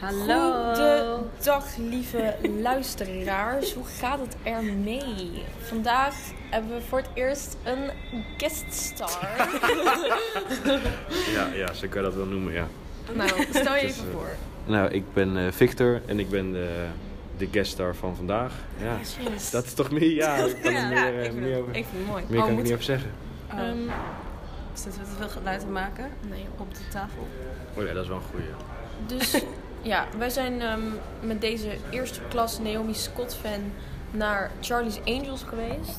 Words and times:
Hallo. 0.00 0.64
Goedendag 1.16 1.76
lieve 1.76 2.34
luisteraars, 2.62 3.72
hoe 3.74 3.84
gaat 3.84 4.18
het 4.20 4.36
ermee? 4.42 5.42
Vandaag 5.62 6.14
hebben 6.50 6.74
we 6.76 6.80
voor 6.88 6.98
het 6.98 7.08
eerst 7.14 7.56
een 7.64 7.90
gueststar. 8.36 9.18
Ja, 11.34 11.46
ja, 11.54 11.72
zo 11.72 11.86
kan 11.88 12.02
je 12.02 12.06
dat 12.08 12.14
wel 12.14 12.26
noemen, 12.26 12.52
ja. 12.52 12.66
nou, 13.14 13.30
stel 13.50 13.74
je 13.74 13.80
Dus, 13.80 13.90
even 13.90 14.06
eh, 14.08 14.12
voor. 14.12 14.28
Nou, 14.64 14.90
ik 14.90 15.04
ben 15.12 15.36
eh, 15.36 15.52
Victor 15.52 16.00
en 16.06 16.18
ik 16.18 16.30
ben 16.30 16.52
de, 16.52 16.86
de 17.36 17.48
gueststar 17.50 17.94
van 17.94 18.16
vandaag. 18.16 18.52
Ja, 18.82 18.96
dat 19.50 19.64
is 19.64 19.74
toch 19.74 19.90
meer, 19.90 20.10
ja, 20.14 20.34
ik 20.36 20.62
kan 20.62 20.74
er 20.74 20.88
meer, 20.88 21.18
eh, 21.18 21.24
ik, 21.24 21.32
meer 21.32 21.50
het, 21.52 21.60
over, 21.62 21.76
ik 21.76 21.84
vind 21.90 21.96
het 21.98 22.06
mooi. 22.06 22.24
meer 22.28 22.38
Oh, 22.38 22.42
kan 22.42 22.50
ik 22.50 22.54
moet- 22.54 22.62
niet 22.64 22.72
over 22.72 22.84
zeggen. 22.84 23.10
Ehm, 23.48 23.78
Zitten 24.72 25.00
we 25.02 25.08
te 25.08 25.14
veel 25.18 25.28
geluid 25.28 25.60
te 25.60 25.66
maken 25.66 26.10
nee, 26.30 26.44
op 26.56 26.74
de 26.74 26.80
tafel? 26.90 27.26
Oh 27.74 27.86
ja, 27.86 27.92
dat 27.92 28.02
is 28.02 28.08
wel 28.08 28.16
een 28.16 28.22
goeie. 28.30 28.46
Dus 29.06 29.42
ja, 29.82 30.06
wij 30.18 30.30
zijn 30.30 30.60
ehm, 30.60 30.80
met 31.20 31.40
deze 31.40 31.76
eerste 31.90 32.20
klas 32.28 32.58
Naomi 32.58 32.94
Scott 32.94 33.34
fan 33.34 33.72
naar 34.10 34.50
Charlie's 34.60 35.00
Angels 35.04 35.42
geweest. 35.42 35.98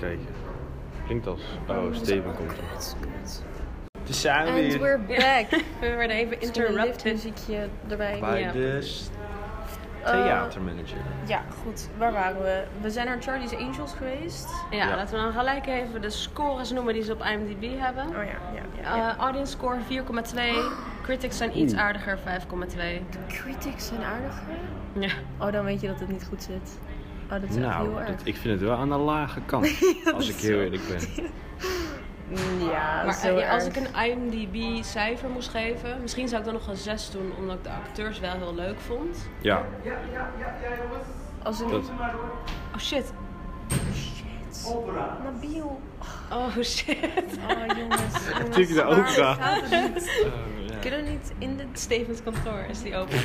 Kijk, 0.00 0.18
klinkt 1.06 1.26
als... 1.26 1.40
Oh, 1.68 1.94
Steven 1.94 2.34
komt 2.34 2.50
er. 2.50 2.56
Kut, 2.72 2.96
kut. 3.00 3.42
Dus 4.04 4.20
zijn 4.20 4.46
And 4.48 4.76
we're 4.78 4.98
back. 4.98 5.50
We 5.80 5.88
werden 5.88 6.16
even 6.16 6.40
Interrupted. 6.40 6.68
interrupted. 6.68 7.12
muziekje 7.12 7.68
erbij. 7.88 8.18
bij 8.20 8.40
ja. 8.40 8.52
de 8.52 8.80
theatermanager. 10.10 10.96
Ja, 11.26 11.42
goed. 11.62 11.88
Waar 11.98 12.12
waren 12.12 12.42
we? 12.42 12.62
We 12.80 12.90
zijn 12.90 13.06
naar 13.06 13.22
Charlie's 13.22 13.54
Angels 13.56 13.92
geweest. 13.92 14.48
Ja, 14.70 14.76
Ja. 14.88 14.96
laten 14.96 15.14
we 15.16 15.22
dan 15.22 15.32
gelijk 15.32 15.66
even 15.66 16.02
de 16.02 16.10
scores 16.10 16.70
noemen 16.70 16.94
die 16.94 17.02
ze 17.02 17.12
op 17.12 17.24
IMDb 17.24 17.78
hebben. 17.80 18.06
Oh 18.06 18.12
ja, 18.14 18.20
ja, 18.22 18.62
ja. 18.82 18.96
ja. 18.96 19.10
Eh, 19.10 19.16
audience 19.18 19.52
score 19.52 19.76
4,2. 19.88 20.40
Critics 21.02 21.36
zijn 21.36 21.58
iets 21.58 21.74
aardiger, 21.74 22.18
5,2. 22.18 23.02
Critics 23.28 23.86
zijn 23.86 24.02
aardiger. 24.02 24.42
Ja. 24.92 25.10
Oh, 25.46 25.52
dan 25.52 25.64
weet 25.64 25.80
je 25.80 25.86
dat 25.86 26.00
het 26.00 26.08
niet 26.08 26.24
goed 26.28 26.42
zit. 26.42 26.78
Oh, 27.24 27.30
dat 27.30 27.42
is 27.42 27.56
echt 27.56 27.66
Nou, 27.66 27.88
heel 27.88 27.98
erg. 28.00 28.08
dat- 28.08 28.20
ik 28.24 28.36
vind 28.36 28.60
het 28.60 28.68
wel 28.68 28.76
aan 28.78 28.88
de 28.88 28.96
lage 28.96 29.40
kant, 29.46 29.68
als 30.14 30.28
ik 30.28 30.36
heel 30.36 30.60
eerlijk 30.60 30.82
ben. 30.88 31.00
Ja, 32.70 33.02
Maar 33.04 33.14
zo 33.14 33.36
eh, 33.36 33.52
als 33.52 33.64
erg. 33.64 33.76
ik 33.76 33.86
een 33.86 34.04
IMDb 34.10 34.84
cijfer 34.84 35.28
moest 35.28 35.48
geven, 35.48 36.00
misschien 36.00 36.28
zou 36.28 36.40
ik 36.40 36.46
dan 36.46 36.54
nog 36.54 36.68
een 36.68 36.76
6 36.76 37.10
doen, 37.10 37.32
omdat 37.38 37.56
ik 37.56 37.62
de 37.62 37.70
acteurs 37.70 38.18
wel 38.20 38.32
heel 38.36 38.54
leuk 38.54 38.80
vond. 38.80 39.28
Ja, 39.40 39.62
Als 41.42 41.60
een... 41.60 41.70
dat, 41.70 41.90
Oh 42.74 42.78
shit. 42.80 43.12
Shit. 43.94 44.74
Nabil. 45.24 45.80
Oh 46.32 46.56
shit. 46.74 46.96
Oh, 47.48 47.76
jongens. 47.76 47.76
jongens. 47.78 48.38
Natuurlijk 48.38 48.74
de 48.74 48.84
opera. 48.84 49.36
Oh, 49.36 50.66
ja. 50.66 50.76
Kunnen 50.80 51.04
we 51.04 51.10
niet 51.10 51.32
in 51.38 51.56
de... 51.56 51.64
Stevens 51.72 52.22
kantoor 52.22 52.64
is 52.70 52.82
die 52.82 52.96
open. 52.96 53.18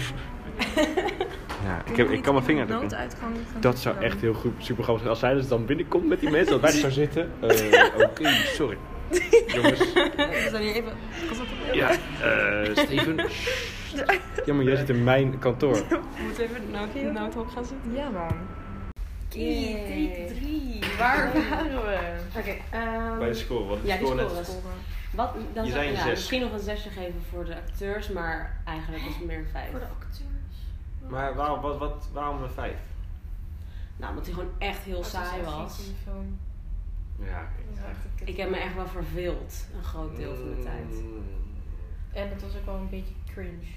Ja, 1.64 1.82
ik, 1.86 1.96
heb, 1.98 2.10
ik 2.10 2.22
kan 2.22 2.34
mijn 2.34 2.46
vinger 2.46 2.66
drukken. 2.68 2.90
gaan 2.90 3.34
Dat 3.60 3.80
zou 3.80 3.98
echt 3.98 4.22
heel 4.22 4.34
goed, 4.34 4.54
super 4.58 4.84
grappig 4.84 5.02
zijn. 5.04 5.10
Als 5.10 5.20
zij 5.20 5.34
dus 5.34 5.48
dan 5.48 5.66
binnenkomt 5.66 6.08
met 6.08 6.20
die 6.20 6.30
mensen, 6.30 6.52
dat 6.52 6.62
wij 6.62 6.72
er 6.72 6.78
zo 6.78 6.90
zitten. 6.90 7.32
Eh, 7.40 7.86
Oké, 7.98 8.30
sorry. 8.30 8.78
Jongens. 9.56 9.80
We 10.44 10.48
zijn 10.52 10.64
hier 10.64 10.74
even. 10.76 10.94
Ja, 11.74 11.90
eh 11.90 12.76
Steven. 12.76 13.20
Ja, 14.46 14.54
maar 14.54 14.64
jij 14.66 14.76
zit 14.76 14.90
in 14.90 15.04
mijn 15.04 15.40
kantoor. 15.40 15.74
We 15.74 16.00
moeten 16.24 16.44
even 16.44 16.56
in 16.94 17.06
het 17.06 17.14
noodhok 17.14 17.52
gaan 17.52 17.66
zitten. 17.66 17.94
dan? 17.94 18.04
Ja, 18.04 18.10
man. 18.10 18.36
Yay. 19.30 20.28
3. 20.40 20.80
Waar 20.98 21.32
waren 21.50 21.86
we? 21.86 22.00
Oké, 22.38 22.56
ehm, 22.72 23.18
Bij 23.20 23.28
de 23.28 23.34
score, 23.34 23.66
wat 23.66 23.78
Ja, 23.84 23.98
die 23.98 24.06
score 24.08 24.24
net-. 24.24 24.62
Wat, 25.12 25.34
dan 25.54 25.66
Je 25.66 25.72
zou 25.72 25.84
zei 25.84 25.88
een 25.88 25.94
ja, 25.94 26.02
zes. 26.02 26.10
misschien 26.12 26.42
nog 26.42 26.52
een 26.52 26.60
zesje 26.60 26.90
geven 26.90 27.22
voor 27.30 27.46
de 27.46 27.56
acteurs, 27.56 28.10
maar 28.10 28.62
eigenlijk 28.66 29.04
is 29.06 29.16
het 29.16 29.26
meer 29.26 29.38
een 29.38 29.48
vijf. 29.52 29.70
Voor 29.72 29.80
de 29.80 29.86
acteurs. 29.86 30.20
Maar 31.08 31.36
waarom, 31.36 31.62
wat, 31.62 31.78
wat, 31.78 32.10
waarom 32.14 32.44
een 32.44 32.50
vijf? 32.50 32.80
Nou, 33.98 34.10
omdat 34.10 34.26
hij 34.26 34.34
gewoon 34.34 34.52
echt 34.58 34.84
heel 34.84 35.04
saai 35.04 35.42
was. 35.44 35.80
Ja, 37.26 37.48
Ik 38.26 38.38
heb 38.38 38.50
me 38.50 38.58
echt 38.58 38.76
wel 38.76 38.88
verveeld, 38.88 39.66
een 39.78 39.84
groot 39.84 40.16
deel 40.16 40.36
van 40.36 40.50
de 40.56 40.62
tijd. 40.64 41.04
Mm, 41.04 41.24
En 42.14 42.30
het 42.30 42.42
was 42.42 42.56
ook 42.58 42.66
wel 42.66 42.76
een 42.76 42.90
beetje 42.90 43.14
cringe. 43.34 43.68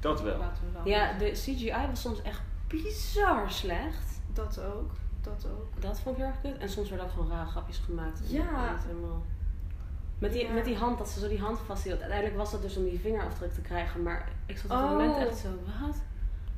Dat 0.00 0.22
wel. 0.22 0.38
We. 0.82 0.90
Ja, 0.90 1.12
de 1.18 1.30
CGI 1.30 1.86
was 1.90 2.00
soms 2.00 2.22
echt 2.22 2.40
bizar 2.68 3.50
slecht. 3.50 4.20
Dat 4.32 4.60
ook. 4.60 4.90
Dat 5.20 5.46
ook. 5.50 5.82
Dat 5.82 6.00
vond 6.00 6.16
ik 6.18 6.22
heel 6.24 6.32
erg 6.32 6.40
kut. 6.42 6.58
En 6.62 6.68
soms 6.68 6.88
werden 6.88 7.06
ook 7.06 7.12
gewoon 7.12 7.30
rare 7.30 7.48
grapjes 7.50 7.78
gemaakt. 7.78 8.18
Dat 8.18 8.30
Ja. 8.30 8.42
ik 8.74 8.80
helemaal... 8.86 9.24
Met 10.18 10.32
die, 10.32 10.46
Ja. 10.46 10.52
met 10.52 10.64
die 10.64 10.76
hand, 10.76 10.98
dat 10.98 11.08
ze 11.08 11.20
zo 11.20 11.28
die 11.28 11.40
hand 11.40 11.58
vasthield. 11.66 11.98
Uiteindelijk 12.00 12.38
was 12.38 12.50
dat 12.50 12.62
dus 12.62 12.76
om 12.76 12.84
die 12.84 13.00
vingerafdruk 13.00 13.52
te 13.54 13.60
krijgen. 13.60 14.02
Maar 14.02 14.28
ik 14.46 14.56
zat 14.56 14.64
op 14.64 14.70
dat 14.70 14.80
Oh. 14.82 14.90
moment 14.90 15.16
echt 15.28 15.36
zo, 15.38 15.48
wat? 15.80 15.96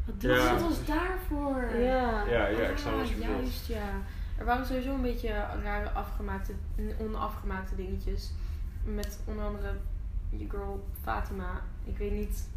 Wat 0.06 0.20
doe 0.20 0.30
Ja. 0.32 0.42
je? 0.42 0.48
Dat 0.58 0.60
was 0.68 0.84
daarvoor. 0.84 1.76
Ja. 1.80 2.24
Ja, 2.26 2.46
ja, 2.46 2.68
ik 2.68 2.78
snap 2.78 2.92
Ah, 2.92 2.98
wat 2.98 3.08
je 3.08 3.14
bedoelt. 3.14 3.36
Juist, 3.38 3.66
ja. 3.66 3.88
Er 4.38 4.44
waren 4.44 4.66
sowieso 4.66 4.94
een 4.94 5.02
beetje 5.02 5.28
rare 5.62 5.90
afgemaakte, 5.90 6.52
onafgemaakte 7.00 7.76
dingetjes. 7.76 8.32
Met 8.84 9.18
onder 9.24 9.44
andere 9.44 9.72
je 10.30 10.46
girl 10.50 10.86
Fatima. 11.02 11.62
Ik 11.84 11.98
weet 11.98 12.12
niet, 12.12 12.48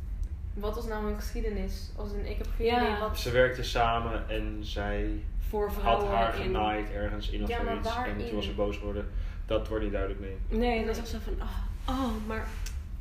wat 0.53 0.75
was 0.75 0.85
nou 0.87 1.05
hun 1.05 1.15
geschiedenis? 1.15 1.91
Als 1.95 2.11
in, 2.11 2.25
ik 2.29 2.37
heb 2.37 2.47
geen 2.55 2.65
Ja. 2.65 2.81
idee 2.81 2.99
wat... 2.99 3.19
Ze 3.19 3.31
werkten 3.31 3.65
samen 3.65 4.29
en 4.29 4.57
zij 4.61 5.23
Voor 5.49 5.71
had 5.81 6.07
haar 6.07 6.35
in... 6.35 6.41
genaaid 6.41 6.91
ergens 6.91 7.29
in 7.29 7.43
of 7.43 7.49
Ja, 7.49 7.63
zoiets. 7.63 7.95
En 7.95 8.25
toen 8.25 8.35
was 8.35 8.45
ze 8.45 8.53
boos 8.53 8.77
geworden. 8.77 9.09
Dat 9.45 9.67
wordt 9.67 9.83
niet 9.83 9.93
duidelijk, 9.93 10.21
nee. 10.21 10.59
Nee, 10.59 10.85
dat 10.85 10.87
was 10.87 10.97
echt 10.97 11.07
zo 11.23 11.31
van, 11.31 11.33
oh, 11.41 11.57
oh 11.89 12.27
maar... 12.27 12.47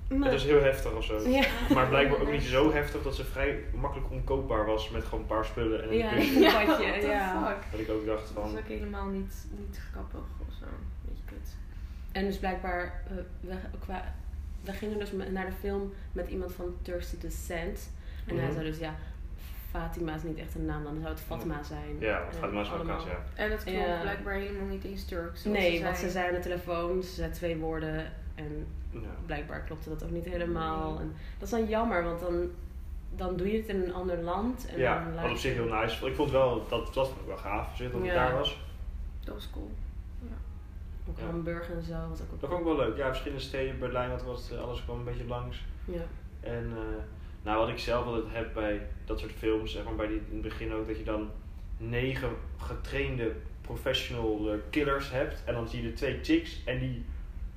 maar- 0.09 0.31
Het 0.31 0.41
is 0.41 0.45
heel 0.45 0.63
heftig 0.63 0.93
of 0.93 1.05
zo. 1.05 1.29
Ja. 1.29 1.45
Maar 1.75 1.89
blijkbaar 1.89 2.21
ook 2.21 2.31
niet 2.31 2.43
zo 2.43 2.73
heftig 2.73 3.03
dat 3.03 3.15
ze 3.17 3.25
vrij 3.25 3.65
makkelijk 3.75 4.11
omkoopbaar 4.11 4.67
was 4.67 4.91
met 4.91 5.05
gewoon 5.05 5.21
een 5.21 5.27
paar 5.27 5.45
spullen 5.45 5.83
en 5.83 5.89
een 5.89 5.97
Ja, 5.97 6.13
Ja, 6.17 6.61
ja. 6.97 7.47
fuck? 7.47 7.71
Dat 7.71 7.81
ik 7.81 7.91
ook 7.91 8.07
dacht 8.07 8.23
Dat 8.35 8.43
van... 8.45 8.53
is 8.53 8.59
ook 8.59 8.69
helemaal 8.69 9.07
niet, 9.07 9.47
niet 9.59 9.81
grappig 9.93 10.21
of 10.49 10.55
zo. 10.61 10.65
Beetje 11.09 11.23
kut. 11.25 11.57
En 12.13 12.25
dus 12.25 12.39
blijkbaar, 12.39 13.03
eh, 13.09 13.15
we, 13.41 13.55
qua, 13.79 14.15
we 14.61 14.73
gingen 14.73 14.99
dus 14.99 15.13
naar 15.31 15.47
de 15.47 15.53
film 15.61 15.93
met 16.13 16.29
iemand 16.29 16.53
van 16.53 16.75
Turks 16.83 17.11
Descent. 17.19 17.91
En 18.27 18.35
hij 18.37 18.45
Mhm. 18.45 18.55
zei 18.55 18.65
dus, 18.67 18.79
ja, 18.79 18.95
Fatima 19.71 20.15
is 20.15 20.23
niet 20.23 20.39
echt 20.39 20.55
een 20.55 20.65
naam, 20.65 20.85
dan 20.85 20.97
zou 21.01 21.09
het 21.09 21.21
Fatma 21.21 21.63
zijn. 21.63 21.97
Ja, 21.99 22.23
gaat 22.41 22.53
maar 22.53 22.65
zo 22.65 22.73
allemaal- 22.73 23.07
ja. 23.07 23.23
En 23.35 23.51
het 23.51 23.65
klopt 23.65 23.79
Ja. 23.79 24.01
blijkbaar 24.01 24.35
helemaal 24.35 24.67
niet 24.67 24.85
eens 24.85 25.05
Turks. 25.05 25.45
Nee, 25.45 25.77
ze 25.77 25.83
want 25.85 25.95
ze 25.97 26.01
zei. 26.01 26.13
zei 26.13 26.29
aan 26.29 26.35
de 26.35 26.41
telefoon, 26.41 27.03
ze 27.03 27.11
zei 27.15 27.31
twee 27.31 27.57
woorden 27.57 28.13
en 28.35 28.67
Ja. 28.91 28.99
blijkbaar 29.27 29.61
klopte 29.61 29.89
dat 29.89 30.05
ook 30.05 30.11
niet 30.11 30.25
helemaal. 30.25 30.91
Nee. 30.93 31.01
En 31.01 31.15
dat 31.39 31.49
is 31.49 31.51
dan 31.59 31.67
jammer, 31.69 32.05
want 32.05 32.21
dan, 32.21 32.51
dan 33.17 33.37
doe 33.37 33.53
je 33.53 33.57
het 33.59 33.69
in 33.69 33.83
een 33.83 33.93
ander 33.95 34.23
land. 34.23 34.67
En 34.69 34.79
Ja, 34.79 35.05
dan 35.05 35.23
wat 35.23 35.31
op 35.31 35.37
zich 35.37 35.55
heel 35.55 35.69
nice. 35.81 36.07
Ik 36.07 36.15
vond 36.15 36.31
wel, 36.31 36.67
dat, 36.69 36.95
dat 36.95 37.09
vond 37.09 37.21
ik 37.21 37.27
wel 37.27 37.37
gaaf, 37.37 37.77
zeg, 37.77 37.91
dat 37.91 38.01
het 38.01 38.11
Ja. 38.11 38.15
daar 38.15 38.33
was. 38.39 38.61
Dat 39.25 39.35
was 39.35 39.51
cool. 39.53 39.71
Ook 41.09 41.19
Ja. 41.19 41.25
Hamburg 41.25 41.71
en 41.71 41.83
zo, 41.83 41.93
was 42.09 42.21
ook 42.21 42.41
Dat 42.41 42.49
vond 42.51 42.61
ik 42.61 42.67
wel 42.67 42.77
leuk. 42.77 42.97
Ja, 42.97 43.07
verschillende 43.09 43.43
steden, 43.43 43.79
Berlijn, 43.79 44.11
wat 44.11 44.23
was 44.23 44.49
het, 44.49 44.59
alles 44.59 44.85
kwam 44.85 44.99
een 44.99 45.05
beetje 45.05 45.27
langs. 45.27 45.65
Ja. 45.85 46.03
En 46.41 46.73
eh, 46.77 47.03
nou, 47.43 47.59
wat 47.59 47.69
ik 47.69 47.79
zelf 47.79 48.05
altijd 48.07 48.25
heb 48.29 48.55
bij 48.55 48.87
dat 49.05 49.19
soort 49.19 49.33
films, 49.33 49.73
zeg 49.73 49.85
maar 49.85 49.95
bij 49.95 50.07
die, 50.07 50.17
in 50.17 50.33
het 50.33 50.43
begin 50.43 50.73
ook, 50.73 50.87
dat 50.87 50.97
je 50.99 51.05
dan 51.05 51.31
negen 51.77 52.31
getrainde 52.57 53.33
professional 53.61 54.53
eh, 54.53 54.59
killers 54.71 55.11
hebt. 55.11 55.43
En 55.45 55.55
dan 55.55 55.69
zie 55.69 55.83
je 55.83 55.89
de 55.89 55.95
twee 55.95 56.19
chicks 56.23 56.63
en 56.65 56.79
die 56.79 57.05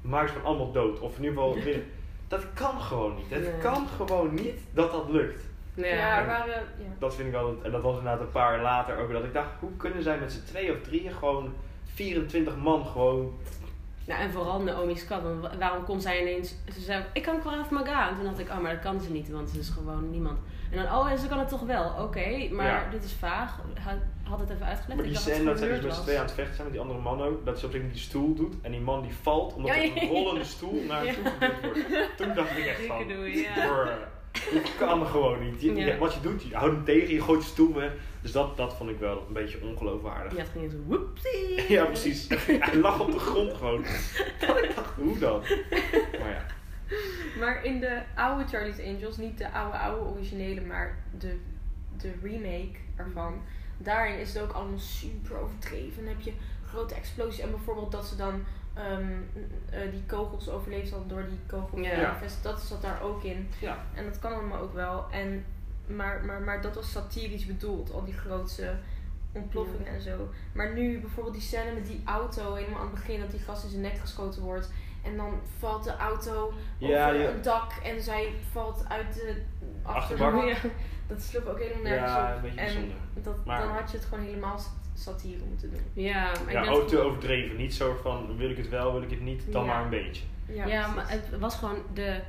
maken 0.02 0.28
ze 0.30 0.34
gewoon 0.36 0.48
allemaal 0.48 0.72
dood. 0.72 1.00
Of 1.00 1.18
in 1.18 1.24
ieder 1.24 1.38
geval, 1.38 1.54
winnen. 1.64 1.86
dat 2.28 2.46
kan 2.54 2.82
gewoon 2.82 3.16
niet. 3.16 3.30
Het 3.30 3.42
Nee. 3.42 3.58
kan 3.60 3.88
gewoon 3.96 4.34
niet 4.34 4.60
dat 4.74 4.92
dat 4.92 5.10
lukt. 5.10 5.42
Ja. 5.74 5.86
Ja, 5.86 6.20
er 6.20 6.26
waren... 6.28 6.54
Ja. 6.78 6.86
Dat 7.00 7.16
vind 7.16 7.28
ik 7.28 7.34
wel, 7.34 7.56
en 7.64 7.72
dat 7.72 7.82
was 7.82 7.98
inderdaad 7.98 8.22
een 8.22 8.32
paar 8.32 8.54
jaar 8.54 8.62
later 8.64 8.98
ook, 8.98 9.12
dat 9.12 9.24
ik 9.24 9.34
dacht, 9.34 9.50
hoe 9.60 9.76
kunnen 9.78 10.04
zij 10.04 10.20
met 10.20 10.32
z'n 10.32 10.44
twee 10.46 10.72
of 10.72 10.82
drieën 10.82 11.12
gewoon 11.12 11.54
24 11.94 12.56
man 12.58 12.86
gewoon... 12.86 13.34
Nou, 14.06 14.22
en 14.22 14.32
vooral 14.32 14.62
Naomi 14.62 14.96
Scott, 14.96 15.22
want 15.24 15.42
wa- 15.42 15.58
waarom 15.60 15.84
kon 15.84 16.02
zij 16.02 16.22
ineens... 16.22 16.56
Ze 16.74 16.82
zei, 16.82 17.04
ik 17.14 17.22
kan 17.24 17.40
Krav 17.40 17.70
Maga. 17.70 18.10
En 18.10 18.16
toen 18.16 18.24
dacht 18.24 18.40
ik, 18.40 18.50
oh, 18.50 18.58
maar 18.60 18.72
dat 18.74 18.82
kan 18.84 19.00
ze 19.02 19.12
niet, 19.12 19.30
want 19.32 19.50
ze 19.50 19.60
is 19.60 19.70
gewoon 19.70 20.10
niemand. 20.10 20.40
En 20.72 20.78
dan, 20.78 20.86
oh, 20.96 21.12
en 21.12 21.18
ze 21.20 21.28
kan 21.28 21.40
het 21.40 21.50
toch 21.50 21.62
wel. 21.66 21.94
Oké, 22.00 22.48
maar 22.52 22.66
Ja. 22.66 22.90
dit 22.92 23.04
is 23.04 23.14
vaag. 23.14 23.60
Had, 24.32 24.40
het 24.40 24.50
even 24.50 24.66
uitgelegd. 24.66 24.96
Maar 25.00 25.08
die 25.10 25.18
scène 25.18 25.44
dat 25.44 25.58
zij 25.60 25.68
dus 25.68 25.82
met 25.82 25.94
z'n 25.96 26.02
tweeën 26.02 26.20
aan 26.20 26.26
het 26.26 26.34
vechten 26.34 26.54
zijn 26.56 26.68
met 26.68 26.76
die 26.76 26.82
andere 26.86 27.02
man 27.02 27.22
ook, 27.22 27.46
dat 27.46 27.60
ze 27.60 27.66
op 27.66 27.74
een 27.74 27.90
die 27.92 28.02
stoel 28.02 28.34
doet 28.36 28.56
en 28.62 28.72
die 28.72 28.80
man 28.82 29.02
die 29.02 29.14
valt 29.22 29.54
omdat 29.54 29.76
Ja, 29.76 29.82
er 29.82 29.96
ja, 29.96 30.02
een 30.02 30.08
rollende 30.08 30.44
stoel 30.44 30.84
naar 30.88 31.06
Ja. 31.06 31.12
hem 31.14 31.24
toe 31.24 31.32
geduwd 31.40 31.62
wordt. 31.90 32.18
Toen 32.18 32.34
dacht 32.36 32.58
ik 32.58 32.66
echt 32.66 32.86
van, 32.86 33.08
doei, 33.08 33.48
dat 34.54 34.76
kan 34.78 35.06
gewoon 35.08 35.44
niet. 35.46 35.62
Je- 35.62 35.76
Ja. 35.76 35.98
wat 35.98 36.14
je 36.14 36.20
doet, 36.22 36.44
je 36.44 36.56
houdt 36.56 36.76
hem 36.76 36.84
tegen, 36.84 37.14
je 37.14 37.22
gooit 37.22 37.42
je 37.44 37.48
stoel 37.50 37.74
weg. 37.74 37.92
Dus 38.22 38.32
dat, 38.32 38.58
dat 38.58 38.74
vond 38.74 38.90
ik 38.90 39.00
wel 39.00 39.24
een 39.28 39.34
beetje 39.34 39.62
ongeloofwaardig. 39.64 40.32
Ja, 40.36 40.40
het 40.40 40.50
ging 40.50 40.72
zo, 40.72 40.78
whoopsie. 40.88 41.66
Ja, 41.76 41.86
precies. 41.86 42.28
Hij 42.60 42.76
lag 42.76 43.00
op 43.00 43.12
de 43.12 43.20
grond 43.20 43.54
gewoon. 43.54 43.86
Dat 44.40 44.58
ik 44.64 44.76
dacht, 44.76 44.96
hoe 44.96 45.18
dan? 45.18 45.40
Maar 46.20 46.30
ja. 46.30 46.46
Maar 47.40 47.66
in 47.66 47.80
de 47.80 48.02
oude 48.16 48.48
Charlie's 48.48 48.80
Angels, 48.80 49.18
niet 49.18 49.38
de 49.38 49.52
oude 49.52 49.78
oude 49.78 50.10
originele, 50.10 50.62
maar 50.62 50.98
de, 51.18 51.38
de 51.98 52.12
remake 52.24 52.80
ervan. 52.96 53.42
Daarin 53.84 54.20
is 54.20 54.34
het 54.34 54.44
ook 54.44 54.52
allemaal 54.52 54.80
super 54.80 55.38
overdreven. 55.38 56.04
Dan 56.04 56.14
heb 56.14 56.22
je 56.22 56.34
grote 56.66 56.96
explosies 56.96 57.40
en 57.40 57.50
bijvoorbeeld 57.50 57.92
dat 57.92 58.06
ze 58.06 58.16
dan 58.16 58.44
ehm, 58.74 59.12
eh, 59.70 59.92
die 59.92 60.04
kogels 60.06 60.50
overleefd 60.50 60.92
had 60.92 61.10
door 61.10 61.26
die 61.30 61.40
kogel. 61.48 61.80
Ja. 61.80 62.00
Ja. 62.00 62.20
Dat 62.42 62.62
zat 62.62 62.82
daar 62.82 63.02
ook 63.02 63.24
in. 63.24 63.50
Ja. 63.60 63.86
En 63.94 64.06
dat 64.06 64.20
kan 64.20 64.34
allemaal 64.34 64.62
ook 64.62 64.74
wel. 64.74 65.06
En, 65.12 65.46
maar, 65.88 66.26
maar, 66.26 66.42
maar 66.42 66.62
dat 66.62 66.76
was 66.76 66.92
satirisch 66.92 67.46
bedoeld, 67.46 67.94
al 67.94 68.04
die 68.04 68.14
grootse 68.14 68.76
ontploffingen 69.32 69.88
en 69.88 70.02
zo. 70.02 70.30
Maar 70.54 70.74
nu 70.74 71.00
bijvoorbeeld 71.00 71.36
die 71.36 71.44
scène 71.44 71.74
met 71.74 71.86
die 71.86 72.02
auto, 72.06 72.54
helemaal 72.54 72.80
aan 72.80 72.86
het 72.86 72.96
begin, 72.96 73.20
dat 73.20 73.32
die 73.32 73.40
gast 73.40 73.64
in 73.64 73.70
zijn 73.70 73.82
nek 73.82 73.98
geschoten 73.98 74.42
wordt. 74.42 74.70
En 75.04 75.18
dan 75.18 75.40
valt 75.60 75.84
de 75.84 75.96
auto 75.98 76.54
Ja, 76.78 77.10
over 77.14 77.30
een 77.30 77.42
dak 77.42 77.72
en 77.84 78.02
zij 78.02 78.34
valt 78.52 78.86
uit 78.88 79.14
de 79.14 79.42
Achterbak. 79.84 80.34
achterbak. 80.34 80.72
Dat 81.08 81.22
sloeg 81.22 81.46
ook 81.48 81.60
helemaal 81.60 81.84
nergens 81.84 82.12
Ja, 82.12 82.28
op. 82.30 82.36
een 82.36 82.42
beetje 82.42 82.60
en 82.60 82.66
bijzonder. 82.66 82.96
dat, 83.24 83.46
Maar- 83.46 83.60
dan 83.62 83.70
had 83.70 83.92
je 83.92 83.98
het 83.98 84.06
gewoon 84.06 84.24
helemaal 84.26 84.60
sat- 84.60 84.80
satire 84.94 85.44
moeten 85.50 85.72
doen. 85.72 85.82
Ja, 85.94 86.32
maar 86.46 86.54
Ja, 86.54 86.72
ook 86.72 86.88
te 86.88 87.00
overdreven. 87.00 87.58
Niet 87.58 87.74
zo 87.74 88.00
van, 88.02 88.38
wil 88.38 88.50
ik 88.50 88.58
het 88.58 88.70
wel, 88.70 88.94
wil 88.94 89.02
ik 89.02 89.10
het 89.10 89.22
niet, 89.22 89.52
dan 89.52 89.64
Ja. 89.66 89.68
maar 89.74 89.84
een 89.84 89.90
beetje. 89.90 90.24
Ja, 90.48 90.88
maar 90.88 91.10
het 91.10 91.40
was 91.40 91.56
gewoon 91.56 91.78
de. 91.94 92.20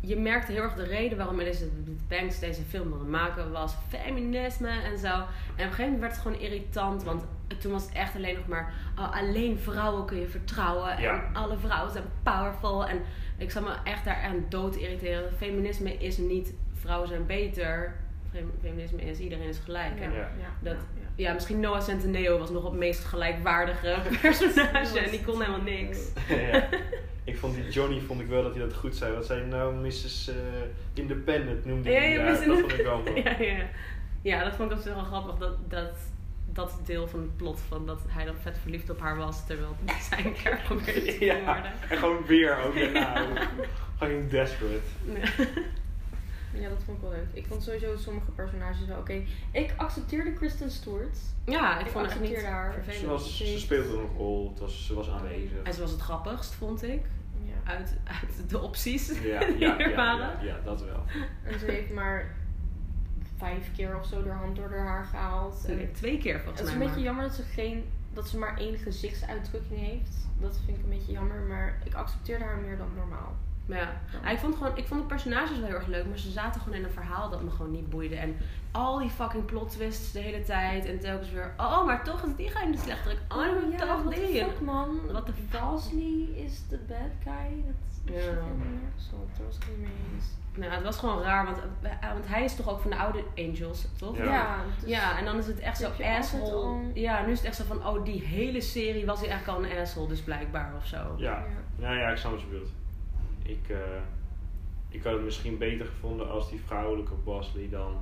Je 0.00 0.16
merkte 0.16 0.52
heel 0.52 0.62
erg 0.62 0.74
de 0.74 0.84
reden 0.84 1.18
waarom 1.18 1.36
deze 1.36 1.68
Banks 2.08 2.38
deze 2.38 2.62
film 2.62 2.88
wilde 2.88 3.04
maken 3.04 3.52
was 3.52 3.74
feminisme 3.88 4.68
en 4.68 4.98
zo. 4.98 5.06
En 5.06 5.22
op 5.22 5.26
een 5.56 5.64
gegeven 5.64 5.84
moment 5.84 6.00
werd 6.00 6.12
het 6.12 6.22
gewoon 6.22 6.38
irritant, 6.38 7.02
want 7.02 7.24
toen 7.60 7.72
was 7.72 7.82
het 7.82 7.92
echt 7.92 8.14
alleen 8.16 8.34
nog 8.34 8.46
maar 8.46 8.72
oh, 8.98 9.12
alleen 9.16 9.58
vrouwen 9.58 10.06
kun 10.06 10.20
je 10.20 10.28
vertrouwen 10.28 11.00
Ja. 11.00 11.12
en 11.14 11.34
alle 11.34 11.58
vrouwen 11.58 11.92
zijn 11.92 12.04
powerful. 12.22 12.86
En 12.86 13.00
ik 13.38 13.50
zat 13.50 13.62
me 13.62 13.74
echt 13.84 14.04
daar 14.04 14.22
aan 14.22 14.44
dood 14.48 14.72
te 14.72 14.80
irriteren. 14.80 15.32
Feminisme 15.36 15.96
is 15.96 16.16
niet 16.18 16.52
vrouwen 16.72 17.08
zijn 17.08 17.26
beter. 17.26 17.96
Fem- 18.32 18.52
Feminisme 18.60 19.02
is 19.02 19.18
iedereen 19.18 19.48
is 19.48 19.58
gelijk. 19.64 19.92
ja, 19.98 20.02
En 20.04 20.12
ja, 20.12 20.16
Ja. 20.18 20.30
ja, 20.38 20.48
Dat- 20.60 20.76
ja. 21.00 21.08
ja, 21.14 21.32
misschien 21.32 21.60
Noah 21.60 21.80
Centineo 21.82 22.38
was 22.38 22.50
nog 22.50 22.64
het 22.64 22.72
meest 22.72 23.04
gelijkwaardige 23.04 23.96
personage 24.22 24.98
en 25.00 25.10
die 25.10 25.24
kon 25.24 25.40
helemaal 25.40 25.62
niks. 25.62 25.98
ja. 26.52 26.68
Ik 27.24 27.36
vond 27.38 27.54
die 27.54 27.68
Johnny 27.68 28.00
vond 28.00 28.20
ik 28.20 28.26
wel 28.26 28.42
dat 28.42 28.54
hij 28.54 28.62
dat 28.64 28.74
goed 28.74 28.96
zei. 28.96 29.14
Wat 29.14 29.26
zei 29.26 29.44
nou, 29.46 29.74
Mrs. 29.74 30.28
eh, 30.28 30.34
Independent 30.94 31.64
noemde 31.64 31.90
Ja, 31.90 31.98
hij. 31.98 32.10
ja, 32.12 32.26
dat 32.26 32.42
vond 32.44 32.72
ik 32.72 32.82
wel 32.84 33.02
mooi. 33.02 33.22
Ja, 33.24 33.36
ja. 33.38 33.66
ja, 34.22 34.44
dat 34.44 34.54
vond 34.54 34.70
ik 34.72 34.78
ook 34.78 34.84
wel 34.84 35.04
grappig. 35.04 35.34
Dat, 35.36 35.70
dat, 35.70 35.90
dat 36.52 36.80
deel 36.84 37.08
van 37.08 37.20
het 37.20 37.36
plot 37.36 37.60
van 37.68 37.86
dat 37.86 38.00
hij 38.08 38.24
dan 38.24 38.34
vet 38.42 38.58
verliefd 38.62 38.90
op 38.90 39.00
haar 39.00 39.16
was 39.16 39.46
terwijl 39.46 39.76
zijn 40.10 40.32
kerk 40.42 40.62
probeerde 40.64 41.16
te 41.18 41.24
Ja, 41.24 41.44
worden. 41.44 41.72
en 41.88 41.96
gewoon 41.98 42.26
weer 42.26 42.56
ook 42.64 42.74
daarna. 42.74 43.26
Gewoon 43.98 44.28
desperate. 44.28 44.80
Ja, 46.52 46.68
dat 46.68 46.82
vond 46.84 46.96
ik 46.96 47.02
wel 47.02 47.12
leuk. 47.12 47.26
Ik 47.32 47.46
vond 47.46 47.62
sowieso 47.62 47.96
sommige 47.96 48.30
personages 48.30 48.86
wel 48.86 48.98
oké. 48.98 49.22
Ik 49.52 49.74
accepteerde 49.76 50.32
Kristen 50.32 50.70
Stewart. 50.70 51.18
Ja, 51.44 51.78
ik 51.78 51.86
Ik 51.86 51.92
vond 51.92 52.04
het 52.06 52.20
niet 52.20 52.30
accepteerde 52.30 52.56
haar. 52.56 52.72
vervelend. 52.72 53.00
Ze, 53.00 53.06
was, 53.06 53.36
ze 53.36 53.58
speelde 53.58 53.98
een 53.98 54.16
rol, 54.16 54.50
het 54.50 54.58
was, 54.58 54.86
ze 54.86 54.94
was 54.94 55.10
aanwezig. 55.10 55.62
En 55.62 55.74
ze 55.74 55.80
was 55.80 55.90
het 55.90 56.00
grappigst, 56.00 56.54
vond 56.54 56.82
ik. 56.82 57.04
Ja. 57.44 57.72
Uit, 57.72 57.96
uit 58.04 58.50
de 58.50 58.58
opties 58.60 59.20
Ja, 59.22 59.38
die 59.46 59.58
ja, 59.58 59.78
er 59.78 59.90
ja, 59.90 59.96
waren. 59.96 60.46
ja, 60.46 60.54
ja, 60.54 60.60
dat 60.64 60.82
wel. 60.84 61.02
En 61.42 61.58
ze 61.58 61.64
heeft 61.66 61.90
maar 61.92 62.34
vijf 63.36 63.70
keer 63.76 63.98
of 63.98 64.06
zo 64.06 64.26
haar 64.26 64.36
hand 64.38 64.56
door 64.56 64.68
haar 64.70 64.86
haar 64.86 65.04
gehaald. 65.04 65.64
En 65.68 65.76
Nee, 65.76 65.90
twee 65.90 66.18
keer 66.18 66.34
het 66.34 66.42
volgens 66.42 66.62
is 66.62 66.74
mij. 66.74 66.80
een 66.82 66.88
beetje 66.88 67.02
jammer 67.04 67.24
dat 67.24 67.34
ze, 67.34 67.42
geen, 67.42 67.84
dat 68.12 68.28
ze 68.28 68.38
maar 68.38 68.58
één 68.58 68.76
gezichtsuitdrukking 68.78 69.80
heeft. 69.80 70.16
Dat 70.40 70.58
vind 70.64 70.78
ik 70.78 70.84
een 70.84 70.90
beetje 70.90 71.12
jammer, 71.12 71.40
maar 71.40 71.78
ik 71.84 71.94
accepteerde 71.94 72.44
haar 72.44 72.56
meer 72.58 72.76
dan 72.76 72.88
normaal. 72.96 73.36
Maar 73.66 73.78
ja, 73.78 74.00
Ja, 74.24 74.30
ik, 74.30 74.38
vond 74.38 74.56
gewoon, 74.56 74.76
ik 74.76 74.86
vond 74.86 75.00
de 75.00 75.06
personages 75.06 75.58
wel 75.58 75.66
heel 75.66 75.74
erg 75.76 75.86
leuk, 75.86 76.06
maar 76.08 76.18
ze 76.18 76.30
zaten 76.30 76.60
gewoon 76.60 76.78
in 76.78 76.84
een 76.84 76.90
verhaal 76.90 77.30
dat 77.30 77.42
me 77.42 77.50
gewoon 77.50 77.70
niet 77.72 77.90
boeide. 77.90 78.16
En 78.16 78.36
al 78.72 78.98
die 78.98 79.10
fucking 79.10 79.44
plot 79.44 79.70
twists 79.70 80.12
de 80.12 80.20
hele 80.20 80.42
tijd. 80.42 80.84
En 80.86 81.00
telkens 81.00 81.30
weer, 81.30 81.54
oh, 81.56 81.84
maar 81.84 82.04
toch 82.04 82.22
is 82.22 82.36
die 82.36 82.48
guy 82.50 82.70
de 82.70 82.78
slechterik. 82.78 83.18
Oh, 83.28 83.36
maar 83.36 83.78
toch 83.78 84.02
what 84.02 84.14
die. 84.14 84.44
fuck 84.44 84.60
man. 84.60 85.00
The 85.24 85.32
fuck? 85.32 85.60
Bosley 85.60 86.28
is 86.34 86.62
de 86.68 86.78
bad 86.88 87.10
guy. 87.24 87.64
Dat 87.66 88.14
is 88.16 88.24
Ja. 88.24 88.30
helemaal 88.30 88.66
nergens 88.80 89.10
op. 89.12 89.28
Daar 89.36 89.46
was 89.46 89.56
ik 89.56 89.66
niet 89.68 89.78
mee 89.78 89.90
eens. 90.14 90.24
Nou, 90.54 90.72
het 90.72 90.82
was 90.82 90.98
gewoon 90.98 91.22
raar, 91.22 91.44
want, 91.44 91.58
eh, 91.82 92.12
want 92.12 92.26
hij 92.28 92.44
is 92.44 92.54
toch 92.56 92.68
ook 92.68 92.80
van 92.80 92.90
de 92.90 92.96
oude 92.96 93.24
Angels, 93.36 93.86
toch? 93.98 94.16
Ja. 94.16 94.24
Ja, 94.24 94.56
dus 94.80 94.88
Ja, 94.88 95.18
en 95.18 95.24
dan 95.24 95.38
is 95.38 95.46
het 95.46 95.58
echt 95.58 95.78
zo 95.78 95.90
asshole. 96.02 96.50
al- 96.52 96.80
Ja, 96.94 97.24
nu 97.26 97.32
is 97.32 97.38
het 97.38 97.46
echt 97.46 97.56
zo 97.56 97.64
van, 97.64 97.86
oh, 97.86 98.04
die 98.04 98.22
hele 98.22 98.60
serie 98.60 99.06
was 99.06 99.20
hij 99.20 99.28
eigenlijk 99.28 99.58
al 99.58 99.64
een 99.70 99.78
asshole, 99.78 100.08
dus 100.08 100.20
blijkbaar 100.20 100.72
of 100.76 100.86
zo. 100.86 101.14
Ja, 101.16 101.44
nou 101.76 101.96
ja, 101.96 102.08
ik 102.08 102.16
snap 102.16 102.32
wat 102.32 102.40
je 102.40 102.46
bedoelt. 102.46 102.70
Ik, 103.46 103.68
eh, 103.68 103.76
ik 104.88 105.02
had 105.02 105.12
het 105.12 105.22
misschien 105.24 105.58
beter 105.58 105.86
gevonden 105.86 106.30
als 106.30 106.50
die 106.50 106.60
vrouwelijke 106.66 107.14
Bosley 107.14 107.68
dan 107.70 108.00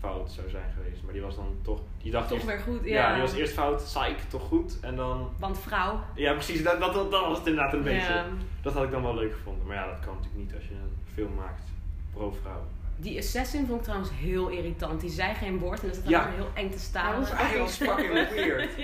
fout 0.00 0.30
zou 0.30 0.48
zijn 0.50 0.72
geweest. 0.76 1.02
Maar 1.02 1.12
die 1.12 1.22
was 1.22 1.36
dan 1.36 1.56
toch, 1.62 1.80
die 2.02 2.10
dacht 2.12 2.28
Toch 2.28 2.36
eerst, 2.36 2.46
weer 2.46 2.58
goed, 2.58 2.84
ja. 2.84 2.90
ja. 3.08 3.12
die 3.12 3.22
was 3.22 3.32
eerst 3.32 3.52
fout, 3.52 3.82
psych, 3.84 4.28
toch 4.28 4.42
goed. 4.42 4.80
En 4.80 4.96
dan, 4.96 5.30
Want 5.38 5.58
vrouw. 5.58 6.00
ja 6.14 6.32
precies, 6.32 6.62
dat, 6.62 6.80
dat, 6.80 6.94
dat, 6.94 7.10
dat 7.10 7.26
was 7.26 7.38
het 7.38 7.46
inderdaad 7.46 7.72
een 7.72 7.82
beetje. 7.82 8.12
Ja. 8.12 8.26
Dat 8.62 8.72
had 8.72 8.84
ik 8.84 8.90
dan 8.90 9.02
wel 9.02 9.14
leuk 9.14 9.32
gevonden. 9.32 9.66
Maar 9.66 9.76
ja, 9.76 9.86
dat 9.86 10.00
kan 10.00 10.14
natuurlijk 10.14 10.44
niet 10.44 10.54
als 10.54 10.64
je 10.64 10.74
een 10.74 10.96
film 11.14 11.34
maakt 11.34 11.62
pro-vrouw. 12.12 12.62
Die 12.96 13.18
assassin 13.18 13.66
vond 13.66 13.78
ik 13.78 13.84
trouwens 13.84 14.10
heel 14.14 14.48
irritant. 14.48 15.00
Die 15.00 15.10
zei 15.10 15.34
geen 15.34 15.58
woord 15.58 15.80
en 15.80 15.86
dan 15.86 15.94
zat 15.94 16.04
hij 16.04 16.12
Ja. 16.12 16.30
heel 16.30 16.48
eng 16.54 16.70
te 16.70 16.78
staan. 16.78 17.10
Hij 17.12 17.20
was 17.20 17.30
Hij 17.32 17.58
was 17.58 17.76
fucking 17.88 18.12
weird. 18.30 18.74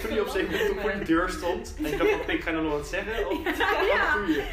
Toen 0.00 0.10
hij 0.10 0.20
op 0.20 0.28
zijn 0.28 0.44
moment 0.44 0.70
op 0.70 0.80
voor 0.80 0.92
de 0.92 1.04
deur 1.04 1.28
stond. 1.30 1.74
En 1.78 1.84
ik 1.92 1.98
dacht 1.98 2.10
van, 2.10 2.34
ik 2.34 2.42
ga 2.42 2.50
je 2.50 2.56
nou 2.56 2.68
nog 2.68 2.76
wat 2.76 2.86
zeggen? 2.86 3.28
Of 3.28 3.36
je? 3.44 4.44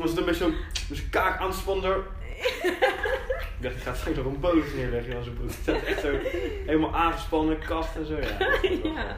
Was 0.00 0.10
het 0.10 0.18
een 0.18 0.24
beetje 0.24 0.44
zo, 0.44 0.50
met 0.88 0.98
zijn 0.98 1.10
kaak 1.10 1.40
aanspannen. 1.40 1.96
Ik 2.62 3.66
dacht, 3.66 3.74
ik 3.76 3.82
ga 3.82 3.94
straks 3.94 4.16
nog 4.16 4.26
een 4.26 4.40
boos 4.40 4.64
neerleggen 4.76 5.16
aan 5.16 5.22
zijn 5.22 5.34
broek. 5.34 5.48
Het 5.50 5.58
staat 5.62 5.82
echt 5.82 6.00
zo 6.00 6.12
helemaal 6.66 6.94
aangespannen, 6.94 7.58
kast 7.58 7.96
en 7.96 8.06
zo. 8.06 8.16
Ja, 8.16 8.38
dat 8.38 8.60
Ja. 8.94 9.16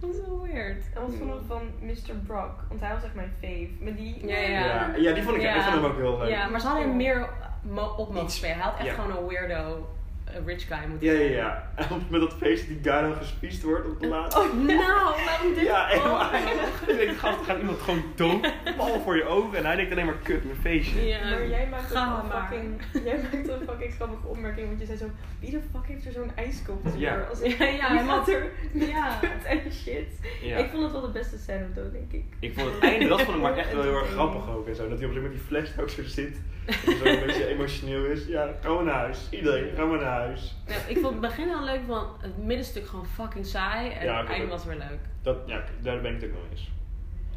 Dat 0.00 0.10
is 0.14 0.20
wel 0.26 0.40
weird. 0.42 0.82
En 0.94 1.00
wat 1.02 1.10
vond 1.18 1.30
ik 1.34 1.40
van 1.48 1.62
Mr. 1.80 2.14
Brock? 2.26 2.50
Want 2.68 2.80
hij 2.80 2.94
was 2.94 3.02
echt 3.04 3.14
mijn 3.14 3.32
fave. 3.40 3.68
Met 3.80 3.96
die... 3.96 4.26
Ja, 4.26 4.38
ja. 4.38 4.48
Ja, 4.48 4.92
ja, 4.96 5.12
die 5.12 5.22
vond 5.22 5.36
ik, 5.36 5.42
Ja. 5.42 5.54
ik 5.54 5.62
vond 5.62 5.74
hem 5.74 5.84
ook 5.84 5.96
heel 5.96 6.18
leuk. 6.18 6.28
Ja, 6.28 6.48
maar 6.48 6.60
ze 6.60 6.66
hadden 6.66 6.86
hem 6.88 6.96
meer 6.96 7.28
mo- 7.62 7.94
op 7.96 8.12
mogen 8.14 8.30
spelen. 8.30 8.54
Hij 8.56 8.64
had 8.64 8.74
echt 8.78 8.86
Ja. 8.86 8.92
gewoon 8.94 9.16
een 9.16 9.26
weirdo, 9.28 9.88
een 10.36 10.46
rich 10.46 10.66
guy 10.68 10.78
moeten 10.88 11.06
Ja, 11.08 11.12
ja, 11.12 11.30
ja. 11.36 11.70
En 11.90 12.02
met 12.10 12.20
dat 12.20 12.34
feest 12.34 12.66
die 12.68 12.78
guy 12.82 13.00
dan 13.00 13.14
gespiest 13.14 13.62
wordt 13.62 13.86
op 13.86 14.00
de 14.00 14.06
laatste. 14.06 14.40
Oh, 14.40 14.52
nou, 14.54 14.76
waarom 15.24 15.54
dit? 15.54 15.64
Ja, 15.64 15.86
helemaal. 15.86 16.30
Ik 16.92 16.96
denk, 16.96 17.16
gast, 17.18 17.38
gaat 17.44 17.58
iemand 17.58 17.80
gewoon 17.80 18.02
dood, 18.16 18.52
bal 18.76 19.00
voor 19.00 19.16
je 19.16 19.24
ogen 19.24 19.58
en 19.58 19.64
hij 19.64 19.76
denkt 19.76 19.92
alleen 19.92 20.06
maar 20.06 20.18
kut, 20.22 20.44
mijn 20.44 20.56
feestje. 20.60 21.06
Ja, 21.06 21.30
Maar 21.30 21.48
jij 21.48 21.68
ook 21.72 22.22
een 22.22 22.30
fucking, 22.30 22.82
jij 23.04 23.18
maakte 23.22 23.52
een 23.52 23.66
fucking 23.66 23.94
grappige 23.94 24.26
opmerking, 24.26 24.66
want 24.66 24.80
je 24.80 24.86
zei 24.86 24.98
zo, 24.98 25.06
wie 25.40 25.50
de 25.50 25.60
fuck 25.72 25.86
heeft 25.86 26.06
er 26.06 26.12
zo'n 26.12 26.30
ijskop? 26.34 26.86
Ja. 26.96 27.26
Als 27.30 27.40
Ja, 27.40 27.66
ja, 27.66 28.02
had- 28.04 28.28
er 28.28 28.50
Ja. 28.72 29.18
kut 29.20 29.44
en 29.46 29.72
shit. 29.72 30.08
Ja. 30.42 30.56
Ik 30.56 30.70
vond 30.70 30.82
het 30.82 30.92
wel 30.92 31.00
de 31.00 31.10
beste 31.10 31.38
scène 31.38 31.64
of 31.68 31.74
dood, 31.74 31.92
denk 31.92 32.12
ik. 32.12 32.24
Ik 32.40 32.54
vond 32.58 32.72
het 32.74 32.82
einde, 32.82 33.08
dat 33.08 33.22
vond 33.22 33.36
ik 33.36 33.42
maar 33.42 33.56
echt 33.56 33.72
wel 33.72 33.82
heel 33.82 33.94
erg 33.96 34.10
grappig 34.10 34.48
ook 34.54 34.68
en 34.68 34.74
zo. 34.76 34.88
Dat 34.88 34.98
hij 34.98 35.08
op 35.08 35.14
een 35.14 35.22
gegeven 35.22 35.22
moment 35.22 35.32
die 35.32 35.46
fles 35.74 35.78
ook 35.80 35.88
zo 35.90 36.02
zit. 36.02 36.40
En 36.66 36.96
zo 36.96 37.04
een 37.04 37.26
beetje 37.26 37.46
emotioneel 37.46 38.04
is. 38.04 38.26
Ja, 38.26 38.48
ga 38.62 38.72
maar 38.72 38.84
naar 38.84 38.94
huis. 38.94 39.26
Iedereen, 39.30 39.70
ga 39.76 39.84
maar 39.84 39.98
naar 39.98 40.10
huis. 40.10 40.21
Ja, 40.66 40.74
ik 40.88 40.98
vond 40.98 41.12
het 41.12 41.20
begin 41.20 41.48
heel 41.48 41.64
leuk, 41.64 41.86
want 41.86 42.22
het 42.22 42.36
middenstuk 42.44 42.86
gewoon 42.86 43.06
fucking 43.06 43.46
saai. 43.46 43.90
En 43.90 44.04
Ja, 44.04 44.20
het 44.20 44.28
einde 44.28 44.46
was 44.46 44.64
weer 44.64 44.76
leuk. 44.76 44.98
Dat, 45.22 45.36
ja, 45.46 45.62
daar 45.80 46.00
ben 46.00 46.14
ik 46.14 46.20
het 46.20 46.30
ook 46.30 46.36
nog 46.36 46.50
eens. 46.50 46.70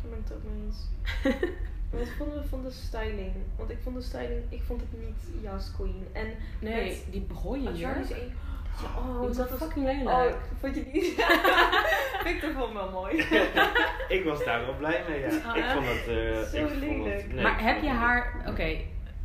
Daar 0.01 0.09
ben 0.09 0.19
ik 0.19 0.25
het 0.27 0.37
ook 0.37 0.43
mee 0.43 0.63
eens. 0.65 0.87
Wat 1.89 2.07
vonden 2.17 2.41
we 2.41 2.47
van 2.47 2.63
de 2.63 2.71
styling? 2.71 3.31
Want 3.57 3.69
ik 3.69 3.77
vond 3.83 3.95
de 3.95 4.01
styling, 4.01 4.43
ik 4.49 4.61
vond 4.67 4.81
het 4.81 4.99
niet 5.05 5.43
Jas 5.43 5.71
Queen. 5.75 6.07
En 6.11 6.27
Nee, 6.59 6.89
met- 6.89 7.05
die 7.11 7.21
begon. 7.21 7.75
Ja, 7.77 7.95
Oh, 8.97 9.09
oh, 9.09 9.21
dat 9.21 9.35
dat 9.35 9.49
was 9.49 9.59
fucking 9.59 9.85
lelijk. 9.85 10.09
Oh, 10.09 10.33
vond 10.59 10.75
je 10.75 10.83
die? 10.91 11.15
Victor 12.23 12.51
vond 12.59 12.73
wel 12.73 12.89
mooi. 12.91 13.17
ik 14.15 14.21
was 14.25 14.43
daar 14.43 14.65
wel 14.65 14.75
blij 14.75 15.03
mee, 15.09 15.19
ja. 15.19 15.27
Ah, 15.27 15.57
ik 15.57 15.63
vond 15.63 15.85
het... 15.85 16.07
eh, 16.07 16.41
Zo 16.59 16.65
ik 16.65 16.69
vond 16.69 16.79
lelijk. 16.79 17.21
het 17.21 17.33
nee, 17.33 17.43
maar 17.43 17.61
heb 17.63 17.81
je 17.81 17.89
haar... 17.89 18.43
Oké, 18.47 18.77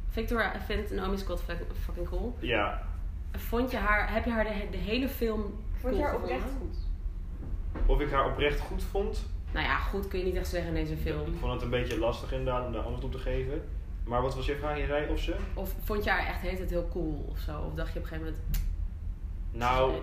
Victoria 0.08 0.52
vindt 0.66 0.90
Naomi 0.90 1.18
Scott 1.18 1.42
fucking 1.84 2.08
cool. 2.08 2.36
Ja, 2.40 2.82
Vond 3.32 3.70
je 3.70 3.76
haar... 3.76 4.12
Heb 4.12 4.24
je 4.24 4.30
haar 4.30 4.44
de, 4.44 4.66
de 4.70 4.76
hele 4.76 5.08
film 5.08 5.60
Vond 5.72 5.96
je 5.96 6.02
haar 6.02 6.10
cool 6.10 6.22
oprecht 6.22 6.42
gevonden? 6.42 6.68
goed? 6.76 6.88
of 7.86 8.00
ik 8.00 8.10
haar 8.10 8.30
oprecht 8.30 8.60
goed 8.60 8.82
vond. 8.82 9.26
Nou 9.52 9.64
ja, 9.66 9.76
goed 9.78 10.08
kun 10.08 10.18
je 10.18 10.24
niet 10.24 10.36
echt 10.36 10.48
zeggen 10.48 10.68
in 10.68 10.74
deze 10.84 10.92
Ik 10.92 11.00
film. 11.00 11.34
vond 11.38 11.52
het 11.52 11.62
een 11.62 11.70
beetje 11.70 11.98
lastig 11.98 12.32
inderdaad 12.32 12.66
om 12.66 12.72
daar 12.72 12.82
antwoord 12.82 13.04
op 13.04 13.12
te 13.12 13.18
geven. 13.18 13.62
Maar 14.04 14.22
wat 14.22 14.34
was 14.34 14.46
je 14.46 14.56
vraag? 14.56 14.78
Je 14.78 14.86
zei 14.86 15.08
of 15.10 15.20
ze? 15.20 15.34
Of 15.54 15.74
vond 15.84 16.04
je 16.04 16.10
haar 16.10 16.26
echt 16.26 16.40
heet 16.40 16.58
het 16.58 16.70
heel 16.70 16.88
cool 16.92 17.26
of 17.30 17.38
zo? 17.38 17.60
Of 17.60 17.74
dacht 17.74 17.92
je 17.92 17.98
op 17.98 18.04
een 18.04 18.10
gegeven 18.10 18.34
moment... 18.34 18.62
Nou, 19.52 19.94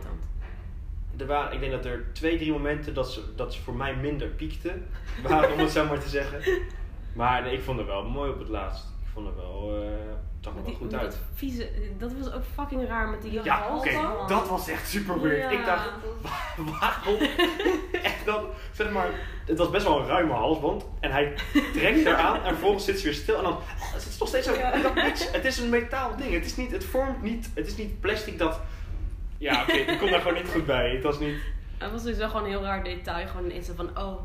er 1.18 1.26
waren, 1.26 1.54
ik 1.54 1.60
denk 1.60 1.72
dat 1.72 1.86
er 1.86 2.06
twee, 2.14 2.38
drie 2.38 2.52
momenten 2.52 2.94
dat 2.94 3.12
ze, 3.12 3.24
dat 3.36 3.54
ze 3.54 3.62
voor 3.62 3.74
mij 3.76 3.96
minder 3.96 4.28
piekte. 4.28 4.74
Waren, 5.28 5.52
om 5.54 5.60
het 5.60 5.72
zo 5.72 5.86
maar 5.88 6.00
te 6.00 6.10
zeggen. 6.10 6.62
Maar 7.16 7.42
nee, 7.44 7.54
ik 7.54 7.62
vond 7.62 7.78
het 7.78 7.88
wel 7.88 8.04
mooi 8.10 8.32
op 8.32 8.40
het 8.40 8.50
laatst. 8.50 8.84
Ik 9.02 9.08
vond 9.14 9.26
het 9.28 9.36
wel, 9.36 9.82
eh 9.84 9.90
zag 10.48 10.56
er 10.58 10.64
wel 10.64 10.74
goed 10.74 10.94
uit. 10.94 11.12
Dat 11.12 11.20
vieze... 11.34 11.70
Dat 11.98 12.12
was 12.20 12.34
ook 12.34 12.44
fucking 12.54 12.88
raar 12.88 13.08
met 13.10 13.22
die 13.22 13.32
Ja, 13.44 13.76
oké, 13.76 13.92
dat 14.28 14.48
was 14.48 14.68
echt 14.68 14.90
super 14.90 15.22
weird. 15.22 15.52
Ja. 15.52 15.60
Ik 15.60 15.66
dacht, 15.66 15.90
waarom? 16.80 17.18
echt 18.04 18.26
dan, 18.26 18.46
zeg 18.72 18.92
maar, 18.92 19.08
het 19.46 19.58
was 19.58 19.70
best 19.70 19.86
wel 19.86 20.00
een 20.00 20.08
ruime 20.08 20.34
halsband. 20.34 20.86
En 21.00 21.12
hij 21.12 21.34
trekt 21.74 22.06
eraan 22.06 22.36
en 22.44 22.48
vervolgens 22.50 22.86
zit 22.86 22.98
ze 23.00 23.04
weer 23.06 23.14
stil. 23.14 23.38
En 23.38 23.44
dan, 23.44 23.58
het 23.80 24.06
is 24.06 24.18
nog 24.18 24.28
steeds 24.28 24.48
zo, 24.48 24.54
Ja. 24.54 24.94
niks. 24.94 25.32
Het 25.32 25.46
is 25.46 25.58
een 25.58 25.70
metaal 25.70 26.16
ding. 26.16 26.34
Het 26.34 26.46
is 26.46 26.56
niet, 26.56 26.72
het 26.72 26.86
vormt 26.86 27.22
niet, 27.22 27.50
het 27.54 27.68
is 27.68 27.76
niet 27.78 28.00
plastic 28.00 28.38
dat, 28.38 28.60
ja 29.38 29.62
oké, 29.62 29.72
ik 29.72 29.98
kom 30.00 30.10
daar 30.12 30.22
gewoon 30.22 30.38
niet 30.42 30.52
goed 30.52 30.66
bij. 30.66 30.90
Het 30.90 31.04
was 31.04 31.20
niet, 31.20 31.36
Het 31.78 31.92
was 31.92 32.04
dus 32.04 32.18
wel 32.18 32.28
gewoon 32.30 32.44
een 32.44 32.50
heel 32.50 32.64
raar 32.64 32.84
detail. 32.84 33.28
Gewoon 33.28 33.46
ineens 33.46 33.66
zo 33.66 33.74
van, 33.76 33.90
oh, 33.98 34.20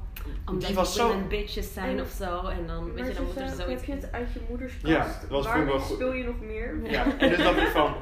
omdat 0.47 0.67
Die 0.67 0.75
was 0.77 0.95
zo- 0.95 1.27
bitches 1.29 1.73
zijn 1.73 1.97
En- 1.99 2.01
of 2.05 2.09
zo. 2.11 2.47
En 2.47 2.67
dan, 2.67 2.93
weet 2.93 3.07
je, 3.07 3.13
dan 3.15 3.25
moet 3.25 3.37
er 3.41 3.49
zoiets... 3.49 3.65
heb 3.81 3.85
je 3.85 3.93
het 3.93 4.13
uit 4.13 4.33
je 4.33 4.41
moeders 4.49 4.73
kast. 4.73 4.87
Ja, 4.95 5.05
dat 5.21 5.29
was 5.31 5.47
Waarmee 5.47 5.67
wel 5.67 5.79
goed. 5.79 5.95
speel 5.95 6.13
je 6.13 6.25
nog 6.25 6.41
meer? 6.41 6.75
Ja, 6.91 7.05
en 7.19 7.29
dus 7.29 7.39
dacht 7.43 7.59
ik 7.61 7.67
van, 7.69 7.95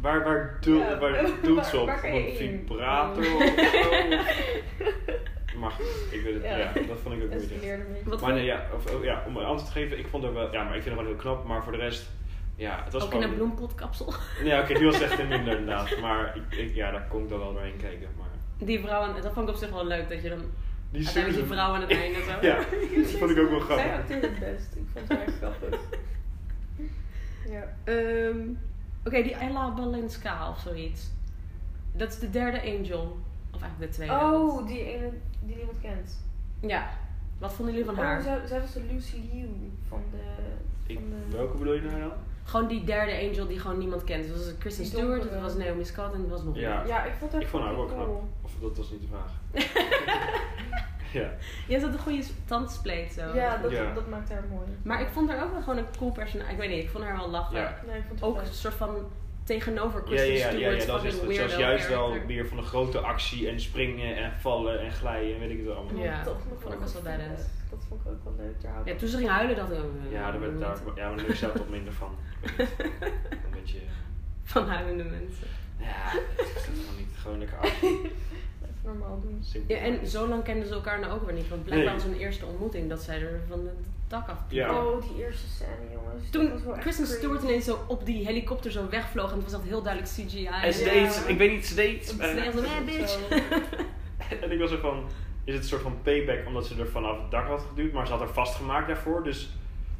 waar, 0.00 0.24
waar, 0.24 0.56
doel, 0.60 0.78
Ja, 0.78 0.98
waar 0.98 1.12
waar- 1.22 1.30
doet 1.42 1.66
ze 1.66 1.78
op? 1.78 1.86
waar 1.86 1.96
Op 1.98 2.04
een 2.04 2.28
in? 2.28 2.36
vibrator 2.36 3.24
Oh. 3.26 3.34
of 3.34 3.42
zo? 3.42 4.16
Maar 5.60 5.72
ik 6.10 6.22
weet 6.22 6.34
het, 6.34 6.42
Ja. 6.42 6.56
ja. 6.56 6.72
dat 6.72 6.98
vond 7.02 7.14
ik 7.14 7.22
ook 7.22 7.30
Dat. 7.32 7.42
Wat 8.04 8.20
Maar 8.20 8.32
nee, 8.32 8.44
ja, 8.44 8.66
of, 8.74 8.94
oh, 8.94 9.04
ja, 9.04 9.22
om 9.26 9.36
een 9.36 9.44
antwoord 9.44 9.72
te 9.72 9.78
geven, 9.80 9.98
ik 9.98 10.06
vond 10.06 10.22
het 10.24 10.32
wel, 10.32 10.52
ja, 10.52 10.62
maar 10.64 10.76
ik 10.76 10.82
vind 10.82 10.84
het 10.84 10.92
gewoon 10.94 11.06
heel 11.06 11.16
knap, 11.16 11.44
maar 11.46 11.62
voor 11.62 11.72
de 11.72 11.78
rest, 11.78 12.06
ja, 12.56 12.80
het 12.84 12.92
was 12.92 13.02
Ook 13.04 13.12
in 13.12 13.16
gewoon... 13.20 13.30
een 13.32 13.38
bloempotkapsel. 13.38 14.12
Ja, 14.44 14.60
oké, 14.60 14.74
die 14.74 14.84
was 14.84 15.00
echt 15.00 15.18
een 15.18 15.28
minder 15.28 15.58
inderdaad, 15.58 15.96
maar 16.00 16.36
ik, 16.50 16.58
ik, 16.58 16.74
ja, 16.74 16.90
daar 16.90 17.06
kon 17.08 17.22
ik 17.22 17.28
dan 17.28 17.38
wel 17.38 17.52
doorheen 17.52 17.76
kijken, 17.76 18.08
maar... 18.18 18.25
Die 18.58 18.80
vrouw, 18.80 19.14
en 19.14 19.22
dat 19.22 19.32
vond 19.32 19.48
ik 19.48 19.54
op 19.54 19.60
zich 19.60 19.70
wel 19.70 19.86
leuk, 19.86 20.08
dat 20.08 20.22
je 20.22 20.28
dan 20.28 20.40
Die 20.90 21.12
die 21.32 21.44
vrouw 21.44 21.74
aan 21.74 21.80
het 21.80 21.90
einde 21.90 22.22
zo. 22.30 22.46
Ja, 22.46 22.56
dat 23.02 23.10
vond 23.10 23.30
ik 23.30 23.38
ook 23.38 23.50
wel 23.50 23.60
Zij 23.60 23.66
grappig. 23.76 23.94
acteerde 24.00 24.26
het 24.26 24.38
best. 24.38 24.76
Ik 24.76 24.82
vond 24.92 25.08
het 25.08 25.18
erg 25.18 25.36
grappig. 25.36 25.80
Ja. 27.50 27.74
Ehm, 27.84 28.38
Oké, 29.04 29.22
die 29.22 29.34
Ella 29.34 29.74
Balenska 29.74 30.50
of 30.50 30.58
zoiets. 30.58 31.10
Dat 31.92 32.08
is 32.12 32.18
de 32.18 32.30
derde 32.30 32.60
angel. 32.62 33.18
Of 33.54 33.62
eigenlijk 33.62 33.92
de 33.92 33.96
tweede. 33.96 34.14
Oh, 34.14 34.66
die 34.66 34.84
ene 34.84 35.10
die 35.42 35.56
niemand 35.56 35.80
kent. 35.80 36.24
Ja. 36.60 36.90
Wat 37.38 37.52
vonden 37.52 37.74
jullie 37.74 37.88
van 37.90 37.98
Oh, 37.98 38.04
haar? 38.04 38.22
zij, 38.22 38.46
zij 38.46 38.60
was 38.60 38.72
de 38.72 38.80
Lucy 38.92 39.16
Liu 39.32 39.48
van 39.88 40.02
de... 40.10 40.18
Ik, 40.92 40.98
Van 40.98 41.08
de... 41.30 41.36
welke 41.36 41.56
bedoel 41.56 41.74
je 41.74 41.80
nou 41.80 42.00
dan? 42.00 42.12
Gewoon 42.46 42.68
die 42.68 42.84
derde 42.84 43.12
angel 43.28 43.46
die 43.46 43.58
gewoon 43.60 43.78
niemand 43.78 44.04
kent. 44.04 44.28
Dat 44.28 44.36
was 44.36 44.52
Kristen 44.58 44.84
Stewart, 44.84 45.30
dat 45.32 45.40
was 45.42 45.54
Naomi 45.54 45.84
Scott 45.84 46.14
en 46.14 46.20
dat 46.20 46.30
was 46.30 46.42
nog 46.42 46.56
Ja. 46.56 46.82
Ja, 46.86 47.04
ik 47.04 47.12
vond 47.18 47.32
haar 47.32 47.40
Ik 47.42 47.48
vond 47.48 47.62
haar 47.62 47.72
ook 47.72 47.76
wel 47.78 47.86
fucking 47.88 48.04
knap. 48.06 48.16
cool. 48.18 48.28
Of 48.42 48.52
dat 48.60 48.76
was 48.76 48.90
niet 48.90 49.00
de 49.00 49.06
vraag. 49.06 49.32
ja. 51.12 51.30
Je 51.68 51.80
had 51.80 51.92
een 51.92 51.98
goede 51.98 52.24
tandspleet 52.44 53.12
zo. 53.12 53.34
Ja, 53.34 53.56
dat, 53.56 53.70
Ja. 53.70 53.94
dat 53.94 54.08
maakt 54.08 54.28
haar 54.30 54.44
mooi. 54.50 54.66
Maar 54.82 55.00
ik 55.00 55.08
vond 55.12 55.30
haar 55.30 55.44
ook 55.44 55.52
wel 55.52 55.60
gewoon 55.62 55.78
een 55.78 55.86
cool 55.98 56.10
personage. 56.12 56.50
Ik 56.52 56.58
weet 56.58 56.70
niet, 56.70 56.82
ik 56.82 56.90
vond 56.90 57.04
haar 57.04 57.16
wel 57.16 57.28
lachen. 57.30 57.56
Ja. 57.60 57.80
Nee, 57.86 57.96
ik 57.98 58.04
vond 58.08 58.20
het 58.20 58.28
Ook 58.28 58.38
een 58.40 58.46
soort 58.46 58.74
van 58.74 58.94
tegenover 59.46 60.00
Ja, 60.00 60.04
Kristen 60.06 60.34
ja, 60.34 60.50
ja, 60.50 60.58
ja, 60.58 60.70
ja, 60.70 60.84
dat 60.86 61.04
is 61.04 61.20
het. 61.20 61.56
Juist 61.58 61.88
wel 61.88 62.16
weer 62.26 62.46
van 62.46 62.58
een 62.58 62.64
grote 62.64 62.98
actie 62.98 63.48
en 63.48 63.60
springen 63.60 64.16
en 64.16 64.32
vallen 64.40 64.80
en 64.80 64.92
glijden 64.92 65.34
en 65.34 65.40
weet 65.40 65.50
ik 65.50 65.58
het 65.66 65.76
allemaal. 65.76 66.02
Ja. 66.02 66.22
Dat 66.24 66.36
vond 66.60 66.72
ik 66.74 66.80
best 66.80 66.92
wel 66.92 67.02
badass. 67.02 67.42
Dat 67.70 67.78
vond 67.88 68.00
ik 68.00 68.06
ook 68.10 68.24
wel 68.24 68.34
leuk. 68.36 68.54
Ja, 68.62 68.92
ook 68.92 68.98
toen 68.98 69.08
ze 69.08 69.16
ging 69.16 69.28
huilen 69.28 69.56
dacht 69.56 69.72
ik... 69.72 69.78
oh, 69.78 70.12
Ja, 70.12 70.30
daar 70.30 70.40
werd 70.40 70.58
daar, 70.60 70.76
ja, 70.96 71.10
maar 71.10 71.28
ik 71.28 71.34
zelf 71.34 71.52
toch 71.52 71.68
minder 71.68 71.92
van. 71.92 72.14
Een 72.58 73.52
beetje, 73.52 73.78
Van 74.42 74.68
huilende 74.68 75.04
mensen. 75.04 75.46
ja, 75.78 76.10
het 76.36 76.56
is 76.56 76.62
gewoon 76.64 76.96
niet 76.96 77.16
gewoon 77.16 77.38
lekker 77.38 77.58
actie. 77.58 77.88
Even 78.62 78.82
normaal 78.82 79.20
doen. 79.20 79.44
Ja, 79.66 79.76
en 79.76 80.06
zo 80.06 80.28
lang 80.28 80.42
kenden 80.44 80.68
ze 80.68 80.74
elkaar 80.74 81.00
nou 81.00 81.12
ook 81.12 81.24
weer 81.26 81.34
niet. 81.34 81.48
Want 81.48 81.64
blijkbaar 81.64 81.94
Nee. 81.94 82.02
was 82.02 82.10
hun 82.12 82.20
eerste 82.20 82.46
ontmoeting 82.46 82.88
dat 82.88 83.02
zij 83.02 83.20
er 83.20 83.40
van 83.48 83.58
het 83.66 83.86
dak 84.08 84.28
af 84.28 84.38
Ja. 84.48 84.82
Oh, 84.84 85.02
die 85.02 85.24
eerste 85.24 85.46
scène, 85.48 85.92
jongens. 85.92 86.30
Dat 86.30 86.62
Toen 86.62 86.78
Kristen. 86.78 87.06
Stewart 87.06 87.42
ineens 87.42 87.64
zo 87.64 87.84
op 87.88 88.06
die 88.06 88.24
helikopter 88.26 88.70
zo 88.70 88.88
wegvloog 88.88 89.30
en 89.30 89.34
het 89.36 89.44
was 89.44 89.60
echt 89.60 89.68
heel 89.68 89.82
duidelijk 89.82 90.12
CGI. 90.12 90.46
En 90.46 90.72
ze 90.72 90.84
Ja. 90.84 90.92
deed, 90.92 91.24
ik 91.26 91.38
weet 91.38 91.50
niet, 91.50 91.66
ze 91.66 91.74
deed. 91.74 92.06
Ze 92.06 92.16
deed 92.16 92.64
eh, 92.64 92.84
bitch. 92.84 93.18
En 94.42 94.52
ik 94.52 94.58
was 94.58 94.70
er 94.70 94.78
van, 94.78 95.04
is 95.44 95.54
het 95.54 95.62
een 95.62 95.68
soort 95.68 95.82
van 95.82 96.02
payback 96.02 96.46
omdat 96.46 96.66
ze 96.66 96.80
er 96.80 96.88
vanaf 96.88 97.20
het 97.22 97.30
dak 97.30 97.46
had 97.46 97.62
geduwd, 97.68 97.92
maar 97.92 98.06
ze 98.06 98.12
had 98.12 98.20
er 98.20 98.28
vastgemaakt 98.34 98.86
daarvoor, 98.86 99.24
dus 99.24 99.50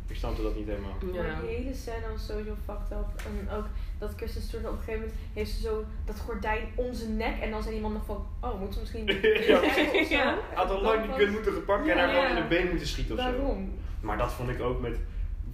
ik 0.09 0.17
snapte 0.17 0.43
dat 0.43 0.57
niet 0.57 0.67
helemaal. 0.67 0.97
Ja. 1.13 1.23
Maar 1.23 1.41
die 1.47 1.57
hele 1.57 1.75
scène 1.75 2.09
was 2.13 2.27
sowieso 2.27 2.55
fucked 2.65 2.91
up. 2.91 3.07
En 3.27 3.51
ook 3.57 3.65
dat 3.99 4.15
Kristen 4.15 4.43
Stewart 4.43 4.69
op 4.69 4.73
een 4.73 4.79
gegeven 4.79 5.01
moment 5.01 5.19
heeft 5.33 5.51
ze 5.51 5.61
zo 5.61 5.85
dat 6.05 6.19
gordijn 6.21 6.63
om 6.75 6.95
zijn 6.95 7.17
nek. 7.17 7.41
En 7.41 7.51
dan 7.51 7.63
zei 7.63 7.75
die 7.75 7.83
man 7.83 7.93
nog 7.93 8.05
van, 8.05 8.27
oh, 8.41 8.61
moet 8.61 8.75
ze 8.75 8.81
misschien... 8.81 9.07
Ja, 9.49 9.75
zo? 9.75 10.15
Ja. 10.15 10.39
Had 10.55 10.71
al 10.71 10.83
lang 10.83 11.03
die 11.03 11.13
gun 11.13 11.33
moeten 11.33 11.53
gepakt 11.53 11.87
Ja, 11.87 11.93
en 11.93 11.99
haar 11.99 12.09
gewoon 12.09 12.37
in 12.37 12.43
de 12.43 12.49
been 12.49 12.69
moeten 12.69 12.87
schieten 12.87 13.15
of 13.15 13.21
zo. 13.21 13.31
Waarom? 13.31 13.73
Maar 14.01 14.19
dat 14.19 14.33
vond 14.33 14.49
ik 14.49 14.61
ook 14.61 14.81
met 14.81 14.97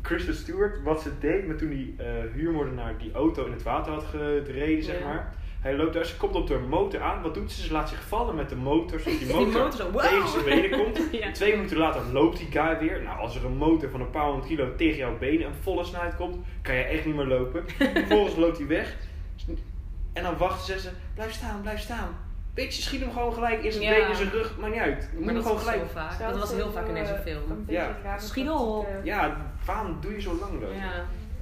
Kristen 0.01 0.35
Stewart, 0.35 0.83
wat 0.83 1.03
ze 1.03 1.19
deed 1.19 1.47
met 1.47 1.59
toen 1.59 1.69
die 1.69 1.95
eh 1.99 2.07
huurmoordenaar 2.35 2.99
die 2.99 3.13
auto 3.13 3.47
in 3.47 3.53
het 3.53 3.63
water 3.63 3.93
had 3.93 4.05
gereden, 4.05 4.85
zeg 4.85 5.05
maar. 5.05 5.35
Hij 5.63 5.77
loopt 5.77 5.93
daar, 5.93 6.05
ze 6.05 6.17
komt 6.17 6.35
op 6.35 6.47
de 6.47 6.59
motor 6.59 7.01
aan. 7.03 7.23
Wat 7.23 7.35
doet 7.35 7.53
ze? 7.53 7.63
Ze 7.63 7.73
laat 7.73 7.89
zich 7.89 8.03
vallen 8.09 8.35
met 8.35 8.49
de 8.49 8.57
motor, 8.57 9.01
zodat 9.01 9.19
die 9.19 9.27
Die 9.29 9.37
motor, 9.37 9.53
motor 9.63 9.73
zo, 9.73 9.91
wow. 9.91 10.01
tegen 10.03 10.29
zijn 10.29 10.45
benen 10.45 10.71
komt. 10.85 11.01
Ja. 11.21 11.31
Twee 11.33 11.57
minuten 11.57 11.77
later 11.77 12.03
loopt 12.13 12.39
die 12.39 12.51
guy 12.51 12.79
weer. 12.79 13.03
Nou, 13.03 13.19
als 13.19 13.37
er 13.37 13.45
een 13.45 13.57
motor 13.57 13.91
van 13.91 14.01
een 14.01 14.11
paar 14.11 14.25
honderd 14.25 14.47
kilo 14.47 14.75
tegen 14.77 14.97
jouw 14.97 15.19
benen 15.19 15.47
en 15.47 15.55
volle 15.63 15.85
snelheid 15.85 16.17
komt, 16.17 16.37
kan 16.63 16.75
je 16.75 16.83
echt 16.83 17.05
niet 17.07 17.15
meer 17.15 17.27
lopen. 17.27 17.65
Vervolgens 17.95 18.37
loopt 18.37 18.59
hij 18.59 18.67
weg. 18.67 18.97
En 20.13 20.23
dan 20.23 20.37
wachten 20.37 20.81
ze, 20.81 20.89
blijf 21.15 21.33
staan, 21.33 21.61
blijf 21.63 21.81
staan. 21.81 22.09
Bitch, 22.55 22.73
schiet 22.73 23.01
hem 23.01 23.13
gewoon 23.13 23.33
gelijk 23.33 23.63
in 23.65 23.73
zijn 23.73 23.85
Ja. 23.85 23.91
benen, 23.95 24.09
in 24.09 24.17
zijn 24.17 24.31
rug, 24.31 24.57
maakt 24.59 24.73
niet 24.73 24.83
uit. 24.83 25.09
Je 25.11 25.17
moet 25.17 25.25
Maar 25.25 25.35
dat 25.35 25.43
gewoon 25.43 25.59
was 25.59 25.67
gelijk. 25.69 25.87
zo 25.89 25.99
vaak. 25.99 26.13
Ze 26.13 26.23
Dat 26.23 26.39
was 26.39 26.53
heel 26.53 26.71
vaak 26.73 26.87
in 26.89 26.95
deze 26.95 27.13
eh, 27.13 27.21
film. 27.23 27.65
Ja. 27.69 28.19
Schiet 28.19 28.51
op. 28.51 28.87
eh. 28.87 29.05
Ja, 29.05 29.37
waarom 29.65 29.97
doe 30.01 30.13
je 30.13 30.21
zo 30.21 30.37
lang 30.41 30.61
dan? 30.61 30.73
Ja. 30.73 30.93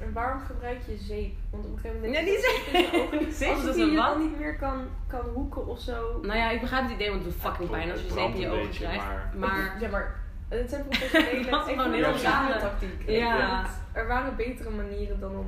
En 0.02 0.12
waarom 0.12 0.40
gebruik 0.47 0.78
je 0.87 0.97
zeep? 0.99 1.33
Want 1.50 1.64
op 1.64 1.73
een 1.73 1.78
gegeven 1.78 2.00
moment... 2.00 2.19
Ja, 2.19 2.25
denk 2.25 2.38
die 2.38 2.47
je 2.47 2.52
dat 2.62 2.75
zeep 2.75 2.92
in 2.92 2.99
je 2.99 3.02
ogen- 3.21 3.33
Zeep, 3.33 3.50
Als 3.54 3.64
dat 3.64 3.76
is 3.76 3.85
je 3.90 3.97
wat? 3.97 4.07
dan 4.07 4.21
niet 4.21 4.38
meer 4.38 4.57
kan, 4.57 4.85
kan 5.09 5.21
hoeken 5.35 5.66
of 5.66 5.80
zo. 5.80 6.19
Nou 6.23 6.38
ja, 6.38 6.50
ik 6.50 6.61
begrijp 6.61 6.83
het 6.83 6.92
idee, 6.92 7.11
want 7.11 7.25
het 7.25 7.33
doet 7.33 7.42
fucking 7.42 7.71
Ja, 7.71 7.76
pijn 7.76 7.90
als 7.90 8.00
je 8.00 8.09
zeep 8.09 8.35
in 8.35 8.40
je 8.40 8.49
ogen 8.49 8.62
beetje, 8.62 8.85
krijgt. 8.85 9.04
maar- 9.37 9.76
Ja, 9.80 9.88
maar 9.88 10.14
het 10.49 10.71
zijn 10.71 10.85
professionele... 10.88 11.50
Was 11.57 11.69
ik 11.69 11.76
gewoon 11.80 11.92
een 11.92 12.21
rare 12.23 12.61
tactiek. 12.61 13.02
Ja. 13.07 13.66
Er 13.92 14.07
waren 14.07 14.37
betere 14.37 14.71
manieren 14.71 15.21
dan 15.21 15.30
om... 15.37 15.47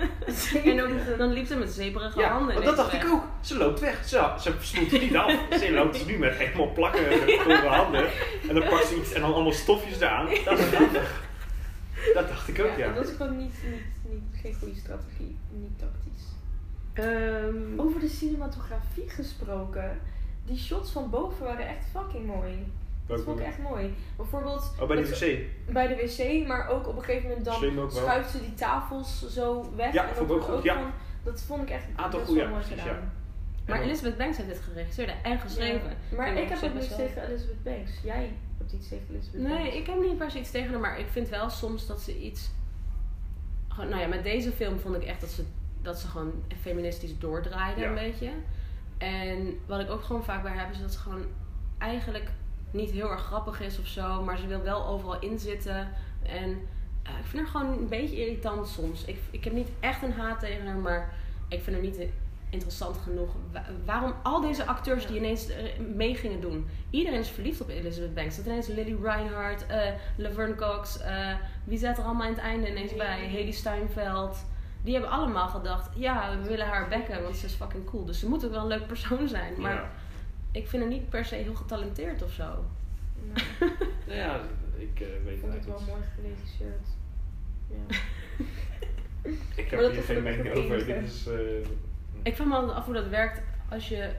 en 0.64 0.76
dan, 0.76 0.90
dan 1.18 1.32
liep 1.32 1.46
ze 1.46 1.56
met 1.56 1.70
zeperige 1.70 2.20
Ja, 2.20 2.28
handen. 2.28 2.54
want 2.54 2.66
dat 2.66 2.76
dacht 2.76 2.92
ik 2.92 3.04
ook. 3.12 3.22
Ze 3.40 3.56
loopt 3.56 3.80
weg. 3.80 4.04
Ze, 4.04 4.30
ze 4.38 4.52
niet 4.90 5.16
af. 5.16 5.32
Ze 5.58 5.72
loopt 5.72 5.92
dus 5.92 6.04
nu 6.06 6.18
met 6.18 6.34
helemaal 6.34 6.72
plakken 6.72 7.02
haar 7.46 7.66
handen. 7.66 8.04
En 8.48 8.54
dan 8.54 8.68
pakt 8.68 8.84
ze 8.86 8.96
iets 8.96 9.12
en 9.12 9.20
dan 9.20 9.32
allemaal 9.34 9.52
stofjes 9.52 10.00
eraan. 10.00 10.26
Dat 10.44 10.58
is 10.58 10.74
handig. 10.74 11.22
Dat 12.14 12.28
dacht 12.28 12.48
ik 12.48 12.60
ook, 12.60 12.76
ja. 12.76 12.92
Dat 12.92 13.08
is 13.08 13.14
gewoon 13.16 13.36
niet, 13.36 13.54
niet, 13.64 14.12
niet, 14.12 14.40
geen 14.42 14.54
goede 14.54 14.74
strategie. 14.78 15.36
Niet 15.50 15.78
tactisch. 15.78 16.24
Ehm, 16.92 17.80
Over 17.80 18.00
de 18.00 18.08
cinematografie 18.08 19.08
gesproken. 19.10 19.98
Die 20.44 20.58
shots 20.58 20.90
van 20.90 21.10
boven 21.10 21.44
waren 21.44 21.68
echt 21.68 21.84
fucking 21.92 22.26
mooi. 22.26 22.72
Dat 23.06 23.20
vond 23.20 23.38
ik 23.40 23.46
echt 23.46 23.58
mooi. 23.58 23.94
Bijvoorbeeld 24.16 24.72
Oh, 24.80 24.88
bij 24.88 24.96
de 24.96 25.08
wc. 25.08 25.72
bij 25.72 25.86
de 25.86 25.94
wc, 25.94 26.46
maar 26.46 26.68
ook 26.68 26.88
op 26.88 26.96
een 26.96 27.02
gegeven 27.04 27.28
moment 27.28 27.44
dan 27.44 27.90
schuift 27.90 28.30
ze 28.30 28.40
die 28.40 28.54
tafels 28.54 29.28
zo 29.34 29.72
weg. 29.76 29.92
Ja, 29.92 30.08
en 30.08 30.14
vond 30.14 30.28
dat 30.28 30.36
ik 30.36 30.42
ook 30.42 30.48
wordt 30.48 30.54
goed, 30.60 30.64
ja. 30.64 30.74
van- 30.82 30.92
dat 31.24 31.40
vond 31.40 31.62
ik 31.62 31.70
echt 31.70 31.84
Aantal 31.94 32.18
best 32.18 32.24
goede, 32.30 32.40
wel 32.40 32.50
mooi 32.50 32.62
precies, 32.64 32.82
gedaan. 32.82 32.96
ja. 32.96 33.10
maar 33.72 33.80
Elizabeth 33.82 34.16
Banks 34.18 34.36
heeft 34.36 34.48
dit 34.48 34.60
geregisseerd 34.60 35.12
en 35.22 35.38
geschreven. 35.38 35.88
Ja. 36.10 36.16
Maar 36.16 36.28
ik 36.36 36.48
heb 36.48 36.72
best 36.74 36.88
wel- 36.88 36.98
tegen 36.98 37.22
Elizabeth 37.28 37.62
Banks. 37.62 37.90
Jij 38.02 38.32
hebt 38.70 38.80
iets 38.82 38.88
tegen 38.88 39.06
Elizabeth 39.10 39.42
Banks. 39.42 39.58
Nee, 39.58 39.76
ik 39.76 39.86
heb 39.86 40.00
niet 40.00 40.18
per 40.18 40.30
se 40.30 40.38
iets 40.38 40.50
tegen 40.50 40.70
haar, 40.70 40.80
maar 40.80 40.98
ik 40.98 41.06
vind 41.08 41.28
wel 41.28 41.50
soms 41.50 41.86
dat 41.86 42.00
ze 42.00 42.18
iets. 42.20 42.50
Gewoon, 43.68 43.88
nou 43.90 44.00
ja, 44.02 44.08
met 44.08 44.22
deze 44.22 44.52
film 44.52 44.78
vond 44.78 44.94
ik 44.94 45.02
echt 45.04 45.20
dat 45.20 45.30
ze, 45.30 45.44
dat 45.82 45.98
ze 45.98 46.06
gewoon 46.06 46.32
feministisch 46.60 47.18
doordraaide 47.18 47.80
Ja. 47.80 47.88
een 47.88 47.94
beetje. 47.94 48.30
En 48.98 49.58
wat 49.66 49.80
ik 49.80 49.90
ook 49.90 50.02
gewoon 50.02 50.24
vaak 50.24 50.42
bij 50.42 50.52
haar 50.52 50.64
heb, 50.64 50.74
is 50.74 50.80
dat 50.80 50.92
ze 50.92 50.98
gewoon 50.98 51.24
eigenlijk 51.78 52.30
niet 52.70 52.90
heel 52.90 53.10
erg 53.10 53.22
grappig 53.24 53.60
is 53.60 53.78
of 53.78 53.86
zo, 53.86 54.22
maar 54.22 54.38
ze 54.38 54.46
wil 54.46 54.62
wel 54.62 54.86
overal 54.86 55.20
inzitten. 55.20 55.88
En 56.22 56.58
eh, 57.02 57.18
ik 57.18 57.24
vind 57.24 57.42
haar 57.42 57.46
gewoon 57.60 57.78
een 57.78 57.88
beetje 57.88 58.16
irritant 58.20 58.68
soms. 58.68 59.04
Ik, 59.04 59.18
ik 59.30 59.44
heb 59.44 59.52
niet 59.52 59.68
echt 59.80 60.02
een 60.02 60.12
haat 60.12 60.40
tegen 60.40 60.66
haar, 60.66 60.76
maar 60.76 61.14
ik 61.48 61.62
vind 61.62 61.76
haar 61.76 61.84
niet 61.84 61.98
interessant 62.50 62.96
genoeg. 62.96 63.34
Wa- 63.52 63.64
waarom 63.84 64.14
al 64.22 64.40
deze 64.40 64.64
acteurs 64.66 65.06
die 65.06 65.16
ineens 65.16 65.48
eh, 65.48 65.64
mee 65.94 66.14
gingen 66.14 66.40
doen? 66.40 66.66
Iedereen 66.90 67.18
is 67.18 67.28
verliefd 67.28 67.60
op 67.60 67.68
Elizabeth 67.68 68.14
Banks. 68.14 68.36
Dat 68.36 68.46
ineens 68.46 68.66
Lily 68.66 68.96
Reinhardt, 69.02 69.66
eh, 69.66 69.90
Laverne 70.16 70.54
Cox, 70.54 71.00
eh, 71.00 71.34
wie 71.64 71.78
zat 71.78 71.98
er 71.98 72.04
allemaal 72.04 72.26
aan 72.26 72.32
het 72.32 72.42
einde 72.42 72.68
ineens 72.70 72.94
bij? 72.96 73.26
Haley 73.28 73.50
Steinfeld. 73.50 74.36
Die 74.82 74.92
hebben 74.92 75.10
allemaal 75.12 75.48
gedacht, 75.48 75.90
ja, 75.96 76.38
we 76.42 76.48
willen 76.48 76.66
haar 76.66 76.88
bekken, 76.88 77.22
want 77.22 77.36
ze 77.36 77.46
is 77.46 77.52
fucking 77.54 77.84
cool. 77.84 78.04
Dus 78.04 78.18
ze 78.18 78.28
moet 78.28 78.44
ook 78.44 78.50
wel 78.50 78.60
een 78.60 78.66
leuk 78.66 78.86
persoon 78.86 79.28
zijn. 79.28 79.60
Maar 79.60 79.74
Ja. 79.74 79.90
ik 80.50 80.68
vind 80.68 80.82
haar 80.82 80.92
niet 80.92 81.08
per 81.08 81.24
se 81.24 81.34
heel 81.34 81.54
getalenteerd 81.54 82.22
of 82.22 82.32
zo. 82.32 82.64
Nee, 83.22 83.44
Nou 84.06 84.18
ja, 84.18 84.40
ik 84.76 85.00
eh, 85.00 85.06
weet 85.24 85.36
ik 85.36 85.40
het 85.40 85.40
vond 85.40 85.52
het 85.52 85.64
wel 85.64 85.74
eigenlijk 85.76 85.86
mooi 85.86 86.02
geregisseerd. 86.14 86.86
Ja. 87.70 87.76
niet. 89.30 89.38
Ik 89.56 89.70
heb 89.70 89.80
hier 89.80 89.92
is 89.92 90.04
geen 90.04 90.22
mening 90.22 90.54
over. 90.54 90.84
Dit 90.86 91.02
is, 91.04 91.26
eh, 91.26 91.34
Ik 92.22 92.36
vraag 92.36 92.48
me 92.48 92.54
altijd 92.54 92.76
af 92.76 92.84
hoe 92.84 92.94
dat 92.94 93.08
werkt 93.08 93.40
als 93.70 93.88
je 93.88 94.10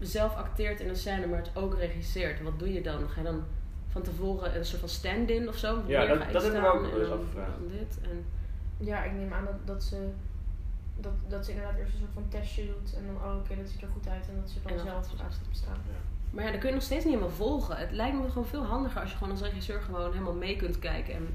zelf 0.00 0.34
acteert 0.36 0.80
in 0.80 0.88
een 0.88 0.96
scène, 0.96 1.26
maar 1.26 1.38
het 1.38 1.50
ook 1.56 1.74
regisseert. 1.78 2.42
Wat 2.42 2.58
doe 2.58 2.72
je 2.72 2.82
dan? 2.82 3.08
Ga 3.08 3.20
je 3.20 3.26
dan 3.26 3.42
van 3.88 4.02
tevoren 4.02 4.56
een 4.56 4.64
soort 4.64 4.80
van 4.80 4.88
stand-in 4.88 5.48
of 5.48 5.56
zo? 5.56 5.82
Ja, 5.86 6.06
dat- 6.06 6.32
dat 6.32 6.42
hebben 6.42 6.60
we 6.62 6.66
ook 6.68 6.80
wel 6.82 6.90
en 6.92 7.00
eens 7.00 7.10
afgevraagd. 7.10 7.50
dit 7.70 7.98
en... 8.02 8.24
ja, 8.76 9.02
ik 9.04 9.12
neem 9.12 9.32
aan 9.32 9.44
dat, 9.44 9.66
dat 9.66 9.82
ze... 9.84 10.08
Dat, 11.00 11.12
dat 11.28 11.44
ze 11.44 11.50
inderdaad 11.50 11.76
eerst 11.78 11.92
een 11.92 11.98
soort 11.98 12.12
van 12.12 12.28
testje 12.28 12.66
doet 12.66 12.94
en 12.96 13.06
dan, 13.06 13.16
oh 13.16 13.36
oké, 13.36 13.56
dat 13.56 13.68
ziet 13.68 13.82
er 13.82 13.88
goed 13.92 14.08
uit 14.08 14.28
en 14.28 14.36
dat 14.40 14.50
ze 14.50 14.58
dan, 14.66 14.78
zelf 14.78 14.88
gaat 14.96 15.06
ze 15.10 15.16
gaat 15.16 15.38
staan. 15.50 15.76
Maar 16.30 16.44
ja, 16.44 16.50
dan 16.50 16.58
kun 16.60 16.68
je 16.68 16.74
nog 16.74 16.84
steeds 16.84 17.04
niet 17.04 17.14
helemaal 17.14 17.36
volgen. 17.36 17.76
Het 17.76 17.90
lijkt 17.90 18.16
me 18.16 18.28
gewoon 18.28 18.46
veel 18.46 18.64
handiger 18.64 19.00
als 19.00 19.10
je 19.10 19.16
gewoon 19.16 19.32
als 19.32 19.42
regisseur 19.42 19.80
gewoon 19.80 20.12
helemaal 20.12 20.34
mee 20.34 20.56
kunt 20.56 20.78
kijken. 20.78 21.14
En 21.14 21.28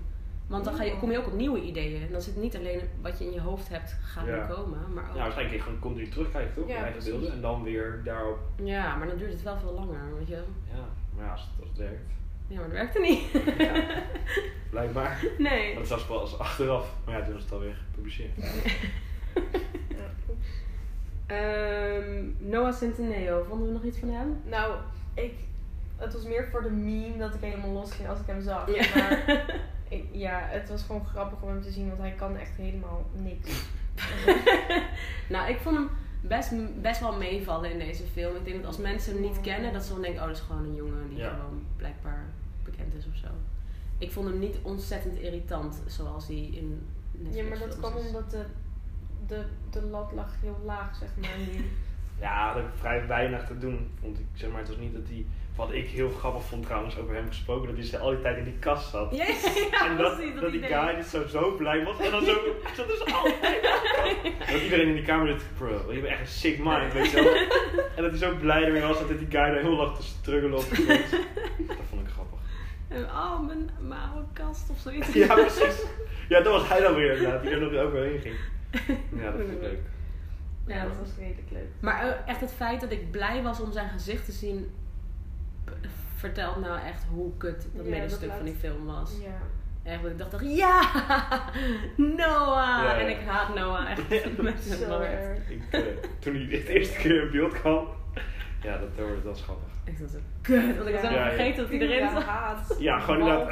Want 0.47 0.65
dan 0.65 0.73
ga 0.75 0.83
je, 0.83 0.97
kom 0.97 1.11
je 1.11 1.17
ook 1.17 1.27
op 1.27 1.33
nieuwe 1.33 1.61
ideeën. 1.61 2.01
En 2.01 2.11
dan 2.11 2.21
zit 2.21 2.35
niet 2.35 2.55
alleen 2.55 2.79
wat 3.01 3.17
je 3.19 3.25
in 3.25 3.33
je 3.33 3.41
hoofd 3.41 3.69
hebt 3.69 3.95
gaan 4.01 4.25
Ja. 4.25 4.45
komen, 4.45 4.93
maar 4.93 5.03
ook... 5.09 5.15
Ja, 5.15 5.21
waarschijnlijk 5.21 5.47
kun 5.47 5.57
je 5.57 5.63
gewoon 5.63 5.79
continu 5.79 6.09
terugkijken 6.09 6.53
toch? 6.55 6.67
Ja, 6.67 6.73
je 6.73 6.81
eigen 6.81 6.91
precies. 6.93 7.11
beelden. 7.11 7.31
En 7.31 7.41
dan 7.41 7.63
weer 7.63 8.01
daarop. 8.03 8.39
Ja, 8.63 8.95
maar 8.95 9.07
dan 9.07 9.17
duurt 9.17 9.31
het 9.33 9.43
wel 9.43 9.57
veel 9.57 9.73
langer, 9.73 10.15
weet 10.17 10.27
je 10.27 10.33
wel. 10.35 10.47
Ja, 10.73 10.85
maar 11.15 11.25
ja, 11.25 11.31
als 11.31 11.41
het, 11.41 11.49
als 11.59 11.69
het 11.69 11.77
werkt. 11.77 12.11
Ja, 12.47 12.55
maar 12.59 12.63
dat 12.69 12.77
werkte 12.77 12.99
niet. 12.99 13.21
Ja. 13.57 13.85
Blijkbaar. 14.69 15.23
nee. 15.37 15.75
Dat 15.75 15.87
zelfs 15.87 16.05
pas 16.05 16.39
achteraf. 16.39 16.93
Maar 17.05 17.17
ja, 17.17 17.23
toen 17.23 17.33
was 17.33 17.43
het 17.43 17.51
alweer 17.51 17.75
gepubliceerd. 17.89 18.31
Ja. 19.89 20.05
Ehm, 21.35 22.25
Noah 22.37 22.73
Centineo, 22.73 23.43
vonden 23.43 23.67
we 23.67 23.73
nog 23.73 23.83
iets 23.83 23.97
van 23.97 24.09
hem? 24.09 24.41
Nou, 24.45 24.75
ik, 25.13 25.33
het 25.97 26.13
was 26.13 26.23
meer 26.25 26.47
voor 26.51 26.61
de 26.61 26.69
meme 26.69 27.17
dat 27.17 27.33
ik 27.33 27.41
helemaal 27.41 27.69
los 27.71 27.91
ging 27.91 28.09
als 28.09 28.19
ik 28.19 28.25
hem 28.27 28.41
zag. 28.41 28.75
Ja. 28.75 28.85
Maar 28.95 29.25
ja, 30.11 30.39
het 30.47 30.69
was 30.69 30.83
gewoon 30.83 31.05
grappig 31.05 31.41
om 31.41 31.49
hem 31.49 31.61
te 31.61 31.71
zien, 31.71 31.87
want 31.87 31.99
hij 31.99 32.11
kan 32.11 32.37
echt 32.37 32.55
helemaal 32.55 33.05
niks. 33.13 33.49
nou, 35.29 35.49
ik 35.49 35.57
vond 35.59 35.75
hem 35.75 35.89
best, 36.21 36.51
best 36.81 36.99
wel 36.99 37.17
meevallen 37.17 37.71
in 37.71 37.79
deze 37.79 38.03
film. 38.03 38.35
Ik 38.35 38.43
denk 38.45 38.55
dat 38.57 38.65
als 38.65 38.77
mensen 38.77 39.13
hem 39.13 39.21
niet 39.21 39.41
kennen, 39.41 39.73
dat 39.73 39.83
ze 39.83 39.93
dan 39.93 40.01
denken, 40.01 40.21
oh, 40.21 40.27
dat 40.27 40.35
is 40.37 40.41
gewoon 40.43 40.63
een 40.63 40.75
jongen 40.75 41.09
die 41.09 41.17
Ja. 41.17 41.29
gewoon 41.29 41.63
blijkbaar 41.75 42.25
bekend 42.63 42.93
is 42.93 43.05
of 43.07 43.15
zo. 43.15 43.27
Ik 43.97 44.11
vond 44.11 44.27
hem 44.27 44.39
niet 44.39 44.57
ontzettend 44.61 45.17
irritant 45.19 45.81
zoals 45.85 46.27
hij 46.27 46.35
in 46.51 46.85
Ja, 47.11 47.19
Netflix 47.23 47.49
maar 47.49 47.67
dat 47.67 47.77
kwam 47.77 47.93
omdat 47.95 48.31
de, 48.31 48.45
de, 49.27 49.45
de 49.69 49.81
lat 49.81 50.11
lag 50.11 50.33
heel 50.41 50.59
laag, 50.65 50.95
zeg 50.95 51.09
maar. 51.21 51.29
Ja, 52.19 52.55
ik 52.55 52.65
vrij 52.79 53.07
weinig 53.07 53.45
te 53.45 53.57
doen, 53.57 53.89
vond 53.99 54.19
ik. 54.19 54.25
Zeg 54.33 54.49
maar, 54.49 54.59
het 54.59 54.67
was 54.67 54.77
niet 54.77 54.93
dat 54.93 55.07
hij... 55.07 55.25
Wat 55.57 55.73
ik 55.73 55.87
heel 55.87 56.09
grappig 56.09 56.43
vond 56.43 56.65
trouwens 56.65 56.97
over 56.97 57.15
hem 57.15 57.27
gesproken, 57.27 57.75
dat 57.75 57.89
hij 57.89 57.99
al 57.99 58.09
die 58.09 58.21
tijd 58.21 58.37
in 58.37 58.43
die 58.43 58.59
kast 58.59 58.89
zat. 58.89 59.15
Ja, 59.15 59.25
ja, 59.71 59.89
en 59.89 59.97
dat, 59.97 60.15
precies, 60.15 60.33
dat, 60.39 60.51
die 60.51 60.59
idee. 60.59 60.69
guy 60.69 60.95
dus 60.95 61.09
zo, 61.09 61.27
zo 61.27 61.55
blij 61.55 61.83
was. 61.83 61.99
En 61.99 62.11
dan 62.11 62.25
zo, 62.25 62.33
hij 62.63 62.75
zat 62.75 62.87
dus 62.87 63.05
altijd 63.05 63.61
dat 64.51 64.61
iedereen 64.61 64.87
in 64.87 64.93
die 64.93 65.03
kamer 65.03 65.27
zit, 65.27 65.43
bro, 65.57 65.93
je 65.93 65.99
bent 65.99 66.11
echt 66.11 66.19
een 66.19 66.27
sick 66.27 66.57
mind, 66.57 66.93
weet 66.93 67.11
je 67.11 67.23
wel. 67.23 67.35
En 67.95 68.03
dat 68.03 68.11
hij 68.11 68.19
zo 68.19 68.35
blij 68.35 68.63
ermee 68.63 68.81
was 68.81 68.99
dat 68.99 69.07
die 69.07 69.17
guy 69.17 69.29
daar 69.29 69.61
heel 69.61 69.75
lang 69.75 69.95
te 69.95 70.03
struggelen 70.03 70.57
op. 70.57 70.69
Dat 70.69 71.85
vond 71.89 72.01
ik 72.01 72.13
grappig. 72.13 72.39
En, 72.87 73.03
oh, 73.03 73.45
mijn, 73.45 73.69
mijn 73.79 74.01
oude 74.01 74.27
kast 74.33 74.69
of 74.69 74.77
zoiets. 74.77 75.13
Ja, 75.13 75.33
precies. 75.33 75.85
Ja, 76.29 76.41
dat 76.41 76.53
was 76.53 76.67
hij 76.67 76.81
dan 76.81 76.95
weer 76.95 77.15
inderdaad, 77.15 77.41
die 77.41 77.51
er 77.51 77.61
nog 77.61 77.73
overheen 77.73 78.19
ging. 78.19 78.35
Ja, 79.15 79.31
dat 79.31 79.41
vond 79.41 79.51
ik 79.51 79.61
leuk. 79.61 79.79
Ja, 80.67 80.83
dat 80.83 80.97
was 80.99 81.09
redelijk 81.17 81.51
leuk. 81.51 81.67
Maar 81.79 82.01
eh, 82.01 82.29
echt 82.29 82.41
het 82.41 82.53
feit 82.53 82.81
dat 82.81 82.91
ik 82.91 83.11
blij 83.11 83.43
was 83.43 83.59
om 83.59 83.71
zijn 83.71 83.89
gezicht 83.89 84.25
te 84.25 84.31
zien, 84.31 84.71
vertelt 86.15 86.59
nou 86.59 86.79
echt 86.87 87.03
hoe 87.11 87.37
kut 87.37 87.67
dat 87.73 87.85
Ja, 87.85 87.89
middenstuk 87.91 88.27
dat 88.27 88.37
van 88.37 88.45
die 88.45 88.55
film 88.55 88.85
was. 88.85 89.11
Ja. 89.21 89.37
Echt, 89.91 90.05
ik 90.05 90.17
dacht, 90.17 90.35
ja, 90.41 90.81
Noah! 92.17 92.55
Ja, 92.57 92.83
ja. 92.83 92.99
En 92.99 93.09
ik 93.09 93.17
haat 93.25 93.55
Noah 93.55 93.89
echt 93.91 94.37
met 94.41 94.59
zijn 94.63 94.89
hart. 94.91 95.09
eh, 95.71 95.81
toen 96.19 96.35
hij 96.35 96.47
de 96.47 96.67
eerste 96.73 96.97
keer 96.97 97.21
in 97.23 97.31
beeld 97.31 97.51
kwam, 97.53 97.87
ja, 98.63 98.77
dat, 98.77 98.97
dat 98.97 99.05
was 99.23 99.41
grappig. 99.41 99.67
Ik 99.83 99.99
dacht 99.99 100.11
zo, 100.11 100.17
kut, 100.41 100.75
want 100.77 100.87
ik 100.87 100.93
was 100.93 101.01
helemaal 101.01 101.11
Ja, 101.11 101.25
ja. 101.29 101.35
vergeten 101.35 101.57
dat 101.57 101.69
hij 101.69 101.79
erin 101.79 101.97
Ja, 101.97 102.11
zat. 102.13 102.23
haat. 102.23 102.75
Ja, 102.79 102.99
gewoon 102.99 103.19
inderdaad. 103.19 103.49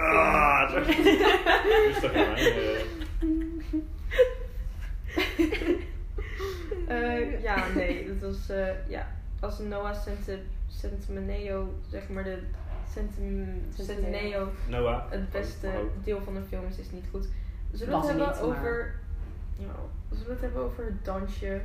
Ah. 0.75 0.87
Rustig 1.87 2.13
aan. 2.13 2.35
eh. 2.35 2.83
Eh, 6.87 7.41
ja, 7.41 7.55
nee, 7.75 8.07
dat 8.19 8.29
was, 8.31 8.49
eh, 8.49 8.67
ja, 8.89 9.07
als 9.39 9.59
Noah 9.59 9.93
Centi- 9.93 10.43
Centineo, 10.79 11.73
zeg 11.89 12.09
maar 12.09 12.23
de 12.23 12.37
Centim- 12.93 13.61
Centineo, 13.79 14.47
Noah. 14.69 15.01
het 15.11 15.31
beste 15.31 15.67
Oh, 15.67 15.73
oh. 15.73 16.03
deel 16.03 16.21
van 16.23 16.33
de 16.33 16.41
film 16.49 16.63
is, 16.69 16.77
is 16.77 16.91
niet 16.91 17.05
goed. 17.11 17.27
Zullen 17.71 17.93
we 17.93 17.99
het 17.99 18.07
hebben 18.07 18.27
niet, 18.27 18.35
maar- 18.35 18.43
over, 18.49 18.95
ja, 19.57 19.65
zullen 20.09 20.25
we 20.25 20.31
het 20.31 20.41
hebben 20.41 20.61
over 20.63 20.85
het 20.85 21.05
dansje? 21.05 21.61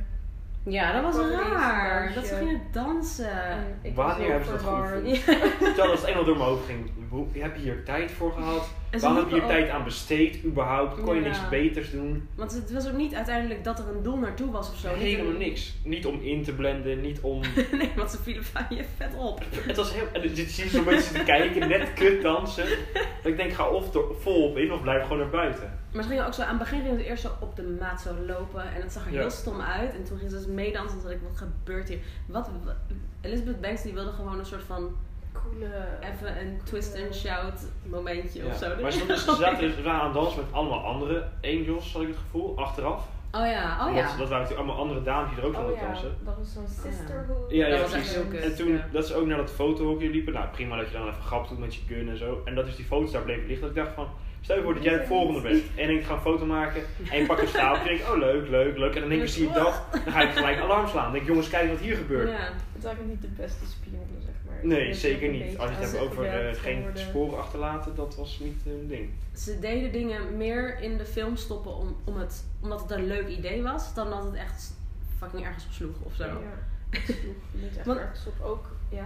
Ja, 0.63 1.01
dat 1.01 1.13
was 1.15 1.29
raar. 1.31 2.13
Dat 2.13 2.25
ze 2.25 2.35
gingen 2.35 2.61
dansen. 2.71 3.41
En 3.41 3.77
ik 3.81 3.95
Wanneer 3.95 4.29
hebben 4.29 4.45
ze 4.47 4.51
dat 4.51 4.61
goed? 4.61 5.23
Terwijl 5.59 5.91
als 5.91 5.99
het 5.99 6.09
eenmaal 6.09 6.25
door 6.25 6.37
mijn 6.37 6.49
hoofd 6.49 6.65
ging, 6.65 6.89
heb 7.33 7.55
je 7.55 7.61
hier 7.61 7.83
tijd 7.85 8.11
voor 8.11 8.31
gehad? 8.31 8.67
Waarom 8.99 9.17
heb 9.19 9.27
je 9.29 9.33
hier 9.33 9.43
ook- 9.43 9.49
tijd 9.49 9.69
aan 9.69 9.83
besteed 9.83 10.43
überhaupt? 10.45 11.01
Kon 11.01 11.15
je 11.15 11.21
Ja. 11.21 11.27
niks 11.27 11.49
beters 11.49 11.91
doen? 11.91 12.27
Want 12.35 12.51
het 12.51 12.71
was 12.73 12.87
ook 12.87 12.95
niet 12.97 13.13
uiteindelijk 13.13 13.63
dat 13.63 13.79
er 13.79 13.87
een 13.95 14.03
doel 14.03 14.17
naartoe 14.17 14.51
was 14.51 14.69
of 14.69 14.75
zo. 14.77 14.87
Helemaal 14.87 15.37
niks. 15.37 15.73
Niet 15.83 16.05
om 16.05 16.21
in 16.21 16.43
te 16.43 16.53
blenden, 16.53 17.01
niet 17.01 17.19
om... 17.21 17.39
nee, 17.71 17.91
want 17.95 18.11
ze 18.11 18.17
vielen 18.23 18.43
van 18.43 18.65
je 18.69 18.83
vet 18.97 19.13
op. 19.17 19.41
Het 19.51 19.75
was 19.77 19.93
heel... 19.93 20.07
En 20.13 20.21
je 20.35 20.45
zo'n 20.69 20.83
beetje 20.83 21.13
te 21.13 21.23
kijken, 21.23 21.69
net 21.69 21.93
kut 21.93 22.21
dansen. 22.21 22.65
Dat 22.93 23.05
ik 23.31 23.37
denk, 23.37 23.51
ga 23.53 23.67
of 23.69 23.93
er 23.95 24.01
vol 24.19 24.49
op 24.49 24.57
in 24.57 24.71
of 24.71 24.81
blijf 24.81 25.01
gewoon 25.03 25.17
naar 25.17 25.29
buiten. 25.29 25.79
Maar 25.93 26.03
ze 26.03 26.09
gingen 26.09 26.25
ook 26.25 26.33
zo, 26.33 26.41
aan 26.41 26.49
het 26.49 26.59
begin 26.59 26.81
gingen 26.81 26.97
ze 26.97 27.05
eerst 27.05 27.21
zo 27.23 27.29
op 27.39 27.55
de 27.55 27.75
maat 27.79 28.01
zo 28.01 28.09
lopen. 28.27 28.63
En 28.75 28.81
het 28.81 28.91
zag 28.91 29.05
er 29.05 29.11
Ja. 29.13 29.19
heel 29.19 29.29
stom 29.29 29.61
uit. 29.61 29.93
En 29.95 30.03
toen 30.03 30.17
gingen 30.17 30.31
ze 30.31 30.37
dus 30.37 30.47
meedansen. 30.47 30.93
En 30.97 31.01
toen 31.03 31.09
dacht 31.11 31.21
ik, 31.21 31.27
wat 31.29 31.37
gebeurt 31.49 31.87
hier? 31.89 31.99
Wat, 32.27 32.49
wat- 32.63 32.75
Elizabeth 33.21 33.61
Banks 33.61 33.81
die 33.81 33.93
wilde 33.93 34.11
gewoon 34.11 34.39
een 34.39 34.45
soort 34.45 34.63
van 34.63 34.95
Coole. 35.43 35.71
even 36.01 36.39
een 36.41 36.59
twist 36.63 36.95
and 37.03 37.15
shout 37.15 37.59
momentje 37.83 38.45
of 38.45 38.55
zo. 38.55 38.81
Maar 38.81 38.91
ze, 38.91 39.05
ze 39.17 39.35
zaten 39.39 39.59
dus 39.59 39.75
ze 39.75 39.81
waren 39.81 39.99
aan 39.99 40.05
het 40.05 40.13
dansen 40.13 40.37
met 40.43 40.53
allemaal 40.53 40.79
andere 40.85 41.27
angels, 41.41 41.93
had 41.93 42.01
ik 42.01 42.07
het 42.07 42.17
gevoel, 42.17 42.57
achteraf. 42.57 43.07
Oh 43.31 43.45
ja, 43.45 43.77
oh 43.79 43.83
Want 43.85 43.97
ja. 43.97 44.17
Dat 44.17 44.29
waren 44.29 44.29
natuurlijk 44.29 44.57
allemaal 44.57 44.77
andere 44.77 45.01
dames 45.03 45.29
die 45.29 45.39
er 45.39 45.47
ook 45.47 45.53
Oh 45.53 45.59
aan 45.59 45.65
het 45.65 45.75
ja, 45.75 45.85
dansen. 45.85 46.17
dat 46.23 46.37
was 46.37 46.53
zo'n 46.53 46.63
ja. 46.63 46.91
sisterhood. 46.91 47.51
Ja, 47.51 47.67
ja, 47.67 47.71
Dat 47.71 47.81
was 47.81 47.91
precies. 47.91 48.13
heel. 48.13 48.39
En 48.41 48.55
toen 48.55 48.67
ja. 48.67 48.87
dat 48.91 49.07
ze 49.07 49.15
ook 49.15 49.25
naar 49.25 49.37
dat 49.37 49.51
fotohokje 49.51 50.09
liepen, 50.09 50.33
nou 50.33 50.47
prima 50.47 50.77
dat 50.77 50.87
je 50.87 50.93
dan 50.93 51.07
even 51.07 51.21
grap 51.23 51.47
doet 51.47 51.59
met 51.59 51.75
je 51.75 51.81
gun 51.87 52.09
en 52.09 52.17
zo. 52.17 52.41
En 52.45 52.55
dat 52.55 52.67
is 52.67 52.75
die 52.75 52.85
foto's 52.85 53.11
daar 53.11 53.21
bleven 53.21 53.47
liggen. 53.47 53.67
Dat 53.67 53.75
ik 53.77 53.83
dacht 53.83 53.95
van, 53.95 54.07
stel 54.41 54.55
je 54.55 54.63
voor 54.63 54.73
dat 54.73 54.83
jij 54.83 54.93
het 54.93 55.07
volgende 55.07 55.41
bent. 55.41 55.63
En 55.75 55.89
ik 55.89 56.03
ga 56.05 56.13
een 56.13 56.19
foto 56.21 56.45
maken 56.45 56.81
en 57.11 57.19
je 57.19 57.25
pakt 57.25 57.41
een 57.41 57.47
stapeltje 57.47 57.89
en 57.89 57.97
denk 57.97 58.09
oh 58.09 58.17
leuk, 58.17 58.47
leuk, 58.49 58.77
leuk. 58.77 58.93
En 58.95 58.99
dan 58.99 59.09
denk 59.09 59.21
ik, 59.21 59.27
zie 59.27 59.47
je 59.47 59.53
dat, 59.53 59.83
dan 59.91 60.13
ga 60.13 60.21
ik 60.21 60.31
gelijk 60.31 60.59
alarm 60.59 60.87
slaan. 60.87 61.03
Dan 61.03 61.11
denk 61.11 61.23
ik, 61.23 61.29
jongens 61.29 61.49
kijk 61.49 61.69
wat 61.69 61.79
hier 61.79 61.95
gebeurt. 61.95 62.29
Ja. 62.29 62.49
Het 62.73 62.83
waren 62.83 63.07
niet 63.07 63.21
de 63.21 63.27
beste 63.27 63.65
spionnen, 63.65 64.21
zeg 64.21 64.33
maar. 64.45 64.59
Nee, 64.65 64.93
zeker 64.93 65.29
niet. 65.29 65.57
Als 65.57 65.69
je 65.69 65.75
het 65.75 65.91
hebt 65.91 66.03
over 66.03 66.25
eh, 66.25 66.55
geen 66.61 66.81
worden. 66.81 67.01
sporen 67.01 67.39
achterlaten, 67.39 67.95
dat 67.95 68.15
was 68.15 68.39
niet 68.39 68.61
een 68.65 68.87
ding. 68.87 69.09
Ze 69.35 69.59
deden 69.59 69.91
dingen 69.91 70.37
meer 70.37 70.79
in 70.81 70.97
de 70.97 71.05
film 71.05 71.35
stoppen 71.35 71.75
om, 71.75 71.95
om 72.03 72.17
het, 72.17 72.45
omdat 72.61 72.81
het 72.81 72.91
een 72.91 73.07
leuk 73.07 73.27
idee 73.27 73.61
was. 73.63 73.93
Dan 73.93 74.09
dat 74.09 74.23
het 74.23 74.33
echt 74.35 74.73
fucking 75.17 75.45
ergens 75.45 75.65
op 75.65 75.71
sloeg 75.71 75.95
of 76.03 76.13
zo. 76.13 76.23
Ja. 76.23 76.29
Ja, 76.29 76.97
het 76.99 77.05
sloeg 77.21 77.35
niet 77.51 77.77
echt 77.77 77.85
Want- 77.85 77.99
ergens 77.99 78.25
op. 78.27 78.45
Ook, 78.45 78.65
ja, 78.89 79.05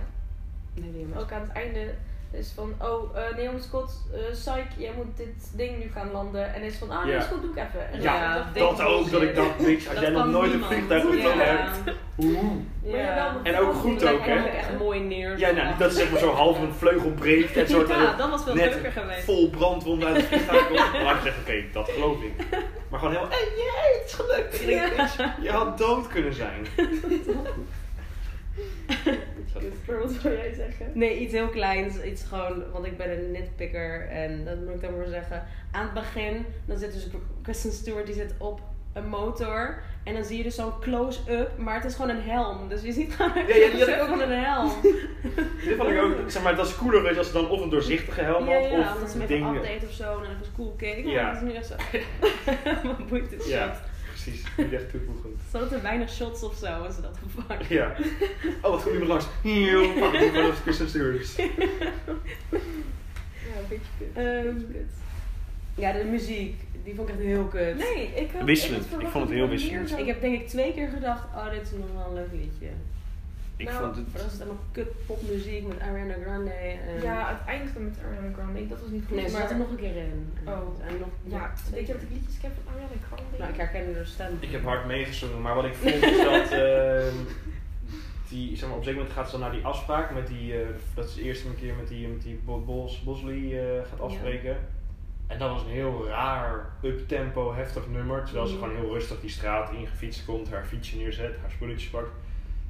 Nee, 0.73 1.05
ook 1.17 1.31
aan 1.31 1.41
het 1.41 1.51
einde 1.51 1.93
is 2.31 2.51
van, 2.55 2.73
oh, 2.81 3.17
eh 3.17 3.37
Naomi 3.37 3.59
Scott, 3.61 3.91
eh 4.13 4.19
psych, 4.31 4.77
jij 4.77 4.91
moet 4.95 5.17
dit 5.17 5.51
ding 5.53 5.77
nu 5.77 5.91
gaan 5.93 6.11
landen. 6.11 6.53
En 6.53 6.61
is 6.61 6.75
van, 6.75 6.89
ah 6.91 7.07
is 7.07 7.23
goed, 7.23 7.41
doe 7.41 7.51
ik 7.51 7.57
even. 7.57 7.91
En 7.91 8.01
Ja, 8.01 8.47
Dat 8.53 8.79
ik, 8.79 8.85
ook, 8.87 9.11
dat 9.11 9.21
ik 9.21 9.35
dacht, 9.35 9.57
bitch, 9.57 9.85
als 9.85 9.93
Dat 9.95 10.03
jij 10.03 10.09
nog 10.13 10.25
nooit 10.29 10.53
een 10.53 10.63
vliegtuig 10.63 11.03
hebt. 11.37 11.77
Oeh. 12.17 12.41
Maar 12.83 12.99
ja, 12.99 13.15
wel 13.15 13.53
En 13.53 13.59
ook 13.59 13.73
goed 13.73 14.05
ook, 14.07 14.25
hè? 14.25 14.35
echt 14.35 14.77
mooi 14.79 14.99
neer. 14.99 15.37
Ja, 15.39 15.51
nou, 15.51 15.67
niet 15.67 15.79
dat 15.79 15.91
ze 15.91 15.97
zeg 15.97 16.11
maar 16.11 16.19
zo 16.19 16.31
half 16.31 16.59
een 16.59 16.73
vleugel 16.73 17.09
breekt 17.11 17.57
en 17.57 17.67
soort 17.75 17.87
Ja, 17.87 18.13
dat 18.13 18.29
was 18.29 18.43
veel 18.43 18.55
net 18.55 18.73
leuker 18.73 18.91
geweest. 18.91 19.23
vol 19.23 19.49
brandwond 19.49 20.03
uit 20.03 20.15
het 20.15 20.25
vliegtuig 20.25 20.67
komt. 20.67 20.79
Had 20.79 20.89
je 20.91 21.15
gezegd, 21.15 21.37
oké, 21.41 21.63
dat 21.73 21.89
geloof 21.89 22.21
ik. 22.21 22.31
Maar 22.89 22.99
gewoon 22.99 23.15
heel, 23.15 23.27
hey, 23.29 23.47
jee, 23.55 24.01
het 24.01 24.05
is 24.05 24.13
gelukt. 24.13 24.61
Ik 24.61 25.43
Je 25.43 25.49
had 25.51 25.77
dood 25.77 26.07
kunnen 26.07 26.33
zijn. 26.33 26.65
Wat 30.01 30.21
wil 30.21 30.31
jij 30.31 30.53
zeggen? 30.53 30.91
Nee, 30.93 31.19
iets 31.19 31.33
heel 31.33 31.47
kleins. 31.47 32.03
Iets 32.03 32.23
gewoon, 32.23 32.63
want 32.71 32.85
ik 32.85 32.97
ben 32.97 33.11
een 33.11 33.31
nitpicker. 33.31 34.07
En 34.09 34.45
dat 34.45 34.57
moet 34.65 34.75
ik 34.75 34.81
dan 34.81 34.97
maar 34.97 35.07
zeggen. 35.07 35.43
Aan 35.71 35.83
het 35.83 35.93
begin, 35.93 36.45
dan 36.65 36.77
zit 36.77 36.93
dus 36.93 37.07
Kristen 37.41 37.71
Stewart, 37.71 38.05
die 38.05 38.15
zit 38.15 38.33
op 38.37 38.61
een 38.93 39.07
motor. 39.07 39.81
En 40.03 40.13
dan 40.13 40.23
zie 40.23 40.37
je 40.37 40.43
dus 40.43 40.55
zo'n 40.55 40.79
close-up, 40.79 41.57
maar 41.57 41.75
het 41.75 41.85
is 41.85 41.95
gewoon 41.95 42.09
een 42.15 42.21
helm. 42.21 42.69
Dus 42.69 42.81
je 42.81 42.91
ziet 42.91 43.13
gewoon 43.13 43.31
Ja, 43.47 43.55
ja, 43.55 43.95
ik 43.95 44.01
ook 44.01 44.07
van 44.07 44.21
een 44.21 44.43
helm. 44.43 44.71
Dit 45.65 45.75
vond 45.77 45.89
ik 45.89 46.01
ook, 46.01 46.15
zeg 46.27 46.43
maar, 46.43 46.55
dat 46.55 46.67
is 46.67 46.75
cooler 46.75 47.01
weet 47.03 47.11
je, 47.11 47.17
als 47.17 47.27
ze 47.27 47.33
dan 47.33 47.49
of 47.49 47.61
een 47.61 47.69
doorzichtige 47.69 48.21
helm 48.21 48.47
ja, 48.47 48.53
had, 48.59 48.69
ja, 48.69 48.79
of 48.79 48.93
omdat 48.93 49.09
ze 49.11 49.17
hem 49.17 49.27
even 49.27 49.35
dingen. 49.37 49.55
update 49.55 49.85
of 49.85 49.91
zo. 49.91 50.03
En 50.03 50.23
dan 50.23 50.31
even 50.41 50.53
cool 50.55 50.73
keek. 50.77 51.05
Ja. 51.05 51.11
Ja. 51.11 51.33
Dat 51.33 51.41
is 51.41 51.47
nu 51.47 51.53
echt 51.53 51.65
zo. 51.67 51.75
Wat 52.87 53.07
boeit 53.07 53.29
dit 53.29 53.47
Ja. 53.47 53.67
shit? 53.73 53.81
Precies, 54.25 54.43
niet 54.57 54.73
echt 54.73 54.89
toevoegend. 54.91 55.39
Ze 55.51 55.57
hadden 55.57 55.77
te 55.77 55.83
weinig 55.83 56.09
shots 56.11 56.43
of 56.43 56.55
zo, 56.55 56.65
als 56.65 56.95
ze 56.95 57.01
dat 57.01 57.17
gepakt. 57.35 57.67
Ja. 57.67 57.95
Oh, 58.61 58.71
wat 58.71 58.81
goed 58.81 58.91
iemand 58.91 59.09
langs. 59.09 59.25
Heel, 59.41 59.93
pak 59.99 60.13
ik 60.13 60.31
wel 60.31 60.51
Kristen 60.63 60.89
Stewart. 60.89 61.35
Ja, 61.35 61.43
een 63.61 63.67
beetje 63.69 63.91
kut. 63.97 64.07
Ehm, 64.13 64.43
Beetje 64.43 64.67
kut. 64.71 64.91
Ja, 65.75 65.91
de 65.91 66.03
muziek, 66.03 66.55
die 66.83 66.95
vond 66.95 67.09
ik 67.09 67.15
echt 67.15 67.23
heel 67.23 67.45
kut. 67.45 67.77
Nee, 67.77 68.13
ik 68.15 68.31
had 68.31 68.43
Wisselend. 68.43 68.85
Ik 68.99 69.07
vond 69.07 69.23
het 69.23 69.33
heel 69.33 69.47
wisselend. 69.49 69.97
Ik 69.97 70.05
heb 70.05 70.21
denk 70.21 70.41
ik 70.41 70.47
twee 70.47 70.73
keer 70.73 70.87
gedacht, 70.87 71.23
oh 71.35 71.49
dit 71.51 71.61
is 71.61 71.71
nog 71.71 71.87
wel 71.95 72.07
een 72.07 72.13
leuk 72.13 72.31
liedje. 72.31 72.67
Ik 73.57 73.65
Nou, 73.69 73.83
vond 73.83 73.95
het... 73.95 74.05
dat 74.13 74.31
is 74.31 74.39
allemaal 74.41 74.63
kut 74.71 75.05
popmuziek 75.05 75.67
met 75.67 75.79
Ariana 75.79 76.15
Grande. 76.23 76.51
En... 76.51 77.01
Ja, 77.01 77.27
het 77.37 77.47
eindigde 77.47 77.79
met 77.79 77.97
Ariana 78.05 78.33
Grande. 78.33 78.67
Dat 78.67 78.79
was 78.81 78.89
niet 78.89 79.03
goed. 79.07 79.15
Nee, 79.15 79.25
ze 79.27 79.31
maar 79.31 79.41
zat 79.41 79.51
er 79.51 79.57
nog 79.57 79.69
een 79.69 79.75
keer 79.75 79.95
in. 79.95 80.33
Oh. 80.45 80.87
En 80.87 80.99
nog, 80.99 81.07
Ja, 81.23 81.53
weet 81.71 81.87
je 81.87 81.93
wat 81.93 82.01
ik 82.01 82.09
liedjes 82.09 82.37
ken 82.41 82.51
van 82.63 82.73
Ariana 82.73 82.95
Grande? 83.07 83.37
Nou, 83.37 83.49
ik 83.51 83.57
herkende 83.57 83.95
haar 83.95 84.05
stem. 84.05 84.37
Ik 84.39 84.51
heb 84.51 84.63
hard 84.63 84.85
meegezongen, 84.85 85.41
maar 85.41 85.55
wat 85.55 85.65
ik 85.65 85.73
vond 85.73 85.93
is 86.03 86.17
dat... 86.23 86.51
ehm, 86.61 87.15
die, 88.29 88.55
zeg 88.55 88.61
maar, 88.67 88.71
op 88.71 88.77
een 88.77 88.83
zeker 88.83 88.99
moment 88.99 89.17
gaat 89.17 89.25
ze 89.25 89.31
dan 89.31 89.39
naar 89.41 89.51
die 89.51 89.65
afspraak 89.65 90.13
met 90.13 90.27
die... 90.27 90.53
eh, 90.61 90.67
dat 90.95 91.05
is 91.05 91.13
de 91.15 91.21
eerste 91.21 91.53
keer 91.59 91.75
met 91.75 91.87
die, 91.87 92.07
met 92.07 92.21
die 92.21 92.39
Bo- 92.45 92.59
Bos, 92.59 93.03
Bosley 93.03 93.41
eh, 93.77 93.87
gaat 93.89 93.99
afspreken. 94.01 94.57
En 95.27 95.39
dat 95.39 95.49
was 95.49 95.61
een 95.61 95.69
heel 95.69 96.07
raar, 96.07 96.69
up-tempo, 96.83 97.53
heftig 97.53 97.87
nummer. 97.87 98.23
Terwijl 98.23 98.47
ze 98.47 98.53
gewoon 98.57 98.75
heel 98.75 98.93
rustig 98.93 99.19
die 99.21 99.29
straat 99.29 99.71
ingefietst 99.71 100.25
komt, 100.25 100.49
haar 100.49 100.65
fietsje 100.65 100.97
neerzet, 100.97 101.35
haar 101.41 101.51
spulletjes 101.51 101.89
pakt. 101.89 102.09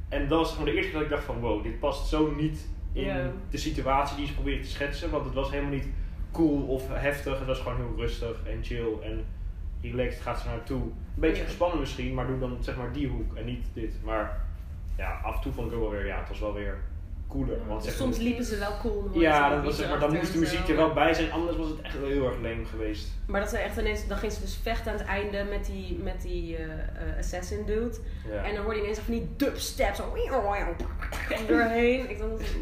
En 0.09 0.27
dat 0.27 0.39
was 0.39 0.49
gewoon 0.51 0.65
de 0.65 0.71
eerste 0.73 0.89
keer 0.89 0.99
dat 0.99 1.09
ik 1.09 1.13
dacht 1.15 1.23
van 1.25 1.39
wow, 1.39 1.63
dit 1.63 1.79
past 1.79 2.07
zo 2.07 2.31
niet 2.35 2.67
in 2.93 3.31
de 3.49 3.57
situatie 3.57 4.17
die 4.17 4.27
ze 4.27 4.33
probeert 4.33 4.63
te 4.63 4.69
schetsen. 4.69 5.09
Want 5.11 5.25
het 5.25 5.33
was 5.33 5.49
helemaal 5.51 5.71
niet 5.71 5.87
cool 6.31 6.61
of 6.67 6.87
heftig. 6.89 7.37
Het 7.37 7.47
was 7.47 7.59
gewoon 7.59 7.77
heel 7.77 7.93
rustig 7.97 8.41
en 8.47 8.63
chill 8.63 8.87
en 9.03 9.25
relaxed 9.81 10.21
gaat 10.21 10.39
ze 10.39 10.47
naartoe. 10.47 10.81
Een 10.81 10.93
beetje 11.15 11.41
Ja. 11.41 11.47
gespannen 11.47 11.79
misschien, 11.79 12.13
maar 12.13 12.27
doe 12.27 12.39
dan 12.39 12.57
zeg 12.59 12.77
maar 12.77 12.91
die 12.91 13.07
hoek 13.07 13.35
en 13.35 13.45
niet 13.45 13.65
dit. 13.73 13.95
Maar 14.03 14.45
ja, 14.97 15.19
af 15.23 15.35
en 15.35 15.41
toe 15.41 15.51
vond 15.51 15.67
ik 15.67 15.73
ook 15.73 15.81
wel 15.81 15.89
weer, 15.91 16.05
ja, 16.05 16.19
het 16.19 16.29
was 16.29 16.39
wel 16.39 16.53
weer 16.53 16.77
cooler. 17.27 17.67
Want 17.67 17.83
zeg, 17.83 17.93
Soms 17.93 18.17
liepen 18.17 18.45
ze 18.45 18.57
wel 18.57 18.77
cool. 18.81 19.09
ja, 19.13 19.49
zo'n 19.49 19.55
dat 19.55 19.65
was, 19.65 19.65
liedje 19.65 19.81
zeg 19.81 19.89
maar, 19.89 19.99
dan 19.99 20.17
moest 20.17 20.33
de 20.33 20.39
muziek 20.39 20.67
er 20.67 20.75
wel 20.75 20.93
bij 20.93 21.13
zijn, 21.13 21.31
anders 21.31 21.57
was 21.57 21.67
het 21.67 21.81
echt 21.81 21.99
wel 21.99 22.09
heel 22.09 22.25
erg 22.25 22.39
leem 22.39 22.65
geweest. 22.65 23.07
Maar 23.27 23.39
dat 23.41 23.49
ze 23.49 23.57
echt 23.57 23.77
ineens, 23.77 24.07
dan 24.07 24.17
ging 24.17 24.31
ze 24.31 24.41
dus 24.41 24.59
vechten 24.61 24.91
aan 24.91 24.97
het 24.97 25.07
einde 25.07 25.43
met 25.49 25.65
die, 25.65 25.99
met 26.03 26.21
die 26.21 26.57
eh, 26.57 26.63
eh, 26.63 27.17
assassin 27.17 27.65
dude. 27.65 27.97
Ja. 28.31 28.43
En 28.43 28.55
dan 28.55 28.63
hoorde 28.63 28.77
je 28.77 28.83
ineens 28.83 28.99
van 28.99 29.13
die 29.13 29.29
dubstep 29.35 29.95
zo 29.95 30.13
doorheen. 31.47 32.09
Ik 32.09 32.19
dacht, 32.19 32.55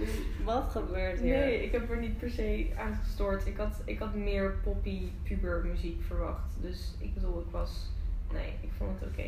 wat 0.44 0.70
gebeurt 0.70 1.20
hier? 1.20 1.38
Nee, 1.38 1.64
ik 1.64 1.72
heb 1.72 1.92
er 1.92 1.98
niet 1.98 2.18
per 2.18 2.30
se 2.30 2.68
aan 2.78 3.00
gestoord. 3.04 3.48
Ik 3.48 3.58
had, 3.58 3.82
ik 3.86 4.00
had 4.00 4.14
meer 4.14 4.56
poppy 4.64 5.02
puber 5.24 5.66
muziek 5.66 6.02
verwacht. 6.08 6.52
Dus 6.62 6.94
ik 7.00 7.14
bedoel, 7.14 7.40
ik 7.40 7.52
was... 7.52 7.90
Nee, 8.34 8.54
ik 8.62 8.70
vond 8.78 9.00
het 9.00 9.10
oké. 9.10 9.22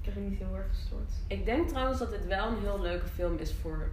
Ik 0.00 0.08
heb 0.08 0.16
er 0.16 0.20
niet 0.20 0.38
heel 0.38 0.56
erg 0.56 0.68
gestoord. 0.68 1.10
Ik 1.26 1.44
denk 1.44 1.68
trouwens 1.68 1.98
dat 1.98 2.10
dit 2.10 2.26
wel 2.26 2.46
een 2.46 2.60
heel 2.62 2.80
leuke 2.80 3.06
film 3.06 3.38
is 3.38 3.54
voor 3.62 3.90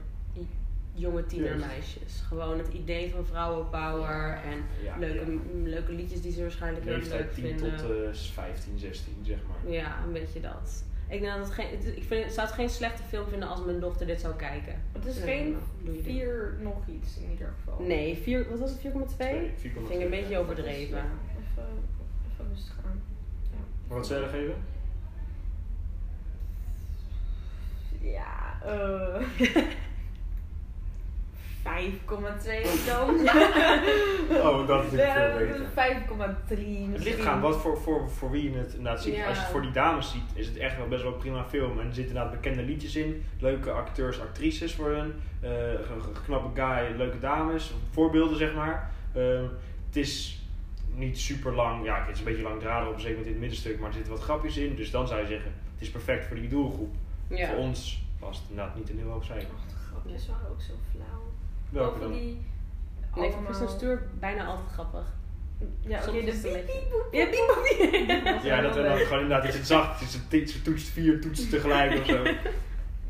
jonge 0.93 1.25
tienermeisjes. 1.25 2.23
Gewoon 2.27 2.57
het 2.57 2.67
idee 2.73 3.11
van 3.11 3.25
vrouwenpower 3.25 4.39
en 4.45 4.63
Ja, 4.83 4.97
leuke, 4.97 5.31
ja. 5.31 5.39
leuke 5.63 5.91
liedjes 5.91 6.21
die 6.21 6.31
ze 6.31 6.41
waarschijnlijk 6.41 6.85
heel 6.85 6.93
leuk 6.93 7.01
Leeftijd 7.03 7.33
10 7.33 7.43
vinden. 7.45 7.77
tot 7.77 7.89
eh 7.91 8.13
15, 8.33 8.77
16, 8.79 9.13
zeg 9.23 9.37
maar. 9.47 9.71
Ja, 9.73 10.03
een 10.05 10.13
beetje 10.13 10.39
dat. 10.41 10.83
Ik, 11.07 11.21
denk 11.21 11.33
dat 11.33 11.45
het 11.45 11.53
geen, 11.53 11.95
ik 11.97 12.03
vind, 12.03 12.31
zou 12.33 12.47
het 12.47 12.55
geen 12.55 12.69
slechte 12.69 13.03
film 13.03 13.27
vinden 13.27 13.49
als 13.49 13.65
mijn 13.65 13.79
dochter 13.79 14.07
dit 14.07 14.21
zou 14.21 14.35
kijken. 14.35 14.81
Het 14.91 15.05
is 15.05 15.17
geen 15.19 15.51
nou, 15.51 15.63
doe 15.83 15.95
je 15.95 16.01
dit. 16.01 16.11
vier 16.11 16.55
nog 16.61 16.87
iets 16.87 17.17
in 17.17 17.29
ieder 17.31 17.53
geval. 17.57 17.85
Nee, 17.85 18.17
vier, 18.17 18.49
wat 18.49 18.59
was 18.59 18.69
het? 18.71 18.79
4,2? 18.79 18.81
Twee, 19.15 19.51
Vind 19.55 19.73
4,2. 19.75 19.91
ik 19.93 20.01
een 20.01 20.09
beetje 20.09 20.37
overdreven. 20.37 20.97
ja, 20.97 21.05
even, 21.39 21.63
even 22.33 22.45
rustig 22.53 22.75
aan. 22.85 23.01
Ja. 23.51 23.95
Wat 23.95 24.07
zou 24.07 24.19
je 24.19 24.25
er 24.25 24.31
geven? 24.31 24.55
Ja, 28.01 28.59
eh 28.65 29.21
5,2 31.63 32.85
dan. 32.85 33.09
Oh, 34.41 34.67
dat 34.67 34.83
is 34.93 34.99
Ja, 34.99 35.13
veel 35.37 35.37
beter. 35.47 35.61
5,3 35.65 36.91
Het 36.91 37.03
ligt 37.03 37.21
gaan 37.21 37.41
wat 37.41 37.57
voor, 37.57 37.77
voor, 37.77 38.09
voor 38.09 38.31
wie 38.31 38.51
je 38.51 38.57
het 38.57 38.73
inderdaad 38.73 39.01
ziet. 39.03 39.15
Ja. 39.15 39.27
Als 39.27 39.35
je 39.37 39.41
het 39.43 39.51
voor 39.51 39.61
die 39.61 39.71
dames 39.71 40.11
ziet, 40.11 40.23
is 40.33 40.47
het 40.47 40.57
echt 40.57 40.77
wel 40.77 40.87
best 40.87 41.03
wel 41.03 41.11
een 41.13 41.17
prima 41.19 41.43
film. 41.43 41.79
En 41.79 41.87
er 41.87 41.93
zitten 41.93 42.15
inderdaad 42.15 42.41
bekende 42.41 42.63
liedjes 42.63 42.95
in. 42.95 43.23
Leuke 43.39 43.71
acteurs, 43.71 44.21
actrices 44.21 44.75
voor 44.75 44.89
hun. 44.89 45.13
eh, 45.41 45.71
een 45.71 46.01
g- 46.01 46.23
knappe 46.23 46.61
guy, 46.61 46.95
leuke 46.97 47.19
dames. 47.19 47.73
Voorbeelden 47.91 48.37
zeg 48.37 48.53
maar. 48.55 48.91
Ehm, 49.13 49.43
het 49.87 49.95
is 49.95 50.43
niet 50.95 51.19
super 51.19 51.53
lang. 51.55 51.85
Ja, 51.85 51.99
het 52.05 52.13
is 52.13 52.19
een 52.19 52.25
beetje 52.25 52.43
langdradig 52.43 52.87
op 52.89 52.93
een 52.93 52.99
zeker 52.99 53.17
moment 53.17 53.27
in 53.35 53.41
het 53.41 53.41
middenstuk. 53.41 53.79
Maar 53.79 53.87
er 53.87 53.93
zitten 53.93 54.13
wat 54.13 54.21
grapjes 54.23 54.57
in. 54.57 54.75
Dus 54.75 54.91
dan 54.91 55.07
zou 55.07 55.19
je 55.21 55.27
zeggen, 55.27 55.51
het 55.73 55.81
is 55.81 55.89
perfect 55.91 56.25
voor 56.25 56.35
die 56.35 56.49
doelgroep. 56.49 56.95
Ja. 57.27 57.47
Voor 57.47 57.57
ons 57.57 58.03
was 58.19 58.37
het 58.37 58.45
inderdaad 58.49 58.75
niet 58.75 58.89
een 58.89 58.97
heel 58.97 59.09
hoog 59.09 59.23
cijfer. 59.23 59.49
Och, 59.53 59.65
de 59.67 59.75
grapjes 59.91 60.27
waren 60.27 60.49
ook 60.49 60.61
zo 60.61 60.73
flauw. 60.91 61.23
Welke 61.69 62.11
die... 62.11 62.41
Nee, 63.15 63.31
van 63.31 63.43
bijna 64.19 64.45
altijd 64.45 64.69
grappig. 64.71 65.17
Ja, 65.79 65.99
oké, 66.07 66.17
een 66.17 66.25
piep, 66.65 66.93
Ja, 67.11 67.25
piep, 67.25 68.39
Ja, 68.43 68.61
wel 68.61 68.61
dat 68.61 68.75
we 68.75 68.81
dan 68.83 68.97
gewoon 68.97 69.21
inderdaad, 69.21 69.47
is 69.47 69.55
het 69.55 69.67
zacht, 69.67 70.01
is 70.01 70.13
het, 70.13 70.23
het 70.53 70.63
toetst 70.63 70.87
vier 70.87 71.21
toetsen 71.21 71.49
tegelijk 71.49 71.99
of 71.99 72.05
zo. 72.05 72.23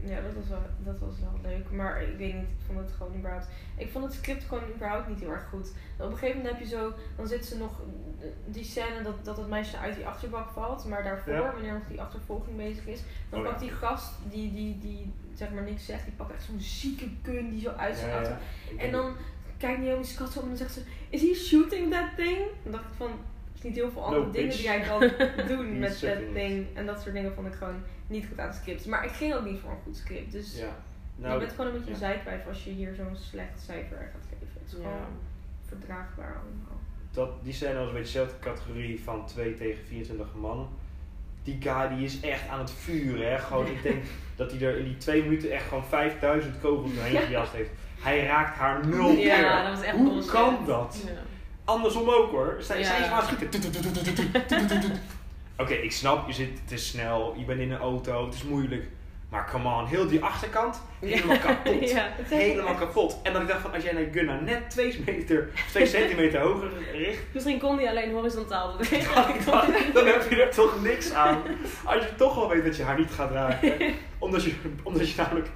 Ja, 0.04 0.22
dat 0.22 0.34
was, 0.34 0.48
wel, 0.50 0.62
dat 0.84 1.00
was 1.00 1.14
wel 1.20 1.52
leuk. 1.52 1.72
Maar 1.72 2.02
ik 2.02 2.18
weet 2.18 2.34
niet, 2.34 2.44
ik 2.44 2.66
vond 2.66 2.80
het 2.80 2.92
gewoon 2.98 3.16
überhaupt... 3.16 3.48
Ik 3.78 3.90
vond 3.92 4.04
het 4.06 4.14
script 4.14 4.44
gewoon 4.44 4.64
überhaupt 4.76 5.08
niet 5.08 5.20
heel 5.20 5.32
erg 5.32 5.48
goed. 5.50 5.72
Op 5.98 6.12
een 6.12 6.18
gegeven 6.18 6.38
moment 6.38 6.58
heb 6.58 6.68
je 6.68 6.76
zo... 6.76 6.94
Dan 7.16 7.28
zit 7.28 7.46
ze 7.46 7.58
nog... 7.58 7.72
Die 8.46 8.64
scène 8.64 9.02
dat, 9.04 9.26
dat 9.26 9.38
het 9.38 9.48
meisje 9.48 9.78
uit 9.78 9.96
die 9.96 10.06
achterbak 10.06 10.50
valt. 10.52 10.86
Maar 10.86 11.04
daarvoor, 11.04 11.34
Ja. 11.34 11.52
wanneer 11.52 11.74
nog 11.74 11.88
die 11.88 12.02
achtervolging 12.02 12.58
bezig 12.58 12.86
is... 12.86 13.02
Dan 13.30 13.40
Oh, 13.40 13.46
ja. 13.46 13.52
pakt 13.52 13.62
die 13.62 13.72
gast 13.72 14.12
die, 14.30 14.54
die, 14.54 14.78
die 14.80 15.14
zeg 15.40 15.52
maar 15.52 15.64
niks 15.64 15.86
zegt. 15.86 16.04
Die 16.04 16.14
pakt 16.14 16.32
echt 16.34 16.44
zo'n 16.44 16.60
zieke 16.60 17.06
kun 17.22 17.50
die 17.50 17.62
zo 17.62 17.70
uit 17.70 17.98
zijn 17.98 18.10
Ja, 18.10 18.16
auto. 18.16 18.30
ja. 18.30 18.38
Ik 18.72 18.82
En 18.82 18.92
dan 18.92 19.16
kijkt 19.58 19.82
Naomi 19.82 20.04
Scott 20.04 20.32
zo 20.32 20.38
om 20.40 20.44
en 20.44 20.50
dan 20.50 20.58
zegt 20.58 20.74
ze... 20.74 20.82
Is 21.10 21.22
he 21.22 21.34
shooting 21.34 21.92
that 21.92 22.10
thing? 22.16 22.38
Dan 22.64 22.72
dacht 22.72 22.84
ik 22.84 22.96
van... 22.98 23.08
Er 23.12 23.56
is 23.56 23.62
niet 23.64 23.76
heel 23.76 23.92
veel 23.92 24.04
andere 24.06 24.26
No, 24.26 24.32
dingen 24.32 24.48
bitch. 24.48 24.62
die 24.62 24.70
jij 24.70 24.80
kan 24.82 25.00
doen 25.58 25.80
met 25.80 25.90
that 25.90 25.98
shooting. 26.00 26.34
thing. 26.36 26.68
En 26.74 26.86
dat 26.86 27.02
soort 27.02 27.14
dingen 27.14 27.34
vond 27.34 27.48
ik 27.48 27.54
gewoon 27.54 27.82
niet 28.08 28.26
goed 28.28 28.40
aan 28.40 28.48
het 28.48 28.56
script. 28.56 28.86
Maar 28.86 29.06
ik 29.06 29.12
ging 29.12 29.34
ook 29.34 29.46
niet 29.46 29.60
voor 29.60 29.72
een 29.72 29.78
goed 29.84 29.98
script. 29.98 30.32
Dus 30.32 30.58
Ja. 30.58 30.66
je 31.16 31.22
Nou, 31.26 31.40
bent 31.40 31.52
gewoon 31.52 31.66
een 31.66 31.72
beetje 31.72 31.88
ja. 31.88 31.94
een 31.94 32.00
zijkwijf 32.00 32.48
als 32.48 32.64
je 32.64 32.70
hier 32.72 32.94
zo'n 32.96 33.16
slecht 33.16 33.60
cijfer 33.66 33.98
gaat 34.14 34.26
geven. 34.30 34.48
Het 34.54 34.72
is 34.72 34.72
Ja. 34.72 34.78
gewoon 34.84 35.18
verdraagbaar 35.66 36.34
allemaal. 36.34 36.80
dat, 37.12 37.44
die 37.44 37.54
scène 37.54 37.74
was 37.80 37.88
een 37.88 37.94
beetje 37.94 38.20
dezelfde 38.20 38.40
categorie 38.40 39.00
van 39.04 39.26
2 39.26 39.54
tegen 39.54 39.86
24 39.86 40.34
man. 40.36 40.70
Die 41.44 41.58
guy 41.60 41.96
die 41.96 42.06
is 42.06 42.20
echt 42.20 42.48
aan 42.48 42.60
het 42.60 42.72
vuren. 42.72 43.32
Hè? 43.32 43.38
Gewoon, 43.40 43.68
ik 43.68 43.84
denk 43.84 44.04
dat 44.36 44.52
hij 44.52 44.62
er 44.62 44.78
in 44.78 44.84
die 44.84 44.98
twee 44.98 45.24
minuten 45.24 45.52
echt 45.52 45.68
gewoon 45.68 45.86
5000 45.86 46.60
kogels 46.62 46.94
doorheen 46.96 47.22
gejast 47.22 47.52
heeft. 47.52 47.70
Hij 48.00 48.26
raakt 48.26 48.58
haar 48.58 48.88
nul 48.88 49.14
keer. 49.16 49.26
Ja, 49.26 49.64
dat 49.64 49.76
was 49.78 49.86
echt 49.86 49.96
Hoe 49.96 50.10
bullshit. 50.10 50.32
kan 50.32 50.58
dat? 50.66 51.04
Ja. 51.06 51.12
Andersom 51.66 52.10
ook 52.10 52.32
hoor. 52.32 52.58
Zij, 52.60 52.80
is 52.80 52.90
maar 53.10 53.24
schieten. 53.24 53.62
Oké, 55.58 55.74
ik 55.74 55.92
snap, 55.92 56.28
je 56.28 56.34
zit 56.34 56.68
te 56.68 56.78
snel, 56.78 57.36
je 57.38 57.46
bent 57.46 57.60
in 57.60 57.72
een 57.72 57.80
auto, 57.80 58.26
het 58.26 58.34
is 58.34 58.44
moeilijk. 58.44 58.88
Maar 59.30 59.50
come 59.52 59.76
on, 59.76 59.86
heel 59.86 60.08
die 60.08 60.24
achterkant, 60.24 60.82
helemaal 61.00 61.38
kapot. 61.38 61.90
Ja. 61.90 62.08
Helemaal 62.24 62.76
kapot. 62.76 63.20
En 63.24 63.34
dan 63.34 63.42
ik 63.42 63.48
dacht 63.48 63.62
van, 63.62 63.74
als 63.74 63.84
jij 63.84 63.96
een 63.96 64.12
gun 64.12 64.26
nou 64.26 64.44
net 64.44 64.70
2 64.70 65.04
meter, 65.06 65.50
2 65.70 65.86
centimeter 65.96 66.40
hoger 66.40 66.70
richt, 66.94 67.22
Misschien 67.32 67.60
kon 67.60 67.78
die 67.78 67.90
alleen 67.90 68.12
horizontaal 68.12 68.78
bewegen. 68.78 69.16
dan, 69.46 69.74
dan 69.94 70.06
heb 70.06 70.30
je 70.30 70.44
er 70.44 70.54
toch 70.54 70.82
niks 70.82 71.14
aan. 71.14 71.42
Als 71.84 72.04
je 72.04 72.16
toch 72.16 72.36
wel 72.36 72.50
weet 72.50 72.66
dat 72.66 72.78
je 72.78 72.84
haar 72.84 72.98
niet 73.00 73.12
gaat 73.12 73.32
raken. 73.32 73.74
Omdat 74.18 74.44
je, 74.44 74.54
omdat 74.84 75.10
je 75.10 75.16
namelijk, 75.18 75.48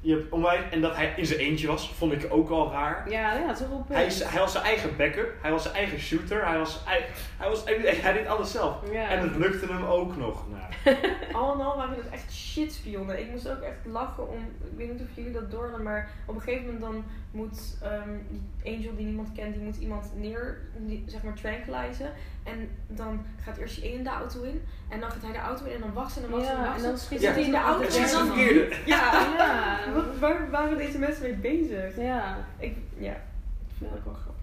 je 0.00 0.12
hebt 0.12 0.32
onwijs, 0.32 0.62
en 0.70 0.80
dat 0.80 0.96
hij 0.96 1.12
in 1.16 1.26
zijn 1.26 1.38
eentje 1.38 1.66
was, 1.66 1.92
vond 1.92 2.12
ik 2.12 2.26
ook 2.30 2.50
al 2.50 2.70
raar. 2.70 3.10
Ja, 3.10 3.34
ja, 3.34 3.54
zo 3.54 3.64
op. 3.70 3.88
Hij, 3.88 4.06
is, 4.06 4.22
hij 4.24 4.40
was 4.40 4.52
zijn 4.52 4.64
eigen 4.64 4.96
backup, 4.96 5.34
hij 5.42 5.50
was 5.50 5.62
zijn 5.62 5.74
eigen 5.74 5.98
shooter, 5.98 6.46
hij, 6.46 6.58
was, 6.58 6.82
hij, 6.84 7.06
hij, 7.36 7.48
was, 7.48 7.64
hij, 7.64 7.76
hij 7.96 8.12
deed 8.12 8.26
alles 8.26 8.50
zelf. 8.50 8.92
Ja. 8.92 9.08
En 9.08 9.20
het 9.20 9.36
lukte 9.36 9.66
hem 9.66 9.84
ook 9.84 10.16
nog. 10.16 10.44
Nou, 10.48 10.96
Al 11.32 11.54
in 11.54 11.60
al 11.60 11.76
waren 11.76 11.96
het 11.96 12.08
echt. 12.10 12.38
Ik 12.54 13.30
moest 13.30 13.48
ook 13.48 13.60
echt 13.60 13.86
lachen 13.86 14.28
om, 14.28 14.38
ik 14.70 14.76
weet 14.76 14.92
niet 14.92 15.00
of 15.00 15.06
jullie 15.14 15.32
dat 15.32 15.50
door 15.50 15.62
hadden, 15.62 15.82
maar 15.82 16.10
op 16.24 16.34
een 16.34 16.40
gegeven 16.40 16.64
moment 16.64 16.80
dan 16.82 17.04
moet 17.30 17.78
ehm, 17.82 18.10
die 18.28 18.74
Angel 18.74 18.96
die 18.96 19.06
niemand 19.06 19.32
kent, 19.32 19.54
die 19.54 19.62
moet 19.62 19.76
iemand 19.76 20.10
neer, 20.16 20.58
die, 20.76 21.04
zeg 21.06 21.22
maar 21.22 21.34
tranquilizen. 21.34 22.12
En 22.42 22.68
dan 22.86 23.24
gaat 23.42 23.56
eerst 23.56 23.74
die 23.80 23.92
ene 23.92 24.02
de 24.02 24.08
auto 24.08 24.42
in 24.42 24.62
en 24.88 25.00
dan 25.00 25.10
gaat 25.10 25.22
hij 25.22 25.32
de 25.32 25.38
auto 25.38 25.64
in 25.64 25.72
en 25.74 25.80
dan 25.80 25.92
wacht 25.92 26.12
ze 26.12 26.20
en 26.20 26.30
dan 26.30 26.38
wacht 26.40 26.46
ze 26.46 26.52
en 26.56 26.62
dan 26.64 26.72
en 26.74 26.80
ze. 26.80 26.86
dan 26.86 26.98
schiet 26.98 27.20
Ja. 27.20 27.32
hij 27.32 27.42
in 27.42 27.50
de 27.50 27.56
auto. 27.56 27.82
het 27.82 27.94
is 27.96 27.98
het 28.00 28.10
en 28.20 28.26
dan- 28.26 28.26
verkeerde. 28.26 28.76
Ja, 28.86 29.12
Ja. 29.36 29.92
Wat, 29.94 30.18
waar 30.20 30.50
waren 30.50 30.76
deze 30.78 30.98
mensen 30.98 31.22
mee 31.22 31.34
bezig? 31.34 31.96
Ja. 31.96 32.46
Ik, 32.58 32.76
ja, 32.98 33.12
ik 33.12 33.74
vind 33.78 33.90
het 33.90 33.98
ook 33.98 34.04
wel 34.04 34.14
grappig. 34.14 34.38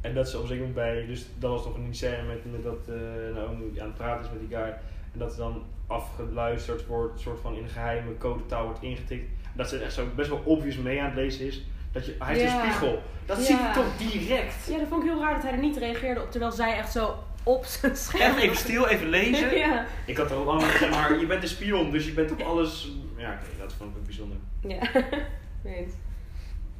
En 0.00 0.14
dat 0.14 0.28
ze 0.28 0.38
op 0.38 0.48
moment 0.48 0.74
bij, 0.74 1.06
dus 1.06 1.26
dat 1.38 1.50
was 1.50 1.64
nog 1.64 1.74
een 1.74 1.94
scène 1.94 2.22
met, 2.22 2.52
met 2.52 2.62
dat 2.62 2.88
eh 2.88 3.34
Naomi 3.34 3.78
aan 3.80 3.86
het 3.86 3.94
praten 3.96 4.24
is 4.24 4.30
met 4.30 4.40
die 4.40 4.48
guy. 4.58 4.68
En 5.12 5.18
dat 5.18 5.32
er 5.32 5.38
dan 5.38 5.62
afgeluisterd 5.86 6.86
wordt, 6.86 7.20
soort 7.20 7.40
van 7.40 7.54
in 7.54 7.62
een 7.62 7.68
geheime 7.68 8.18
codetaal 8.18 8.64
wordt 8.64 8.82
ingetikt. 8.82 9.30
Dat 9.52 9.68
ze 9.68 9.78
echt 9.78 9.92
zo 9.92 10.06
best 10.16 10.28
wel 10.28 10.42
obvious 10.44 10.76
mee 10.76 11.00
aan 11.00 11.06
het 11.06 11.14
lezen 11.14 11.46
is. 11.46 11.66
Dat 11.92 12.06
je, 12.06 12.16
hij 12.18 12.36
is 12.36 12.42
Ja. 12.42 12.56
de 12.56 12.68
spiegel. 12.68 13.02
Dat 13.26 13.36
Ja. 13.38 13.44
zie 13.44 13.56
je 13.56 13.70
toch 13.74 13.96
direct. 13.96 14.66
Ja, 14.66 14.78
dat 14.78 14.88
vond 14.88 15.02
ik 15.04 15.08
heel 15.10 15.20
raar 15.20 15.34
dat 15.34 15.42
hij 15.42 15.52
er 15.52 15.58
niet 15.58 15.76
reageerde 15.76 16.22
op, 16.22 16.30
terwijl 16.30 16.52
zij 16.52 16.76
echt 16.78 16.92
zo 16.92 17.14
op 17.42 17.64
zijn 17.64 17.96
scherm. 17.96 18.32
Echt 18.34 18.42
even 18.42 18.56
stil, 18.56 18.88
even 18.88 19.08
lezen. 19.08 19.56
Ja. 19.58 19.86
Ik 20.06 20.16
had 20.16 20.30
er 20.30 20.36
al 20.36 20.44
lang 20.44 20.62
zeg 20.62 20.90
maar, 20.90 21.18
je 21.18 21.26
bent 21.26 21.42
een 21.42 21.48
spion, 21.48 21.90
dus 21.90 22.06
je 22.06 22.12
bent 22.12 22.30
op 22.30 22.40
alles. 22.40 22.92
Ja, 23.16 23.38
dat 23.58 23.72
vond 23.72 23.90
ik 23.90 23.96
ook 23.96 24.04
bijzonder. 24.04 24.36
Ja. 24.60 24.78
Weet. 25.62 25.94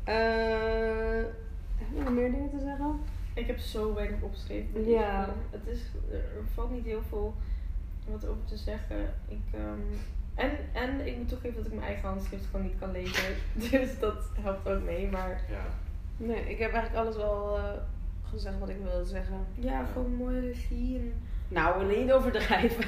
Eh 0.04 0.14
heb 1.76 1.88
je 1.96 2.02
nog 2.04 2.12
meer 2.12 2.30
dingen 2.30 2.50
te 2.50 2.58
zeggen? 2.64 3.00
Ik 3.34 3.46
heb 3.46 3.58
zo 3.58 3.94
weinig 3.94 4.20
opgeschreven. 4.20 4.88
Ja. 4.90 5.34
Het 5.50 5.60
is, 5.66 5.80
er 6.12 6.44
valt 6.54 6.70
niet 6.70 6.84
heel 6.84 7.02
veel 7.08 7.34
wat 8.08 8.26
over 8.26 8.44
te 8.44 8.56
zeggen. 8.56 9.14
Ik, 9.28 9.40
ehm, 9.54 9.78
en, 10.34 10.50
en 10.72 11.06
ik 11.06 11.16
moet 11.16 11.28
toegeven 11.28 11.56
dat 11.56 11.66
ik 11.66 11.72
mijn 11.72 11.86
eigen 11.86 12.08
handschrift 12.08 12.46
gewoon 12.50 12.66
niet 12.66 12.78
kan 12.78 12.90
lezen. 12.90 13.34
Dus 13.70 13.98
dat 13.98 14.28
helpt 14.40 14.68
ook 14.68 14.82
mee. 14.82 15.08
Maar 15.10 15.44
Ja. 15.50 15.64
Nee, 16.16 16.50
ik 16.50 16.58
heb 16.58 16.72
eigenlijk 16.72 17.04
alles 17.04 17.16
wel 17.16 17.56
eh, 17.58 17.64
gezegd 18.22 18.58
wat 18.58 18.68
ik 18.68 18.76
wilde 18.82 19.04
zeggen. 19.04 19.46
ja, 19.54 19.84
gewoon 19.84 20.14
mooie 20.14 20.40
regie. 20.40 20.98
En 20.98 21.12
Nou, 21.50 21.84
niet 21.96 22.12
overdrijven. 22.12 22.84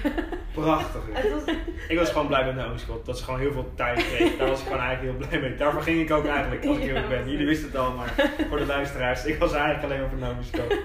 Prachtig. 0.54 1.02
het 1.12 1.32
was, 1.32 1.54
Ik 1.88 1.98
was 1.98 2.10
gewoon 2.10 2.26
blij 2.26 2.44
met 2.44 2.54
Naomi 2.54 2.78
Scott. 2.78 3.06
Dat 3.06 3.18
ze 3.18 3.24
gewoon 3.24 3.40
heel 3.40 3.52
veel 3.52 3.70
tijd 3.74 4.06
kreeg. 4.06 4.36
Daar 4.36 4.48
was 4.48 4.60
ik 4.60 4.66
gewoon 4.66 4.80
eigenlijk 4.82 5.18
heel 5.18 5.28
blij 5.28 5.40
mee. 5.40 5.56
Daarvoor 5.58 5.82
ging 5.82 6.00
ik 6.00 6.10
ook 6.12 6.26
eigenlijk, 6.26 6.64
als 6.66 6.76
ik 6.76 6.82
Ja, 6.82 6.88
eerlijk 6.88 7.08
ben. 7.08 7.30
Jullie 7.30 7.46
wisten 7.46 7.66
het 7.66 7.76
al, 7.76 7.92
maar 7.92 8.14
voor 8.48 8.58
de 8.58 8.66
luisteraars. 8.66 9.24
Ik 9.24 9.38
was 9.38 9.52
eigenlijk 9.52 9.84
alleen 9.84 10.00
maar 10.00 10.08
voor 10.08 10.18
Naomi 10.18 10.42
Scott. 10.44 10.76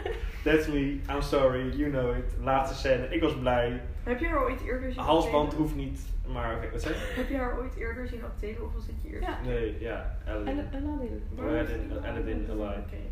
That's 0.44 0.68
me, 0.68 0.80
I'm 1.10 1.22
sorry, 1.22 1.70
you 1.78 1.92
know 1.92 2.18
it. 2.18 2.24
Laatste 2.44 2.76
scène, 2.78 3.08
ik 3.10 3.22
was 3.22 3.38
blij. 3.40 3.82
Heb 4.04 4.20
je 4.20 4.28
haar 4.28 4.44
ooit 4.44 4.62
eerder 4.62 4.92
zien 4.92 5.02
Halsband 5.04 5.54
hoeft 5.54 5.76
niet, 5.76 6.00
maar 6.34 6.56
oké, 6.56 6.70
wat 6.72 6.82
zei 6.82 6.94
je? 6.94 7.14
Heb 7.16 7.30
je 7.30 7.38
haar 7.38 7.58
ooit 7.60 7.76
eerder 7.76 8.08
zien 8.08 8.24
acteren 8.24 8.66
of 8.66 8.74
was 8.74 8.86
dit 8.86 8.96
je 9.04 9.10
eerste? 9.10 9.26
Ja. 9.32 9.38
Nee, 9.46 9.78
ja, 9.80 10.18
Aladdin. 10.28 10.58
Al- 10.72 10.80
Aladdin. 10.80 11.24
Aladdin, 11.40 11.92
Aladdin. 12.06 12.48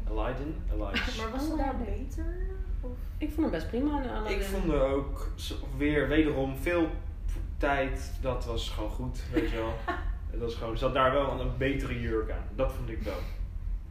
Aladdin? 0.10 0.56
Aladdin. 0.74 1.02
Maar 1.22 1.32
was 1.32 1.46
ze 1.50 1.56
daar 1.58 1.76
beter? 1.86 2.26
Of? 2.92 2.98
Ik 3.18 3.28
vond 3.28 3.42
hem 3.42 3.52
best 3.52 3.68
prima. 3.68 4.26
Ik 4.28 4.42
vond 4.44 4.72
er 4.72 4.82
ook 4.82 5.28
weer 5.78 6.08
wederom 6.08 6.58
veel 6.58 6.90
tijd. 7.58 8.12
Dat 8.22 8.46
was 8.46 8.70
gewoon 8.70 8.90
goed, 8.90 9.24
weet 9.34 9.50
je 9.50 9.56
wel. 9.56 9.74
Het 10.32 10.40
was 10.40 10.56
gewoon, 10.56 10.78
zat 10.78 10.94
daar 10.94 11.12
wel 11.12 11.40
een 11.40 11.58
betere 11.58 12.00
jurk 12.00 12.32
aan. 12.32 12.48
Dat 12.56 12.72
vond 12.72 12.90
ik 12.90 13.02
wel. 13.02 13.20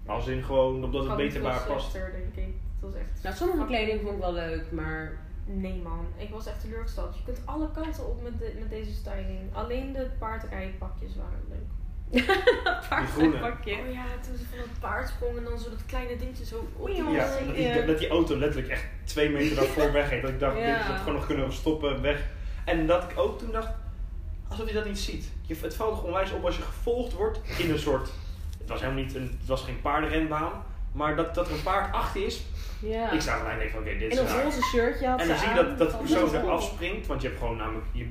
Als 0.07 0.26
in 0.26 0.42
gewoon, 0.42 0.85
omdat 0.85 1.04
het 1.04 1.16
beter 1.16 1.40
veel 1.40 1.74
past. 1.74 1.92
denk 1.92 2.35
ik. 2.35 2.54
Het 2.74 2.80
was 2.80 2.94
echt... 2.94 3.22
Nou, 3.22 3.35
sommige 3.35 3.66
kleding 3.66 4.00
vond 4.00 4.14
ik 4.14 4.20
wel 4.20 4.33
leuk, 4.33 4.72
maar... 4.72 5.22
Nee 5.46 5.83
man, 5.83 6.07
ik 6.16 6.30
was 6.30 6.46
echt 6.46 6.61
teleurgesteld. 6.61 7.16
Je 7.16 7.22
kunt 7.24 7.40
alle 7.44 7.70
kanten 7.70 8.09
op 8.09 8.22
met, 8.22 8.38
de, 8.38 8.57
met 8.59 8.70
deze 8.70 8.92
styling. 8.92 9.40
Alleen 9.52 9.92
de 9.92 10.11
paardrijpakjes 10.18 11.16
waren 11.16 11.40
leuk. 11.48 11.70
Paard 12.88 13.08
groene. 13.10 13.38
pakje. 13.38 13.72
Oh 13.72 13.92
ja, 13.92 14.04
toen 14.26 14.36
ze 14.36 14.44
van 14.50 14.58
het 14.58 14.80
paard 14.80 15.08
sprong 15.08 15.36
en 15.36 15.44
dan 15.44 15.58
zo 15.58 15.70
dat 15.70 15.86
kleine 15.86 16.16
dingetje 16.16 16.44
zo 16.44 16.56
op 16.76 16.86
die 16.86 17.02
Oei, 17.04 17.14
Ja, 17.14 17.24
Oh, 17.24 17.46
dat 17.46 17.54
die, 17.56 17.84
dat 17.84 17.98
die 17.98 18.08
auto 18.08 18.36
letterlijk 18.38 18.72
echt 18.72 18.84
twee 19.04 19.30
meter 19.30 19.56
daarvoor 19.56 19.92
weggeeft. 19.92 20.22
Dat 20.22 20.30
ik 20.30 20.40
dacht, 20.40 20.58
Ja. 20.58 20.76
dit 20.76 20.86
had 20.86 20.98
gewoon 20.98 21.14
nog 21.14 21.26
kunnen 21.26 21.52
stoppen, 21.52 22.02
weg. 22.02 22.26
En 22.64 22.86
dat 22.86 23.02
ik 23.10 23.18
ook 23.18 23.38
toen 23.38 23.52
dacht, 23.52 23.68
alsof 24.48 24.68
je 24.68 24.74
dat 24.74 24.84
niet 24.84 24.98
ziet. 24.98 25.32
Je, 25.42 25.56
het 25.60 25.74
valt 25.76 25.94
toch 25.94 26.04
onwijs 26.04 26.30
op 26.32 26.44
als 26.44 26.56
je 26.56 26.62
gevolgd 26.62 27.12
wordt 27.12 27.40
in 27.58 27.70
een 27.70 27.78
soort... 27.78 28.10
Het 28.58 28.68
was 28.68 28.80
helemaal 28.80 29.02
niet 29.02 29.14
een, 29.14 29.36
het 29.38 29.48
was 29.48 29.62
geen 29.62 29.80
paardenrenbaan. 29.80 30.52
Maar 30.92 31.16
dat, 31.16 31.34
dat 31.34 31.46
er 31.48 31.54
een 31.54 31.62
paard 31.62 31.92
achter 31.94 32.24
is. 32.26 32.42
Ja. 32.80 33.10
Ik 33.12 33.20
zag 33.20 33.56
denk 33.58 33.70
van, 33.70 33.80
oké, 33.80 33.90
dit 33.92 34.02
In 34.02 34.10
is 34.10 34.18
een 34.18 34.26
raar. 34.26 34.42
roze 34.44 34.62
shirtje 34.62 35.06
had 35.06 35.20
En 35.20 35.28
dan 35.28 35.38
zie 35.38 35.48
je 35.48 35.54
dat, 35.54 35.78
dat 35.78 35.90
de 35.90 35.96
persoon 35.96 36.30
Ja. 36.30 36.38
er 36.38 36.50
afspringt, 36.50 37.06
want 37.06 37.22
je 37.22 37.28
hebt 37.28 37.40
gewoon 37.40 37.56
namelijk 37.56 37.86
je 37.92 38.06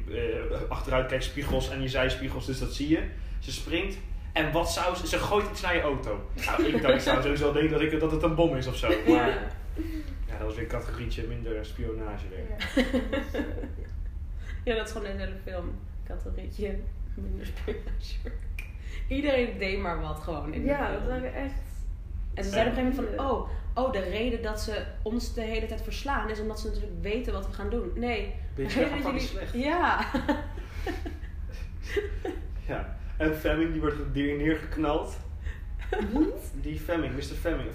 eh, 0.51 0.69
achteruitkijkspiegels 0.69 1.69
en 1.69 1.81
je 1.81 1.87
zijspiegels, 1.87 2.45
dus 2.45 2.59
dat 2.59 2.73
zie 2.73 2.89
je. 2.89 2.99
Ze 3.43 3.51
springt 3.51 3.97
en 4.33 4.51
wat 4.51 4.71
zou 4.71 4.95
ze, 4.95 5.07
ze 5.07 5.17
gooit 5.19 5.49
iets 5.51 5.61
naar 5.61 5.75
je 5.75 5.81
auto. 5.81 6.29
Nou, 6.45 6.63
ik, 6.65 6.81
dacht, 6.81 6.93
ik 6.93 6.99
zou 6.99 7.21
sowieso 7.21 7.51
denken 7.51 7.71
dat, 7.71 7.81
ik, 7.81 7.99
dat 7.99 8.11
het 8.11 8.23
een 8.23 8.35
bom 8.35 8.55
is 8.55 8.67
of 8.67 8.75
zo. 8.75 8.87
Maar 8.87 9.05
Ja. 9.07 9.27
ja, 10.27 10.37
dat 10.37 10.41
was 10.47 10.53
weer 10.55 10.63
een 10.63 10.69
categorietje 10.69 11.23
minder 11.27 11.65
spionage 11.65 12.25
weer. 12.29 12.45
Ja. 12.49 12.81
ja, 14.71 14.75
dat 14.75 14.85
is 14.87 14.91
gewoon 14.93 15.07
een 15.07 15.19
hele 15.19 15.35
film. 15.43 15.71
Categorietje 16.07 16.79
minder 17.13 17.45
spionage. 17.45 18.37
Iedereen 19.07 19.57
deed 19.57 19.79
maar 19.79 20.01
wat 20.01 20.19
gewoon 20.19 20.53
in 20.53 20.61
de 20.61 20.67
Ja, 20.67 20.85
film. 20.85 20.99
dat 20.99 21.07
waren 21.09 21.33
echt... 21.33 21.53
En 22.33 22.43
ze 22.43 22.49
zeiden 22.49 22.73
op 22.73 22.79
een 22.79 22.85
gegeven 22.85 23.03
moment 23.05 23.21
van, 23.21 23.31
oh, 23.75 23.85
oh, 23.85 23.91
de 23.91 23.99
reden 23.99 24.41
dat 24.41 24.61
ze 24.61 24.83
ons 25.01 25.33
de 25.33 25.41
hele 25.41 25.65
tijd 25.65 25.81
verslaan 25.81 26.29
is 26.29 26.39
omdat 26.39 26.59
ze 26.59 26.67
natuurlijk 26.67 26.93
weten 27.01 27.33
wat 27.33 27.47
we 27.47 27.53
gaan 27.53 27.69
doen. 27.69 27.91
Nee. 27.95 28.35
Beetje 28.55 29.19
slecht. 29.19 29.53
Ja. 29.53 30.05
Ja. 32.67 32.97
En 33.17 33.35
Fleming, 33.35 33.71
die 33.71 33.81
wordt 33.81 34.13
neer, 34.13 34.35
neergeknald. 34.37 35.17
Die 36.53 36.79
Fleming, 36.79 37.15
Mr. 37.15 37.21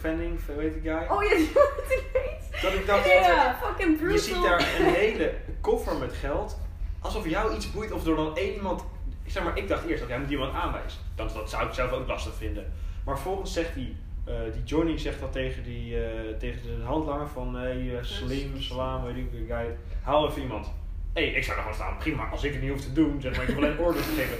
Fanning, 0.00 0.40
hoe 0.46 0.62
heet 0.62 0.72
die 0.72 0.82
guy? 0.82 1.06
Oh 1.08 1.22
ja, 1.22 1.36
die 1.36 1.50
wordt 1.52 1.82
ineens... 1.88 2.62
Dat 2.62 2.72
ik 2.72 2.86
dacht, 2.86 3.06
Ja. 3.06 3.58
fucking 3.62 3.96
brutal. 3.96 4.14
Je 4.14 4.18
ziet 4.22 4.42
daar 4.42 4.60
een 4.78 4.94
hele 4.94 5.34
koffer 5.60 5.96
met 5.96 6.12
geld. 6.12 6.58
Alsof 7.00 7.28
jou 7.28 7.54
iets 7.54 7.70
boeit 7.72 7.92
of 7.92 8.06
er 8.06 8.16
dan 8.16 8.36
één 8.36 8.54
iemand. 8.54 8.84
Zeg 9.26 9.42
maar, 9.44 9.56
ik 9.58 9.68
dacht 9.68 9.84
eerst 9.84 10.00
dat 10.00 10.08
jij 10.08 10.18
moet 10.18 10.30
iemand 10.30 10.54
aanwijzen. 10.54 11.00
Dat, 11.14 11.34
dat 11.34 11.50
zou 11.50 11.66
ik 11.66 11.72
zelf 11.74 11.92
ook 11.92 12.06
lastig 12.06 12.34
vinden. 12.34 12.72
Maar 13.04 13.14
vervolgens 13.14 13.52
zegt 13.52 13.74
die, 13.74 13.96
eh, 14.24 14.34
die 14.52 14.62
Johnny 14.64 14.98
zegt 14.98 15.20
dat 15.20 15.32
tegen, 15.32 15.62
die, 15.62 16.04
eh, 16.04 16.36
tegen 16.38 16.62
de 16.62 16.84
handlanger 16.84 17.28
van 17.28 17.54
hey, 17.54 17.96
eh, 17.96 18.02
Slim, 18.04 18.60
Salam, 18.60 19.04
weet 19.04 19.16
ik 19.16 19.28
guy. 19.48 19.76
Haal 20.02 20.28
even 20.28 20.42
iemand. 20.42 20.66
Hé, 21.12 21.26
hey, 21.26 21.30
ik 21.32 21.44
zou 21.44 21.56
er 21.56 21.62
gewoon 21.62 21.78
staan. 21.78 21.96
Prima, 21.96 22.28
als 22.28 22.44
ik 22.44 22.52
het 22.52 22.62
niet 22.62 22.70
hoef 22.70 22.80
te 22.80 22.92
doen, 22.92 23.20
zeg 23.20 23.32
maar, 23.32 23.42
ik 23.42 23.48
heb 23.48 23.56
alleen 23.56 23.78
orders 23.78 24.06
geven. 24.06 24.38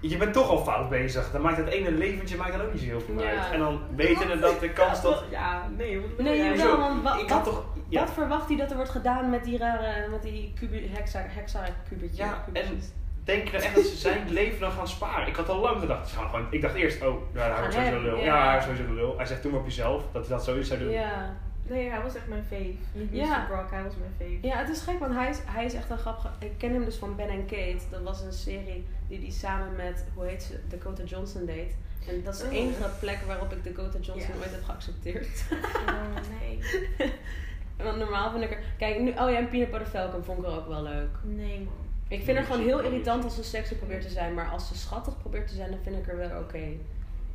Je 0.00 0.16
bent 0.16 0.32
toch 0.32 0.48
al 0.48 0.58
fout 0.64 0.88
bezig. 0.88 1.30
Dan 1.30 1.40
maakt 1.40 1.56
het 1.56 1.66
ene 1.68 1.90
leventje 1.90 2.36
maakt 2.36 2.52
dan 2.52 2.60
ook 2.60 2.72
niet 2.72 2.80
zo 2.82 2.86
heel 2.88 3.00
veel 3.00 3.22
Ja. 3.22 3.28
uit. 3.28 3.52
En 3.52 3.58
dan 3.58 3.80
weten 3.96 4.40
dat 4.40 4.60
de 4.60 4.70
kans 4.70 5.02
dat. 5.02 5.24
Ja, 5.30 5.68
nee, 5.76 6.00
wat 6.00 6.18
Nee, 6.18 6.36
jij? 6.36 6.56
jawel, 6.56 6.78
want 6.78 7.02
wa- 7.02 7.18
ik 7.18 7.28
wat- 7.28 7.44
toch. 7.44 7.64
Ja, 7.88 8.00
Wat 8.00 8.10
verwacht 8.12 8.48
hij 8.48 8.56
dat 8.56 8.70
er 8.70 8.76
wordt 8.76 8.90
gedaan 8.90 9.30
met 9.30 9.44
die 9.44 9.58
rare, 9.58 10.08
met 10.10 10.22
die 10.22 10.52
kubi, 10.60 10.90
hexa, 10.92 11.24
hexa 11.28 11.64
kubetje? 11.88 12.22
Ja, 12.22 12.44
en 12.52 12.80
denk 13.24 13.48
je 13.48 13.56
echt 13.56 13.74
dat 13.74 13.84
ze 13.84 13.96
zijn 13.96 14.30
leven 14.30 14.60
dan 14.60 14.70
gaan 14.70 14.88
sparen? 14.88 15.26
Ik 15.28 15.36
had 15.36 15.48
al 15.48 15.58
lang 15.60 15.80
gedacht, 15.80 16.08
ze 16.08 16.16
gaan 16.16 16.28
gewoon, 16.28 16.46
ik 16.50 16.62
dacht 16.62 16.74
eerst, 16.74 17.02
oh, 17.06 17.22
ja, 17.34 17.40
hij 17.40 17.50
Gaan 17.50 17.58
wordt 17.60 17.74
sowieso 17.74 17.94
hem, 17.94 18.04
lul. 18.04 18.16
ja. 18.18 18.54
Ja, 18.54 18.60
sowieso 18.60 18.94
lul. 18.94 19.16
Hij 19.16 19.26
zegt, 19.26 19.42
doe 19.42 19.50
maar 19.52 19.60
op 19.60 19.66
jezelf, 19.66 20.02
dat 20.12 20.26
hij 20.26 20.36
dat 20.36 20.44
sowieso 20.44 20.68
zou 20.74 20.80
doen. 20.80 20.90
Ja. 20.92 21.36
Nee, 21.70 21.90
hij 21.90 22.02
was 22.02 22.14
echt 22.14 22.28
mijn 22.28 22.44
fave. 22.44 22.74
Niet 22.92 23.08
Ja. 23.12 23.38
Mr. 23.42 23.46
Brock, 23.46 23.70
hij 23.70 23.82
was 23.82 23.92
mijn 23.98 24.12
fave. 24.18 24.46
ja, 24.48 24.58
het 24.58 24.68
is 24.68 24.80
gek, 24.80 24.98
want 24.98 25.14
hij 25.14 25.28
is, 25.30 25.38
hij 25.44 25.64
is 25.64 25.74
echt 25.74 25.90
een 25.90 25.98
grappige... 25.98 26.28
Ik 26.38 26.52
ken 26.58 26.72
hem 26.72 26.84
dus 26.84 26.96
van 26.96 27.16
Ben 27.16 27.28
en 27.28 27.46
Kate. 27.46 27.78
Dat 27.90 28.02
was 28.02 28.20
een 28.20 28.32
serie 28.32 28.86
die 29.08 29.18
hij 29.20 29.30
samen 29.30 29.76
met, 29.76 30.04
hoe 30.14 30.24
heet 30.24 30.42
ze, 30.42 30.60
Dakota 30.68 31.02
Johnson 31.04 31.46
deed. 31.46 31.74
En 32.08 32.22
dat 32.24 32.34
is 32.34 32.40
de 32.40 32.46
Oh. 32.46 32.52
enige 32.54 32.90
plek 33.00 33.18
waarop 33.26 33.52
ik 33.52 33.64
Dakota 33.64 33.98
Johnson 33.98 34.32
Ja. 34.34 34.40
ooit 34.40 34.50
heb 34.50 34.64
geaccepteerd. 34.64 35.44
Oh, 35.86 36.14
nee. 36.40 36.58
Want 37.86 37.98
normaal 37.98 38.30
vind 38.30 38.42
ik 38.44 38.50
er... 38.50 38.62
Kijk, 38.78 39.00
nu, 39.00 39.10
oh 39.10 39.30
ja, 39.30 39.36
en 39.36 39.48
Peanut 39.48 39.70
Butter 39.70 39.88
Falcon 39.88 40.24
vond 40.24 40.38
ik 40.38 40.44
er 40.44 40.50
ook 40.56 40.68
wel 40.68 40.82
leuk. 40.82 41.10
Nee, 41.22 41.60
man. 41.60 41.74
Ik 42.08 42.22
vind 42.22 42.36
haar 42.38 42.46
gewoon 42.46 42.62
heel 42.64 42.80
irritant 42.80 43.24
als 43.24 43.34
ze 43.34 43.42
sexy 43.44 43.74
probeert 43.74 44.02
te 44.02 44.08
zijn, 44.08 44.34
maar 44.34 44.48
als 44.48 44.68
ze 44.68 44.74
schattig 44.78 45.18
probeert 45.20 45.48
te 45.48 45.54
zijn, 45.54 45.70
dan 45.70 45.78
vind 45.82 45.96
ik 45.96 46.06
haar 46.06 46.16
wel 46.16 46.38
oké. 46.40 46.62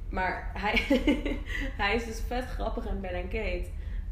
Maar 0.09 0.51
hij, 0.53 0.81
hij 1.81 1.95
is 1.95 2.05
dus 2.05 2.21
vet 2.27 2.45
grappig 2.45 2.85
in 2.85 3.01
Ben 3.01 3.11
en 3.13 3.27
Kate. 3.27 3.65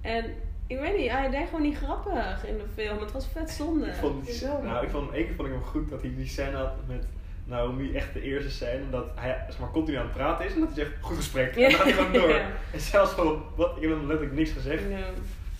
En 0.03 0.25
ik 0.67 0.79
weet 0.79 0.97
niet, 0.97 1.11
hij 1.11 1.29
deed 1.29 1.45
gewoon 1.45 1.61
niet 1.61 1.77
grappig 1.77 2.45
in 2.45 2.57
de 2.57 2.65
film. 2.73 2.99
Het 2.99 3.11
was 3.11 3.27
vet 3.27 3.49
zonde. 3.49 3.85
Ik 3.85 3.93
vond, 3.93 4.25
die, 4.25 4.47
nou, 4.63 4.85
ik 4.85 4.91
vond, 4.91 5.11
één 5.11 5.25
keer 5.25 5.35
vond 5.35 5.47
ik 5.47 5.53
hem 5.53 5.63
goed 5.63 5.89
dat 5.89 6.01
hij 6.01 6.13
die 6.15 6.27
scène 6.27 6.55
had 6.55 6.73
met 6.87 7.05
Naomi, 7.45 7.93
echt 7.93 8.13
de 8.13 8.21
eerste 8.21 8.49
scène, 8.49 8.89
dat 8.89 9.05
hij 9.15 9.43
zeg 9.49 9.59
maar, 9.59 9.71
continu 9.71 9.97
aan 9.97 10.03
het 10.03 10.13
praten 10.13 10.45
is 10.45 10.53
en 10.53 10.59
dat 10.59 10.69
hij 10.75 10.83
zegt, 10.83 10.91
goed 11.01 11.15
gesprek, 11.15 11.55
en 11.55 11.61
dan 11.61 11.71
gaat 11.71 11.83
hij 11.83 11.93
gewoon 11.93 12.13
door. 12.13 12.29
Ja. 12.29 12.51
En 12.73 12.79
zelfs 12.79 13.11
gewoon, 13.13 13.43
wat, 13.55 13.75
ik 13.75 13.81
heb 13.81 13.91
hem 13.91 14.07
letterlijk 14.07 14.37
niks 14.37 14.51
gezegd. 14.51 14.83
Ja. 14.89 15.07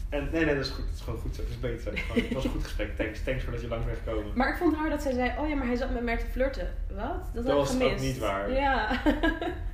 En 0.09 0.29
nee, 0.31 0.45
nee, 0.45 0.55
dat 0.55 0.65
is 0.65 0.71
goed, 0.71 0.85
het 0.85 0.95
is 0.95 1.01
gewoon 1.01 1.19
goed 1.19 1.35
zo, 1.35 1.41
het 1.41 1.49
is 1.49 1.59
beter. 1.59 1.97
Gewoon, 1.97 2.23
Het 2.23 2.33
was 2.33 2.43
een 2.43 2.49
goed 2.49 2.63
gesprek, 2.63 2.95
thanks, 2.95 3.23
thanks 3.23 3.43
voor 3.43 3.51
dat 3.53 3.61
je 3.61 3.67
lang 3.67 3.85
bent 3.85 3.97
gekomen. 4.03 4.31
Maar 4.35 4.49
ik 4.49 4.57
vond 4.57 4.75
haar 4.75 4.89
dat 4.89 5.01
zij 5.01 5.13
zei, 5.13 5.31
oh 5.39 5.49
ja, 5.49 5.55
maar 5.55 5.67
hij 5.67 5.75
zat 5.75 5.93
met 5.93 6.03
mij 6.03 6.17
te 6.17 6.25
flirten. 6.25 6.73
Wat? 6.95 7.33
Dat, 7.33 7.45
heb 7.45 7.53
was 7.53 7.75
ik 7.75 7.81
ook 7.81 7.87
gemist. 7.87 8.03
niet 8.03 8.17
waar. 8.17 8.51
Ja. 8.51 9.01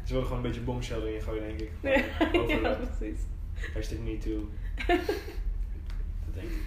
Ze 0.03 0.13
wilden 0.13 0.27
gewoon 0.27 0.43
een 0.43 0.49
beetje 0.49 0.61
bombshell 0.61 1.01
erin 1.01 1.21
gooien, 1.21 1.43
denk 1.43 1.59
ik. 1.59 1.71
ja, 1.81 2.25
Gewoon 2.31 2.47
ja, 2.47 2.77
precies. 2.97 3.19
Hashtag 3.73 3.97
me 3.99 4.17
too. 4.17 4.49
dat 6.25 6.33
denk 6.33 6.49
ik. 6.49 6.61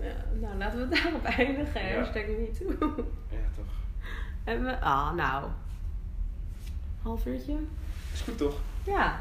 Ja, 0.00 0.12
nou, 0.40 0.56
laten 0.56 0.78
we 0.88 0.94
het 0.94 1.02
daarop 1.02 1.24
eindigen. 1.24 1.86
Ja. 1.86 1.96
Hashtag 1.98 2.22
me 2.26 2.50
too. 2.58 3.04
Ja, 3.30 3.38
toch. 3.56 3.64
Hebben 4.44 4.66
we... 4.66 4.80
Ah, 4.80 5.12
nou. 5.14 5.44
Half 7.02 7.26
uurtje? 7.26 7.56
Is 8.12 8.20
goed 8.20 8.38
toch? 8.38 8.58
Ja. 8.84 9.20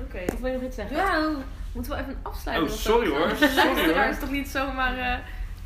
Oké. 0.00 0.18
Of 0.32 0.40
wil 0.40 0.50
je 0.50 0.56
nog 0.56 0.66
iets 0.66 0.76
zeggen? 0.76 0.96
Ja, 0.96 1.30
moeten 1.72 1.92
we 1.92 1.98
even 2.00 2.16
afsluiten? 2.22 2.66
Oh, 2.72 2.78
sorry 2.88 3.08
hoor. 3.08 3.36
Sorry 3.36 3.94
hoor. 3.94 4.04
is 4.04 4.18
toch 4.18 4.30
niet 4.30 4.48
zomaar... 4.48 4.98
eh, 4.98 5.18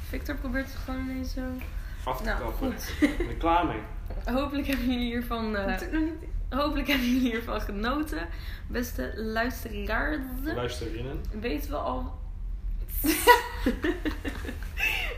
Victor 0.08 0.34
probeert 0.34 0.66
het 0.66 0.76
gewoon 0.76 1.00
ineens 1.08 1.32
zo... 1.32 1.40
Af 2.04 2.16
te 2.18 2.24
Nou, 2.24 2.38
kappen. 2.40 2.72
goed. 2.72 2.92
Ik 3.00 3.16
ben 3.18 3.28
er 3.28 3.34
klaar 3.34 3.66
mee. 3.66 3.80
Hopelijk 4.34 4.66
hebben 4.66 4.86
jullie 4.86 5.04
hiervan... 5.06 5.56
eh, 5.56 5.66
niet. 5.66 6.12
Hopelijk 6.56 6.88
hebben 6.88 7.06
jullie 7.12 7.30
hiervan 7.30 7.60
genoten. 7.60 8.28
Beste 8.66 9.12
luisteraars. 9.16 10.18
Luister 10.42 10.96
innen. 10.96 11.20
Weten 11.40 11.70
we 11.70 11.76
al... 11.76 12.12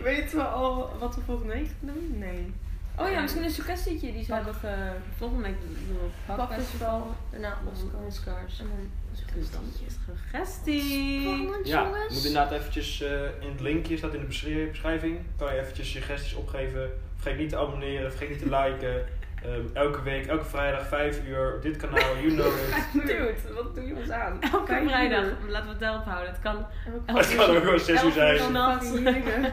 Weten 0.03 0.37
we 0.38 0.44
al 0.44 0.96
wat 0.99 1.14
we 1.14 1.20
volgende 1.20 1.53
week 1.53 1.66
gaan 1.66 1.94
doen? 1.94 2.18
Nee. 2.18 2.53
Oh 2.99 3.11
ja, 3.11 3.20
misschien 3.20 3.44
een 3.44 3.51
suggestietje. 3.51 4.12
Die 4.12 4.25
zou 4.25 4.44
nog... 4.44 4.62
eh 4.62 4.90
Volgende 5.16 5.42
week 5.42 5.55
doen 5.61 5.99
we 6.27 6.33
Pakfestival. 6.35 7.14
Daarna 7.31 7.59
Oscars. 7.72 8.05
Oscars. 8.07 8.61
En 8.61 8.66
dan 8.66 8.90
Dus 9.11 9.49
het 9.90 9.99
suggestie. 10.31 11.20
Spannend, 11.20 11.66
Ja, 11.66 11.83
jongens. 11.85 12.14
moet 12.14 12.25
inderdaad 12.25 12.53
eventjes 12.53 13.03
eh, 13.03 13.11
in 13.40 13.49
het 13.51 13.61
linkje, 13.61 13.96
staat 13.96 14.14
in 14.14 14.20
de 14.20 14.27
beschri- 14.27 14.68
beschrijving, 14.70 15.18
kan 15.38 15.55
je 15.55 15.61
eventjes 15.61 15.90
suggesties 15.90 16.35
opgeven. 16.35 16.90
Vergeet 17.16 17.38
niet 17.40 17.49
te 17.51 17.57
abonneren, 17.57 18.11
vergeet 18.11 18.29
niet 18.29 18.38
te 18.38 18.57
liken. 18.59 19.05
Ehm, 19.46 19.66
elke 19.72 20.02
week, 20.02 20.26
elke 20.26 20.44
vrijdag 20.44 20.87
5 20.87 21.20
uur 21.28 21.54
op 21.54 21.62
dit 21.62 21.76
kanaal, 21.76 22.16
you 22.22 22.35
know 22.35 22.46
it. 22.46 22.92
Dude, 23.06 23.35
wat 23.54 23.74
doe 23.74 23.87
je 23.87 23.94
ons 23.94 24.11
aan? 24.11 24.42
Elke 24.42 24.66
Vijf 24.66 24.88
vrijdag. 24.88 25.24
uur. 25.24 25.35
Laten 25.48 25.66
we 25.66 25.70
het 25.70 25.80
daarop 25.80 26.04
houden. 26.04 26.28
Het 26.28 26.40
kan 26.42 26.66
Elke 27.06 27.20
Het 27.20 27.37
kan 27.37 27.56
ook 27.56 27.64
wel 27.64 27.78
6 27.78 27.88
uur 27.88 28.18
elke 28.18 28.85
zijn. 28.87 29.52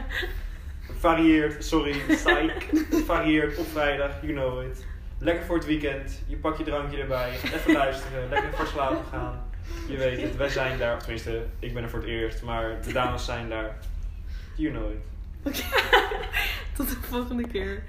Varieert, 1.04 1.64
sorry, 1.64 1.96
psych. 2.08 2.52
Varieert 3.04 3.58
op 3.58 3.66
vrijdag, 3.66 4.10
you 4.22 4.32
know 4.32 4.62
it. 4.62 4.84
Lekker 5.18 5.44
voor 5.44 5.56
het 5.56 5.66
weekend, 5.66 6.22
je 6.26 6.36
pak 6.36 6.56
je 6.58 6.64
drankje 6.64 7.00
erbij, 7.00 7.30
even 7.54 7.72
luisteren, 7.72 8.28
lekker 8.28 8.52
voor 8.52 8.66
slapen 8.66 9.04
gaan. 9.10 9.42
Je 9.88 9.96
weet 9.96 10.22
het, 10.22 10.36
wij 10.36 10.48
zijn 10.48 10.78
daar, 10.78 10.94
of 10.94 11.00
tenminste, 11.00 11.42
ik 11.58 11.74
ben 11.74 11.82
er 11.82 11.90
voor 11.90 11.98
het 11.98 12.08
eerst, 12.08 12.42
maar 12.42 12.82
de 12.82 12.92
dames 12.92 13.24
zijn 13.24 13.48
daar. 13.48 13.76
You 14.54 14.72
know 14.72 14.90
it. 14.90 15.04
Tot 16.76 16.88
de 16.88 16.96
volgende 17.08 17.48
keer. 17.48 17.82